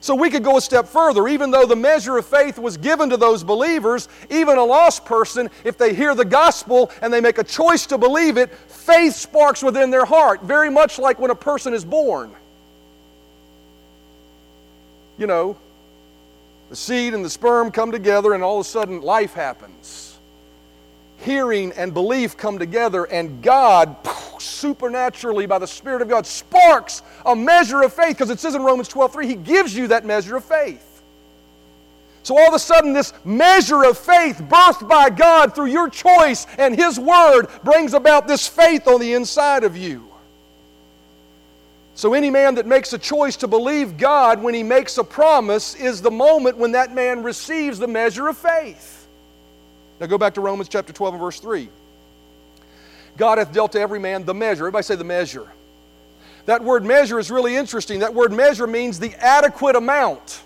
So 0.00 0.14
we 0.14 0.28
could 0.28 0.44
go 0.44 0.56
a 0.56 0.60
step 0.60 0.86
further. 0.86 1.28
Even 1.28 1.50
though 1.50 1.66
the 1.66 1.76
measure 1.76 2.16
of 2.16 2.26
faith 2.26 2.58
was 2.58 2.76
given 2.76 3.10
to 3.10 3.16
those 3.16 3.44
believers, 3.44 4.08
even 4.30 4.56
a 4.58 4.64
lost 4.64 5.04
person, 5.04 5.50
if 5.64 5.76
they 5.76 5.94
hear 5.94 6.14
the 6.14 6.26
gospel 6.26 6.90
and 7.02 7.12
they 7.12 7.20
make 7.20 7.38
a 7.38 7.44
choice 7.44 7.86
to 7.86 7.98
believe 7.98 8.36
it, 8.38 8.54
faith 8.54 9.14
sparks 9.14 9.62
within 9.62 9.90
their 9.90 10.04
heart, 10.04 10.42
very 10.42 10.70
much 10.70 10.98
like 10.98 11.18
when 11.18 11.30
a 11.30 11.34
person 11.34 11.72
is 11.72 11.84
born. 11.84 12.34
You 15.16 15.26
know, 15.26 15.56
the 16.70 16.76
seed 16.76 17.14
and 17.14 17.24
the 17.24 17.30
sperm 17.30 17.70
come 17.70 17.92
together, 17.92 18.34
and 18.34 18.42
all 18.42 18.60
of 18.60 18.66
a 18.66 18.68
sudden 18.68 19.00
life 19.00 19.34
happens. 19.34 20.18
Hearing 21.18 21.72
and 21.72 21.94
belief 21.94 22.36
come 22.36 22.58
together, 22.58 23.04
and 23.04 23.42
God 23.42 23.96
supernaturally, 24.40 25.46
by 25.46 25.58
the 25.58 25.66
Spirit 25.66 26.02
of 26.02 26.08
God, 26.08 26.26
sparks 26.26 27.02
a 27.24 27.34
measure 27.34 27.82
of 27.82 27.92
faith. 27.92 28.16
Because 28.16 28.30
it 28.30 28.38
says 28.38 28.54
in 28.54 28.62
Romans 28.62 28.88
12 28.88 29.12
3, 29.12 29.26
He 29.26 29.34
gives 29.34 29.74
you 29.74 29.88
that 29.88 30.04
measure 30.04 30.36
of 30.36 30.44
faith. 30.44 31.02
So 32.22 32.38
all 32.38 32.48
of 32.48 32.54
a 32.54 32.58
sudden, 32.58 32.94
this 32.94 33.12
measure 33.24 33.84
of 33.84 33.98
faith, 33.98 34.38
birthed 34.48 34.88
by 34.88 35.10
God 35.10 35.54
through 35.54 35.66
your 35.66 35.90
choice 35.90 36.46
and 36.56 36.74
His 36.74 36.98
Word, 36.98 37.48
brings 37.62 37.92
about 37.92 38.26
this 38.26 38.46
faith 38.46 38.88
on 38.88 39.00
the 39.00 39.12
inside 39.12 39.64
of 39.64 39.76
you. 39.76 40.08
So, 41.96 42.12
any 42.12 42.28
man 42.28 42.56
that 42.56 42.66
makes 42.66 42.92
a 42.92 42.98
choice 42.98 43.36
to 43.36 43.48
believe 43.48 43.96
God 43.96 44.42
when 44.42 44.52
he 44.52 44.64
makes 44.64 44.98
a 44.98 45.04
promise 45.04 45.76
is 45.76 46.02
the 46.02 46.10
moment 46.10 46.56
when 46.56 46.72
that 46.72 46.92
man 46.92 47.22
receives 47.22 47.78
the 47.78 47.86
measure 47.86 48.26
of 48.26 48.36
faith. 48.36 49.06
Now 50.00 50.06
go 50.06 50.18
back 50.18 50.34
to 50.34 50.40
Romans 50.40 50.68
chapter 50.68 50.92
12 50.92 51.14
and 51.14 51.20
verse 51.20 51.38
3. 51.38 51.68
God 53.16 53.38
hath 53.38 53.52
dealt 53.52 53.72
to 53.72 53.80
every 53.80 54.00
man 54.00 54.24
the 54.24 54.34
measure. 54.34 54.64
Everybody 54.64 54.82
say 54.82 54.96
the 54.96 55.04
measure. 55.04 55.46
That 56.46 56.62
word 56.62 56.84
measure 56.84 57.18
is 57.18 57.30
really 57.30 57.56
interesting. 57.56 58.00
That 58.00 58.12
word 58.12 58.32
measure 58.32 58.66
means 58.66 58.98
the 58.98 59.14
adequate 59.14 59.76
amount. 59.76 60.42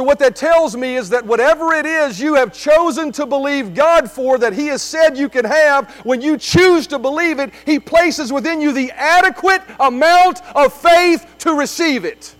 So, 0.00 0.04
what 0.04 0.18
that 0.20 0.34
tells 0.34 0.74
me 0.78 0.96
is 0.96 1.10
that 1.10 1.26
whatever 1.26 1.74
it 1.74 1.84
is 1.84 2.18
you 2.18 2.32
have 2.32 2.54
chosen 2.54 3.12
to 3.12 3.26
believe 3.26 3.74
God 3.74 4.10
for, 4.10 4.38
that 4.38 4.54
He 4.54 4.68
has 4.68 4.80
said 4.80 5.14
you 5.18 5.28
can 5.28 5.44
have, 5.44 5.90
when 6.06 6.22
you 6.22 6.38
choose 6.38 6.86
to 6.86 6.98
believe 6.98 7.38
it, 7.38 7.52
He 7.66 7.78
places 7.78 8.32
within 8.32 8.62
you 8.62 8.72
the 8.72 8.90
adequate 8.92 9.60
amount 9.78 10.40
of 10.56 10.72
faith 10.72 11.26
to 11.40 11.52
receive 11.52 12.06
it. 12.06 12.34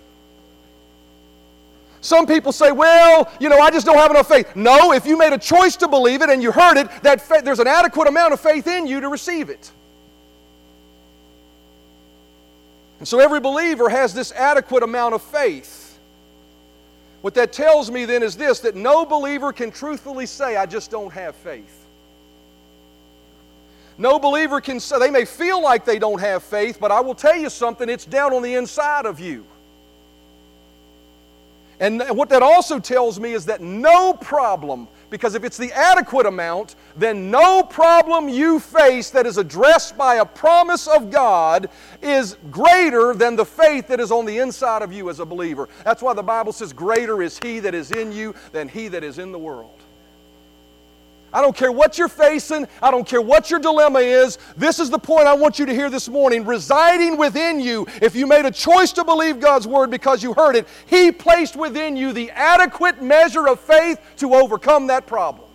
Some 2.01 2.27
people 2.27 2.51
say, 2.51 2.73
well, 2.73 3.31
you 3.39 3.51
know, 3.51 3.59
I 3.59 3.71
just 3.71 3.85
don't 3.85 3.99
have 3.99 4.11
enough 4.11 4.29
faith. 4.29 4.57
No, 4.57 4.95
if 4.95 5.05
you 5.05 5.19
made 5.19 5.35
a 5.35 5.39
choice 5.39 5.77
to 5.77 5.87
believe 5.87 6.23
it 6.23 6.31
and 6.31 6.43
you 6.43 6.53
heard 6.53 6.79
it, 6.79 6.89
that 7.03 7.21
fa- 7.21 7.43
there's 7.45 7.59
an 7.59 7.69
adequate 7.69 8.09
amount 8.09 8.33
of 8.33 8.41
faith 8.41 8.69
in 8.69 8.87
you 8.87 9.03
to 9.03 9.11
receive 9.11 9.51
it. 9.51 9.71
And 13.01 13.07
so 13.07 13.19
every 13.19 13.41
believer 13.41 13.91
has 13.91 14.15
this 14.15 14.33
adequate 14.33 14.83
amount 14.83 15.13
of 15.13 15.21
faith. 15.21 15.80
What 17.21 17.35
that 17.35 17.53
tells 17.53 17.91
me 17.91 18.07
then 18.07 18.23
is 18.23 18.37
this 18.37 18.61
that 18.61 18.75
no 18.75 19.05
believer 19.05 19.53
can 19.53 19.71
truthfully 19.71 20.27
say, 20.27 20.57
I 20.57 20.67
just 20.67 20.91
don't 20.91 21.13
have 21.13 21.35
faith. 21.37 21.77
No 23.99 24.19
believer 24.19 24.63
can 24.63 24.81
say, 24.81 24.99
they 24.99 25.11
may 25.11 25.27
feel 25.27 25.63
like 25.63 25.85
they 25.85 25.99
don't 25.99 26.21
have 26.21 26.43
faith, 26.43 26.79
but 26.81 26.91
I 26.91 27.01
will 27.01 27.15
tell 27.15 27.37
you 27.37 27.51
something, 27.51 27.89
it's 27.89 28.07
down 28.07 28.33
on 28.33 28.43
the 28.43 28.55
inside 28.55 29.05
of 29.05 29.21
you. 29.21 29.45
And 31.79 32.03
what 32.11 32.31
that 32.31 32.43
also 32.43 32.79
tells 32.79 33.21
me 33.21 33.33
is 33.33 33.47
that 33.47 33.61
no 33.61 34.15
problem, 34.15 34.89
because 35.11 35.35
if 35.35 35.45
it's 35.45 35.57
the 35.57 35.73
adequate 35.73 36.27
amount, 36.27 36.77
then 36.97 37.31
no 37.31 37.63
problem 37.63 38.29
you 38.29 38.61
face 38.61 39.11
that 39.11 39.27
is 39.27 39.37
addressed 39.37 39.99
by 39.99 40.17
a 40.17 40.25
promise 40.25 40.87
of 40.87 41.11
God 41.11 41.69
is 42.01 42.37
greater 42.51 43.13
than 43.15 43.37
the 43.37 43.45
faith 43.45 43.89
that 43.89 44.01
is 44.01 44.11
on 44.11 44.25
the 44.25 44.39
inside 44.39 44.83
of 44.83 44.93
you 44.93 45.11
as 45.11 45.21
a 45.21 45.27
believer. 45.27 45.69
That's 45.85 46.03
why 46.03 46.15
the 46.15 46.23
Bible 46.23 46.53
says, 46.53 46.73
Greater 46.73 47.23
is 47.23 47.39
He 47.39 47.61
that 47.61 47.75
is 47.75 47.91
in 47.91 48.13
you 48.13 48.35
than 48.53 48.69
He 48.69 48.89
that 48.89 49.05
is 49.05 49.19
in 49.19 49.33
the 49.33 49.39
world. 49.39 49.80
I 51.33 51.41
don't 51.41 51.57
care 51.57 51.71
what 51.71 51.97
you're 51.97 52.09
facing. 52.09 52.67
I 52.83 52.91
don't 52.91 53.07
care 53.07 53.21
what 53.21 53.51
your 53.51 53.61
dilemma 53.61 54.01
is. 54.01 54.39
This 54.57 54.81
is 54.81 54.91
the 54.91 54.99
point 54.99 55.27
I 55.27 55.35
want 55.35 55.59
you 55.59 55.67
to 55.67 55.75
hear 55.75 55.89
this 55.89 56.09
morning. 56.09 56.45
Residing 56.45 57.17
within 57.17 57.61
you, 57.61 57.87
if 58.03 58.17
you 58.17 58.27
made 58.27 58.47
a 58.47 58.51
choice 58.51 58.93
to 58.93 59.05
believe 59.05 59.39
God's 59.39 59.67
word 59.67 59.91
because 59.91 60.23
you 60.23 60.35
heard 60.35 60.57
it, 60.57 60.67
He 60.87 61.13
placed 61.13 61.55
within 61.55 61.97
you 61.97 62.13
the 62.13 62.31
adequate 62.33 63.01
measure 63.01 63.49
of 63.49 63.61
faith 63.61 64.01
to 64.17 64.35
overcome 64.35 64.89
that 64.89 65.07
problem. 65.07 65.47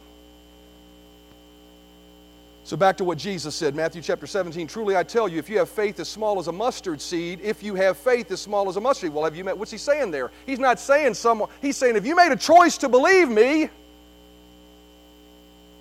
So, 2.63 2.75
back 2.75 2.97
to 2.97 3.03
what 3.03 3.19
Jesus 3.19 3.53
said, 3.53 3.75
Matthew 3.75 4.01
chapter 4.01 4.25
17. 4.25 4.65
Truly 4.65 4.97
I 4.97 5.03
tell 5.03 5.27
you, 5.27 5.37
if 5.37 5.51
you 5.51 5.59
have 5.59 5.69
faith 5.69 5.99
as 5.99 6.09
small 6.09 6.39
as 6.39 6.47
a 6.47 6.51
mustard 6.51 6.99
seed, 6.99 7.39
if 7.43 7.61
you 7.61 7.75
have 7.75 7.95
faith 7.95 8.31
as 8.31 8.41
small 8.41 8.67
as 8.69 8.75
a 8.75 8.81
mustard 8.81 9.09
seed, 9.09 9.13
well, 9.13 9.23
have 9.23 9.35
you 9.35 9.43
met? 9.43 9.55
What's 9.55 9.69
he 9.69 9.77
saying 9.77 10.09
there? 10.09 10.31
He's 10.47 10.57
not 10.57 10.79
saying 10.79 11.13
someone, 11.13 11.49
he's 11.61 11.77
saying, 11.77 11.95
if 11.95 12.07
you 12.07 12.15
made 12.15 12.31
a 12.31 12.35
choice 12.35 12.75
to 12.79 12.89
believe 12.89 13.29
me, 13.29 13.69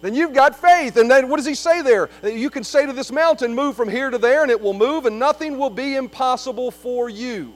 then 0.05 0.15
you've 0.15 0.35
got 0.35 0.55
faith. 0.55 0.99
And 0.99 1.11
then 1.11 1.31
what 1.31 1.39
does 1.39 1.47
he 1.47 1.55
say 1.55 1.81
there? 1.81 2.11
You 2.23 2.51
can 2.51 2.63
say 2.63 2.85
to 2.85 2.93
this 2.93 3.11
mountain, 3.11 3.55
Move 3.55 3.75
from 3.75 3.89
here 3.89 4.11
to 4.11 4.19
there, 4.19 4.43
and 4.43 4.51
it 4.51 4.61
will 4.61 4.75
move, 4.75 5.07
and 5.07 5.19
nothing 5.19 5.57
will 5.57 5.71
be 5.71 5.97
impossible 5.97 6.71
for 6.71 7.09
you. 7.09 7.55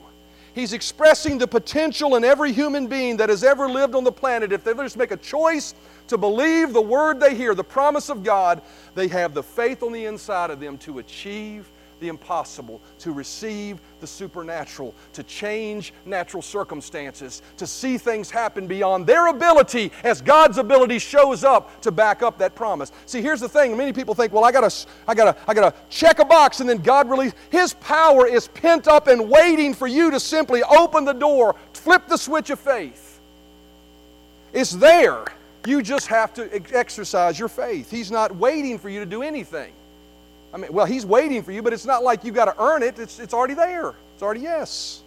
He's 0.54 0.72
expressing 0.72 1.36
the 1.36 1.46
potential 1.46 2.16
in 2.16 2.24
every 2.24 2.52
human 2.52 2.86
being 2.86 3.18
that 3.18 3.28
has 3.28 3.44
ever 3.44 3.68
lived 3.68 3.94
on 3.94 4.02
the 4.02 4.10
planet. 4.10 4.50
If 4.50 4.64
they 4.64 4.72
just 4.72 4.96
make 4.96 5.10
a 5.10 5.16
choice 5.18 5.74
to 6.06 6.16
believe 6.16 6.72
the 6.72 6.80
word 6.80 7.20
they 7.20 7.34
hear, 7.34 7.54
the 7.54 7.62
promise 7.62 8.08
of 8.08 8.24
God, 8.24 8.62
they 8.94 9.08
have 9.08 9.34
the 9.34 9.42
faith 9.42 9.82
on 9.82 9.92
the 9.92 10.06
inside 10.06 10.50
of 10.50 10.58
them 10.58 10.78
to 10.78 11.00
achieve 11.00 11.70
the 12.00 12.08
impossible, 12.08 12.80
to 13.00 13.12
receive 13.12 13.80
the 14.00 14.06
supernatural, 14.06 14.94
to 15.12 15.22
change 15.22 15.92
natural 16.04 16.42
circumstances, 16.42 17.42
to 17.56 17.66
see 17.66 17.98
things 17.98 18.30
happen 18.30 18.66
beyond 18.66 19.06
their 19.06 19.28
ability 19.28 19.92
as 20.04 20.20
God's 20.20 20.58
ability 20.58 20.98
shows 20.98 21.44
up 21.44 21.80
to 21.82 21.90
back 21.90 22.22
up 22.22 22.38
that 22.38 22.54
promise. 22.54 22.92
See, 23.06 23.22
here's 23.22 23.40
the 23.40 23.48
thing. 23.48 23.76
Many 23.76 23.92
people 23.92 24.14
think, 24.14 24.32
well, 24.32 24.44
I 24.44 24.52
gotta, 24.52 24.74
I 25.06 25.14
gotta, 25.14 25.36
I 25.46 25.54
gotta 25.54 25.74
check 25.90 26.18
a 26.18 26.24
box 26.24 26.60
and 26.60 26.68
then 26.68 26.78
God 26.78 27.10
release. 27.10 27.32
His 27.50 27.74
power 27.74 28.26
is 28.26 28.48
pent 28.48 28.88
up 28.88 29.06
and 29.08 29.28
waiting 29.28 29.74
for 29.74 29.86
you 29.86 30.10
to 30.10 30.20
simply 30.20 30.62
open 30.62 31.04
the 31.04 31.12
door, 31.12 31.56
flip 31.72 32.06
the 32.08 32.16
switch 32.16 32.50
of 32.50 32.58
faith. 32.58 33.20
It's 34.52 34.70
there. 34.70 35.24
You 35.66 35.82
just 35.82 36.06
have 36.06 36.32
to 36.34 36.62
exercise 36.74 37.38
your 37.38 37.48
faith. 37.48 37.90
He's 37.90 38.10
not 38.10 38.34
waiting 38.36 38.78
for 38.78 38.88
you 38.88 39.00
to 39.00 39.06
do 39.06 39.22
anything. 39.22 39.72
I 40.52 40.56
mean, 40.56 40.72
well, 40.72 40.86
He's 40.86 41.04
waiting 41.04 41.42
for 41.42 41.52
you, 41.52 41.62
but 41.62 41.72
it's 41.72 41.86
not 41.86 42.02
like 42.02 42.24
you've 42.24 42.34
got 42.34 42.46
to 42.46 42.62
earn 42.62 42.82
it. 42.82 42.98
It's, 42.98 43.18
it's 43.18 43.34
already 43.34 43.54
there. 43.54 43.94
It's 44.14 44.22
already 44.22 44.40
yes. 44.40 45.02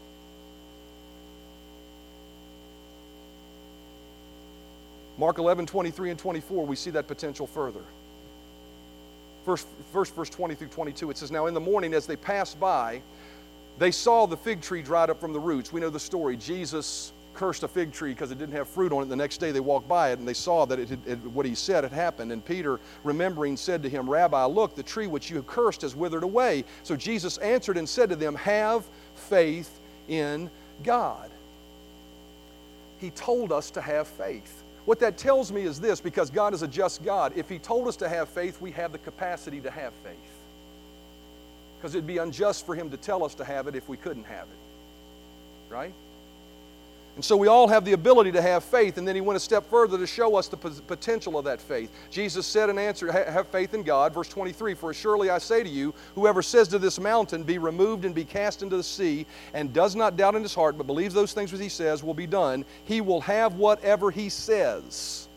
Mark 5.18 5.38
11, 5.38 5.68
23 5.68 6.10
and 6.10 6.20
24, 6.20 6.66
we 6.66 6.76
see 6.76 6.90
that 6.92 7.08
potential 7.08 7.46
further. 7.46 7.84
First, 9.46 9.68
first 9.94 10.16
verse 10.16 10.30
20 10.30 10.56
through 10.56 10.70
22, 10.70 11.12
it 11.12 11.18
says, 11.18 11.32
Now 11.32 11.48
in 11.48 11.54
the 11.54 11.60
morning 11.60 11.94
as 11.94 12.08
they 12.08 12.16
passed 12.16 12.60
by, 12.60 13.02
they 13.78 13.92
saw 13.92 14.26
the 14.26 14.38
fig 14.38 14.62
tree 14.62 14.82
dried 14.82 15.10
up 15.10 15.20
from 15.20 15.34
the 15.34 15.40
roots. 15.40 15.72
We 15.72 15.82
know 15.82 15.90
the 15.90 16.00
story. 16.00 16.38
Jesus 16.38 17.12
cursed 17.34 17.64
a 17.64 17.68
fig 17.68 17.92
tree 17.92 18.12
because 18.14 18.32
it 18.32 18.38
didn't 18.38 18.56
have 18.56 18.68
fruit 18.68 18.92
on 18.92 19.04
it. 19.04 19.10
The 19.10 19.16
next 19.16 19.38
day 19.38 19.52
they 19.52 19.60
walked 19.60 19.88
by 19.88 20.12
it 20.12 20.20
and 20.20 20.28
they 20.28 20.34
saw 20.34 20.66
that 20.66 20.80
it 20.80 20.90
had, 20.90 21.00
it, 21.06 21.18
what 21.26 21.46
he 21.46 21.56
said 21.56 21.84
had 21.84 21.94
happened. 21.94 22.32
And 22.32 22.44
Peter, 22.44 22.80
remembering, 23.04 23.58
said 23.58 23.84
to 23.84 23.90
him, 23.90 24.10
Rabbi, 24.10 24.46
look, 24.46 24.76
the 24.76 24.84
tree 24.84 25.08
which 25.08 25.30
you 25.30 25.42
cursed 25.44 25.82
has 25.82 25.96
withered 25.96 26.24
away. 26.24 26.64
So 26.84 26.96
Jesus 26.96 27.38
answered 27.40 27.78
and 27.78 27.88
said 27.88 28.10
to 28.10 28.16
them, 28.16 28.36
Have 28.36 28.86
faith 29.16 29.80
in 30.08 30.50
God. 30.84 31.32
He 33.00 33.10
told 33.12 33.52
us 33.52 33.72
to 33.72 33.82
have 33.82 34.08
faith. 34.08 34.64
What 34.86 35.00
that 35.00 35.18
tells 35.18 35.52
me 35.52 35.62
is 35.62 35.80
this 35.80 36.02
because 36.02 36.30
God 36.30 36.54
is 36.54 36.64
a 36.64 36.68
just 36.68 37.04
God, 37.04 37.34
if 37.36 37.50
He 37.50 37.60
told 37.60 37.88
us 37.88 37.96
to 37.98 38.10
have 38.10 38.30
faith, 38.30 38.60
we 38.62 38.72
have 38.72 38.92
the 38.92 38.98
capacity 38.98 39.60
to 39.62 39.72
have 39.72 39.94
faith. 40.04 40.16
Because 41.78 41.96
it'd 41.96 42.08
be 42.08 42.18
unjust 42.18 42.66
for 42.66 42.76
Him 42.76 42.90
to 42.92 42.98
tell 42.98 43.24
us 43.24 43.36
to 43.36 43.46
have 43.46 43.68
it 43.68 43.76
if 43.76 43.88
we 43.90 43.98
couldn't 43.98 44.26
have 44.26 44.48
it. 44.48 45.74
Right? 45.74 45.94
And 47.22 47.26
so 47.28 47.38
we 47.38 47.48
all 47.48 47.68
have 47.68 47.86
the 47.86 47.94
ability 47.94 48.32
to 48.32 48.42
have 48.42 48.64
faith, 48.64 48.98
and 48.98 49.08
then 49.08 49.14
he 49.14 49.22
went 49.22 49.38
a 49.38 49.40
step 49.40 49.70
further 49.70 49.96
to 49.96 50.08
show 50.08 50.36
us 50.38 50.48
the 50.48 50.58
potential 50.58 51.38
of 51.38 51.46
that 51.46 51.62
faith. 51.62 51.92
Jesus 52.10 52.48
said 52.48 52.68
and 52.72 52.80
answered, 52.80 53.12
Have 53.12 53.48
faith 53.50 53.76
in 53.76 53.84
God. 53.84 54.12
Verse 54.12 54.28
23 54.28 54.74
For 54.74 54.92
surely 54.92 55.30
I 55.30 55.38
say 55.38 55.62
to 55.62 55.70
you, 55.70 55.94
whoever 56.16 56.42
says 56.42 56.68
to 56.70 56.80
this 56.80 57.00
mountain, 57.00 57.44
Be 57.44 57.60
removed 57.60 58.06
and 58.06 58.16
be 58.16 58.26
cast 58.26 58.64
into 58.64 58.76
the 58.76 58.82
sea, 58.82 59.28
and 59.54 59.72
does 59.72 59.96
not 59.96 60.18
doubt 60.18 60.34
in 60.34 60.42
his 60.42 60.56
heart, 60.56 60.80
but 60.80 60.88
believes 60.88 61.14
those 61.14 61.32
things 61.32 61.52
which 61.52 61.62
he 61.62 61.70
says 61.70 62.04
will 62.04 62.16
be 62.16 62.26
done, 62.26 62.66
he 62.86 63.02
will 63.02 63.22
have 63.22 63.54
whatever 63.54 64.10
he 64.10 64.28
says. 64.28 65.28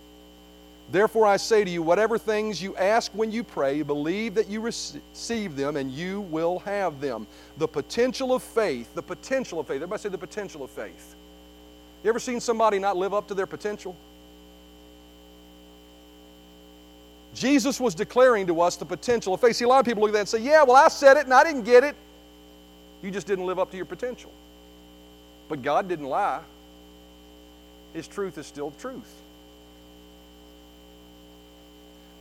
Therefore 0.90 1.26
I 1.26 1.36
say 1.36 1.64
to 1.64 1.70
you, 1.70 1.82
whatever 1.82 2.16
things 2.16 2.62
you 2.62 2.74
ask 2.76 3.12
when 3.12 3.30
you 3.30 3.44
pray, 3.44 3.82
believe 3.82 4.36
that 4.36 4.48
you 4.48 4.62
receive 4.62 5.54
them, 5.54 5.76
and 5.76 5.92
you 5.92 6.22
will 6.22 6.60
have 6.60 7.02
them. 7.02 7.26
The 7.58 7.68
potential 7.68 8.32
of 8.32 8.42
faith, 8.42 8.94
the 8.94 9.02
potential 9.02 9.60
of 9.60 9.66
faith. 9.66 9.76
Everybody 9.82 10.00
say 10.00 10.08
the 10.08 10.16
potential 10.16 10.64
of 10.64 10.70
faith 10.70 11.16
you 12.04 12.10
ever 12.10 12.20
seen 12.20 12.38
somebody 12.38 12.78
not 12.78 12.98
live 12.98 13.14
up 13.14 13.28
to 13.28 13.34
their 13.34 13.46
potential? 13.46 13.96
Jesus 17.34 17.80
was 17.80 17.94
declaring 17.94 18.46
to 18.46 18.60
us 18.60 18.76
the 18.76 18.84
potential 18.84 19.34
of 19.34 19.40
faith. 19.40 19.56
See, 19.56 19.64
a 19.64 19.68
lot 19.68 19.80
of 19.80 19.86
people 19.86 20.02
look 20.02 20.10
at 20.10 20.12
that 20.12 20.20
and 20.20 20.28
say, 20.28 20.40
Yeah, 20.40 20.62
well, 20.62 20.76
I 20.76 20.88
said 20.88 21.16
it 21.16 21.24
and 21.24 21.34
I 21.34 21.42
didn't 21.42 21.62
get 21.62 21.82
it. 21.82 21.96
You 23.02 23.10
just 23.10 23.26
didn't 23.26 23.46
live 23.46 23.58
up 23.58 23.70
to 23.70 23.76
your 23.76 23.86
potential. 23.86 24.30
But 25.48 25.62
God 25.62 25.88
didn't 25.88 26.06
lie, 26.06 26.40
His 27.94 28.06
truth 28.06 28.38
is 28.38 28.46
still 28.46 28.70
truth. 28.78 29.22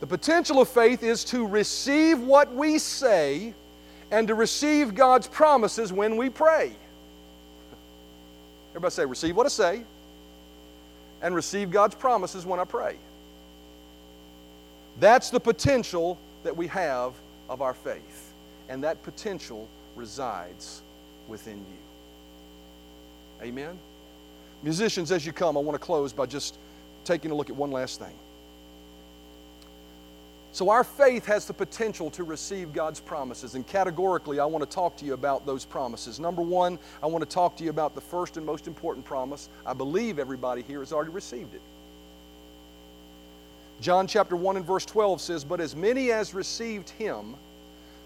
The 0.00 0.06
potential 0.06 0.60
of 0.60 0.68
faith 0.68 1.02
is 1.02 1.24
to 1.26 1.46
receive 1.46 2.20
what 2.20 2.52
we 2.54 2.78
say 2.78 3.54
and 4.10 4.28
to 4.28 4.34
receive 4.34 4.94
God's 4.94 5.26
promises 5.26 5.92
when 5.92 6.16
we 6.16 6.28
pray. 6.30 6.72
Everybody 8.74 8.92
say, 8.92 9.04
receive 9.04 9.36
what 9.36 9.46
I 9.46 9.50
say 9.50 9.84
and 11.22 11.32
receive 11.34 11.70
God's 11.70 11.94
promises 11.94 12.44
when 12.44 12.58
I 12.58 12.64
pray. 12.64 12.96
That's 14.98 15.30
the 15.30 15.38
potential 15.38 16.18
that 16.42 16.56
we 16.56 16.66
have 16.66 17.14
of 17.48 17.62
our 17.62 17.74
faith. 17.74 18.32
And 18.68 18.82
that 18.82 19.00
potential 19.04 19.68
resides 19.94 20.82
within 21.28 21.58
you. 21.58 23.46
Amen? 23.46 23.78
Musicians, 24.62 25.12
as 25.12 25.24
you 25.24 25.32
come, 25.32 25.56
I 25.56 25.60
want 25.60 25.78
to 25.78 25.84
close 25.84 26.12
by 26.12 26.26
just 26.26 26.56
taking 27.04 27.30
a 27.30 27.34
look 27.34 27.50
at 27.50 27.56
one 27.56 27.70
last 27.70 28.00
thing. 28.00 28.14
So, 30.54 30.70
our 30.70 30.84
faith 30.84 31.26
has 31.26 31.46
the 31.46 31.52
potential 31.52 32.10
to 32.10 32.22
receive 32.22 32.72
God's 32.72 33.00
promises. 33.00 33.56
And 33.56 33.66
categorically, 33.66 34.38
I 34.38 34.44
want 34.44 34.62
to 34.62 34.72
talk 34.72 34.96
to 34.98 35.04
you 35.04 35.12
about 35.12 35.44
those 35.44 35.64
promises. 35.64 36.20
Number 36.20 36.42
one, 36.42 36.78
I 37.02 37.06
want 37.06 37.28
to 37.28 37.28
talk 37.28 37.56
to 37.56 37.64
you 37.64 37.70
about 37.70 37.96
the 37.96 38.00
first 38.00 38.36
and 38.36 38.46
most 38.46 38.68
important 38.68 39.04
promise. 39.04 39.48
I 39.66 39.72
believe 39.72 40.20
everybody 40.20 40.62
here 40.62 40.78
has 40.78 40.92
already 40.92 41.10
received 41.10 41.56
it. 41.56 41.60
John 43.80 44.06
chapter 44.06 44.36
1 44.36 44.56
and 44.58 44.64
verse 44.64 44.86
12 44.86 45.20
says, 45.20 45.42
But 45.42 45.60
as 45.60 45.74
many 45.74 46.12
as 46.12 46.34
received 46.34 46.90
him, 46.90 47.34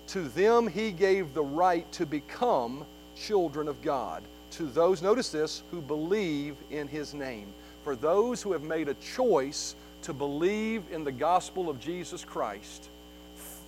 to 0.06 0.22
them 0.30 0.66
he 0.66 0.90
gave 0.90 1.34
the 1.34 1.44
right 1.44 1.84
to 1.92 2.06
become 2.06 2.86
children 3.14 3.68
of 3.68 3.82
God. 3.82 4.22
To 4.52 4.64
those, 4.64 5.02
notice 5.02 5.28
this, 5.28 5.62
who 5.70 5.82
believe 5.82 6.56
in 6.70 6.88
his 6.88 7.12
name. 7.12 7.48
For 7.84 7.94
those 7.94 8.40
who 8.40 8.52
have 8.52 8.62
made 8.62 8.88
a 8.88 8.94
choice 8.94 9.74
to 10.02 10.12
believe 10.12 10.84
in 10.90 11.04
the 11.04 11.12
gospel 11.12 11.68
of 11.68 11.80
Jesus 11.80 12.24
Christ, 12.24 12.88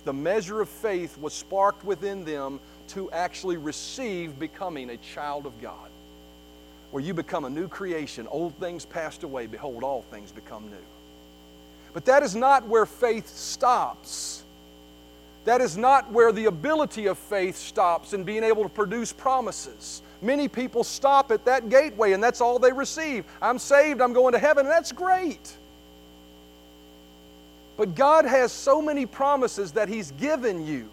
the 0.05 0.13
measure 0.13 0.61
of 0.61 0.69
faith 0.69 1.17
was 1.17 1.33
sparked 1.33 1.83
within 1.85 2.25
them 2.25 2.59
to 2.89 3.11
actually 3.11 3.57
receive 3.57 4.39
becoming 4.39 4.89
a 4.89 4.97
child 4.97 5.45
of 5.45 5.61
God. 5.61 5.89
Where 6.91 7.03
you 7.03 7.13
become 7.13 7.45
a 7.45 7.49
new 7.49 7.67
creation, 7.67 8.27
old 8.27 8.55
things 8.55 8.85
passed 8.85 9.23
away, 9.23 9.47
behold, 9.47 9.83
all 9.83 10.01
things 10.11 10.31
become 10.31 10.69
new. 10.69 10.85
But 11.93 12.05
that 12.05 12.23
is 12.23 12.35
not 12.35 12.67
where 12.67 12.85
faith 12.85 13.27
stops. 13.27 14.43
That 15.45 15.61
is 15.61 15.77
not 15.77 16.11
where 16.11 16.31
the 16.31 16.45
ability 16.45 17.07
of 17.07 17.17
faith 17.17 17.55
stops 17.55 18.13
in 18.13 18.23
being 18.23 18.43
able 18.43 18.63
to 18.63 18.69
produce 18.69 19.11
promises. 19.13 20.01
Many 20.21 20.47
people 20.47 20.83
stop 20.83 21.31
at 21.31 21.45
that 21.45 21.69
gateway 21.69 22.11
and 22.11 22.23
that's 22.23 22.41
all 22.41 22.59
they 22.59 22.71
receive. 22.71 23.25
I'm 23.41 23.57
saved, 23.57 24.01
I'm 24.01 24.13
going 24.13 24.33
to 24.33 24.39
heaven, 24.39 24.65
and 24.65 24.71
that's 24.71 24.91
great. 24.91 25.57
But 27.81 27.95
God 27.95 28.25
has 28.25 28.51
so 28.51 28.79
many 28.79 29.07
promises 29.07 29.71
that 29.71 29.89
He's 29.89 30.11
given 30.11 30.67
you. 30.67 30.87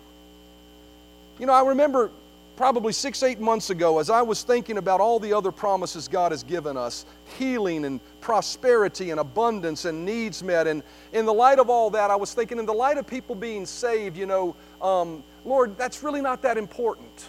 You 1.39 1.45
know, 1.45 1.53
I 1.53 1.61
remember 1.61 2.11
probably 2.57 2.95
six, 2.95 3.23
eight 3.23 3.39
months 3.39 3.69
ago, 3.69 3.99
as 3.99 4.09
I 4.09 4.23
was 4.23 4.43
thinking 4.43 4.79
about 4.79 4.99
all 4.99 5.21
the 5.21 5.35
other 5.35 5.53
promises 5.53 6.09
God 6.09 6.33
has 6.33 6.43
given 6.43 6.79
us 6.79 7.05
healing 7.37 7.85
and 7.85 8.01
prosperity 8.23 9.11
and 9.11 9.21
abundance 9.21 9.85
and 9.85 10.07
needs 10.07 10.43
met. 10.43 10.67
And 10.67 10.83
in 11.13 11.27
the 11.27 11.35
light 11.35 11.59
of 11.59 11.69
all 11.69 11.91
that, 11.91 12.11
I 12.11 12.17
was 12.17 12.33
thinking, 12.33 12.59
in 12.59 12.65
the 12.65 12.73
light 12.73 12.97
of 12.97 13.07
people 13.07 13.35
being 13.35 13.67
saved, 13.67 14.17
you 14.17 14.25
know, 14.25 14.57
um, 14.81 15.23
Lord, 15.45 15.77
that's 15.77 16.03
really 16.03 16.23
not 16.23 16.41
that 16.41 16.57
important. 16.57 17.29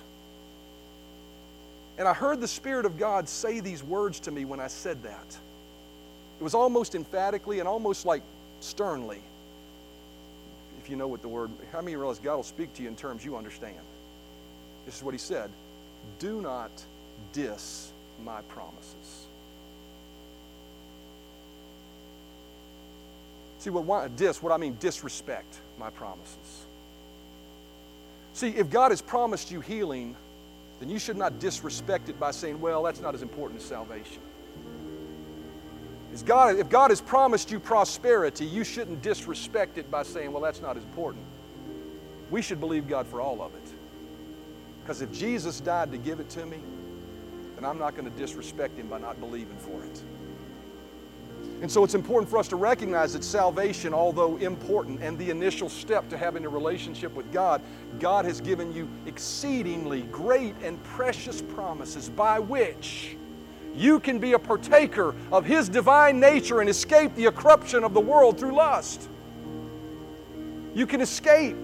And 1.98 2.08
I 2.08 2.14
heard 2.14 2.40
the 2.40 2.48
Spirit 2.48 2.86
of 2.86 2.98
God 2.98 3.28
say 3.28 3.60
these 3.60 3.84
words 3.84 4.22
to 4.22 4.32
me 4.32 4.46
when 4.46 4.62
I 4.62 4.68
said 4.68 5.04
that. 5.04 5.38
It 6.40 6.44
was 6.46 6.54
almost 6.54 6.96
emphatically 6.96 7.60
and 7.60 7.68
almost 7.68 8.06
like 8.06 8.22
sternly 8.62 9.20
you 10.90 10.96
know 10.96 11.08
what 11.08 11.22
the 11.22 11.28
word, 11.28 11.52
how 11.72 11.82
many 11.82 11.96
realize 11.96 12.20
God 12.20 12.38
will 12.38 12.44
speak 12.44 12.74
to 12.76 12.82
you 12.82 12.88
in 12.88 12.96
terms 12.96 13.24
you 13.24 13.38
understand? 13.38 13.78
This 14.86 14.98
is 14.98 15.04
what 15.04 15.14
he 15.14 15.20
said 15.20 15.50
Do 16.20 16.42
not 16.42 16.72
diss 17.34 17.92
my 18.24 18.42
promises. 18.44 19.28
See, 23.60 23.70
what 23.70 24.16
dis, 24.16 24.42
what 24.42 24.54
I 24.54 24.58
mean 24.58 24.78
disrespect 24.80 25.60
my 25.78 25.90
promises. 25.90 26.66
See, 28.34 28.50
if 28.50 28.70
God 28.70 28.92
has 28.92 29.02
promised 29.02 29.52
you 29.52 29.60
healing, 29.60 30.16
then 30.80 30.90
you 30.90 30.98
should 30.98 31.18
not 31.18 31.40
disrespect 31.40 32.08
it 32.08 32.18
by 32.18 32.32
saying, 32.32 32.62
well, 32.62 32.84
that's 32.84 33.02
not 33.02 33.14
as 33.14 33.22
important 33.22 33.60
as 33.60 33.68
salvation. 33.68 34.22
God, 36.24 36.58
if 36.58 36.70
God 36.70 36.92
has 36.92 37.02
promised 37.02 37.52
you 37.52 37.60
prosperity, 37.60 38.46
you 38.46 38.64
shouldn't 38.64 39.02
disrespect 39.02 39.78
it 39.78 39.90
by 39.90 40.04
saying, 40.04 40.32
well, 40.32 40.42
that's 40.42 40.62
not 40.62 40.76
as 40.76 40.84
important. 40.84 41.24
We 42.30 42.42
should 42.42 42.60
believe 42.60 42.88
God 42.88 43.08
for 43.08 43.22
all 43.22 43.42
of 43.42 43.54
it. 43.56 43.74
Because 44.82 45.02
if 45.02 45.12
Jesus 45.12 45.60
died 45.60 45.92
to 45.92 45.98
give 45.98 46.20
it 46.20 46.30
to 46.30 46.46
me, 46.46 46.60
then 47.56 47.64
I'm 47.64 47.78
not 47.78 47.96
going 47.96 48.10
to 48.10 48.18
disrespect 48.18 48.78
Him 48.78 48.88
by 48.88 49.00
not 49.00 49.20
believing 49.20 49.58
for 49.58 49.84
it. 49.84 50.04
And 51.62 51.70
so 51.70 51.84
it's 51.84 51.96
important 51.96 52.30
for 52.30 52.38
us 52.38 52.48
to 52.50 52.56
recognize 52.56 53.14
that 53.14 53.24
salvation, 53.24 53.94
although 53.94 54.38
important 54.38 55.02
and 55.02 55.18
the 55.18 55.30
initial 55.30 55.68
step 55.68 56.08
to 56.10 56.18
having 56.18 56.46
a 56.46 56.50
relationship 56.50 57.14
with 57.14 57.32
God, 57.34 57.62
God 58.00 58.26
has 58.26 58.40
given 58.40 58.74
you 58.74 58.90
exceedingly 59.06 60.04
great 60.04 60.56
and 60.62 60.82
precious 60.84 61.42
promises 61.42 62.10
by 62.10 62.40
which 62.40 63.18
you 63.80 64.00
can 64.00 64.20
be 64.20 64.34
a 64.34 64.40
partaker 64.40 65.16
of 65.32 65.46
His 65.46 65.70
divine 65.70 66.20
nature 66.20 66.60
and 66.60 66.70
escape 66.70 67.16
the 67.16 67.32
corruption 67.32 67.84
of 67.84 67.94
the 67.94 68.00
world 68.00 68.38
through 68.38 68.54
lust. 68.54 69.08
You 70.76 70.86
can 70.86 71.02
escape 71.02 71.56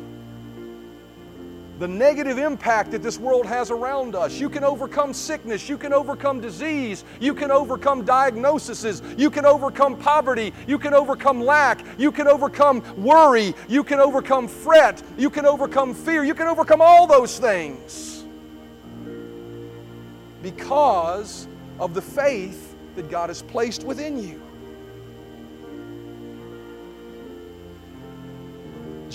the 1.78 1.88
negative 1.88 2.38
impact 2.38 2.92
that 2.92 3.04
this 3.04 3.20
world 3.20 3.46
has 3.46 3.70
around 3.70 4.16
us. 4.16 4.40
You 4.40 4.50
can 4.50 4.64
overcome 4.64 5.14
sickness. 5.14 5.68
You 5.68 5.78
can 5.78 5.92
overcome 5.92 6.40
disease. 6.40 7.04
You 7.20 7.34
can 7.34 7.52
overcome 7.52 8.06
diagnoses. 8.06 9.02
You 9.18 9.30
can 9.30 9.46
overcome 9.46 9.98
poverty. 9.98 10.54
You 10.68 10.80
can 10.80 10.94
overcome 10.94 11.42
lack. 11.42 11.86
You 11.98 12.14
can 12.14 12.28
overcome 12.28 12.82
worry. 12.96 13.54
You 13.68 13.84
can 13.84 14.00
overcome 14.00 14.48
fret. 14.48 15.04
You 15.18 15.30
can 15.30 15.46
overcome 15.46 15.94
fear. 15.94 16.24
You 16.24 16.34
can 16.34 16.48
overcome 16.48 16.82
all 16.82 17.08
those 17.08 17.38
things 17.38 18.24
because 20.42 21.48
of 21.80 21.94
the 21.94 22.02
faith 22.02 22.76
that 22.96 23.10
God 23.10 23.30
has 23.30 23.42
placed 23.42 23.84
within 23.84 24.22
you. 24.22 24.42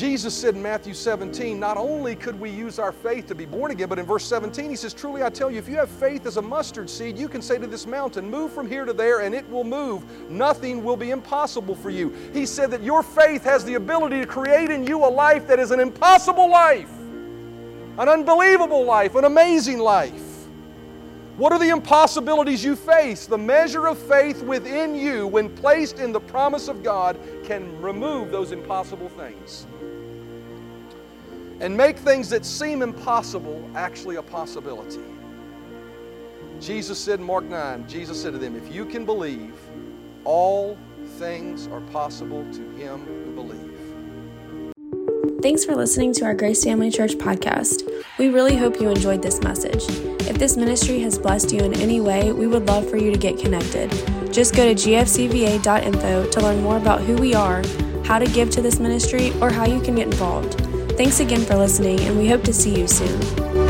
Jesus 0.01 0.33
said 0.33 0.55
in 0.55 0.63
Matthew 0.63 0.95
17, 0.95 1.61
not 1.61 1.77
only 1.77 2.17
could 2.17 2.41
we 2.41 2.49
use 2.49 2.79
our 2.79 2.91
faith 2.91 3.27
to 3.27 3.35
be 3.35 3.45
born 3.45 3.71
again, 3.71 3.87
but 3.87 3.99
in 3.99 4.07
verse 4.07 4.25
17 4.25 4.71
he 4.71 4.77
says, 4.77 4.95
Truly 4.95 5.23
I 5.23 5.29
tell 5.29 5.51
you, 5.51 5.59
if 5.59 5.69
you 5.69 5.77
have 5.77 5.91
faith 5.91 6.25
as 6.25 6.39
a 6.39 6.43
mustard 6.43 6.89
seed, 6.89 7.19
you 7.19 7.29
can 7.29 7.43
say 7.43 7.59
to 7.59 7.67
this 7.67 7.87
mountain, 7.87 8.31
Move 8.31 8.51
from 8.51 8.67
here 8.67 8.87
to 8.87 8.95
there, 8.95 9.21
and 9.21 9.35
it 9.35 9.47
will 9.51 9.63
move. 9.63 10.31
Nothing 10.31 10.83
will 10.83 10.97
be 10.97 11.11
impossible 11.11 11.75
for 11.75 11.91
you. 11.91 12.15
He 12.33 12.47
said 12.47 12.71
that 12.71 12.83
your 12.83 13.03
faith 13.03 13.45
has 13.45 13.63
the 13.63 13.75
ability 13.75 14.21
to 14.21 14.27
create 14.27 14.71
in 14.71 14.87
you 14.87 15.05
a 15.05 15.11
life 15.11 15.47
that 15.49 15.59
is 15.59 15.71
an 15.71 15.81
impossible 15.81 16.49
life, 16.49 16.91
an 17.99 18.09
unbelievable 18.09 18.85
life, 18.85 19.17
an 19.17 19.25
amazing 19.25 19.81
life. 19.81 20.30
What 21.37 21.53
are 21.53 21.59
the 21.59 21.71
impossibilities 21.71 22.63
you 22.63 22.77
face? 22.77 23.27
The 23.27 23.39
measure 23.39 23.87
of 23.87 23.99
faith 23.99 24.43
within 24.43 24.95
you, 24.95 25.27
when 25.27 25.49
placed 25.49 25.99
in 25.99 26.13
the 26.13 26.21
promise 26.21 26.69
of 26.69 26.83
God, 26.83 27.19
can 27.45 27.81
remove 27.81 28.31
those 28.31 28.53
impossible 28.53 29.09
things 29.09 29.67
and 31.61 31.77
make 31.77 31.99
things 31.99 32.29
that 32.31 32.45
seem 32.45 32.83
impossible 32.83 33.71
actually 33.75 34.17
a 34.17 34.23
possibility. 34.23 35.01
Jesus 36.59 36.99
said 36.99 37.21
in 37.21 37.27
Mark 37.27 37.45
9, 37.45 37.87
Jesus 37.87 38.21
said 38.21 38.33
to 38.33 38.39
them, 38.39 38.57
If 38.57 38.73
you 38.73 38.85
can 38.85 39.05
believe, 39.05 39.55
all 40.25 40.77
things 41.19 41.67
are 41.69 41.81
possible 41.93 42.45
to 42.53 42.71
him 42.77 43.05
who 43.25 43.33
believes. 43.33 43.70
Thanks 45.39 45.65
for 45.65 45.75
listening 45.75 46.13
to 46.15 46.27
our 46.27 46.35
Grace 46.35 46.65
Family 46.65 46.91
Church 46.91 47.13
podcast. 47.13 47.89
We 48.19 48.29
really 48.29 48.57
hope 48.57 48.79
you 48.79 48.91
enjoyed 48.91 49.23
this 49.23 49.41
message. 49.41 49.85
If 50.29 50.39
this 50.39 50.59
ministry 50.59 51.01
has 51.01 51.19
blessed 51.19 51.53
you 51.53 51.61
in 51.61 51.73
any 51.81 51.99
way, 51.99 52.31
we 52.33 52.47
would 52.47 52.67
love 52.67 52.91
for 52.91 52.99
you 52.99 53.11
to 53.11 53.17
get 53.17 53.39
connected. 53.39 53.91
Just 54.31 54.55
go 54.55 54.67
to 54.67 54.75
gfcva.info 54.75 56.31
to 56.31 56.41
learn 56.41 56.63
more 56.63 56.77
about 56.77 57.01
who 57.01 57.17
we 57.17 57.33
are, 57.33 57.63
how 58.05 58.19
to 58.19 58.27
give 58.27 58.51
to 58.51 58.61
this 58.61 58.79
ministry, 58.79 59.33
or 59.41 59.51
how 59.51 59.65
you 59.65 59.81
can 59.81 59.95
get 59.95 60.09
involved. 60.09 60.61
Thanks 60.99 61.21
again 61.21 61.41
for 61.47 61.57
listening, 61.57 62.01
and 62.01 62.19
we 62.19 62.29
hope 62.29 62.43
to 62.45 62.53
see 62.53 62.79
you 62.79 62.87
soon. 62.87 63.70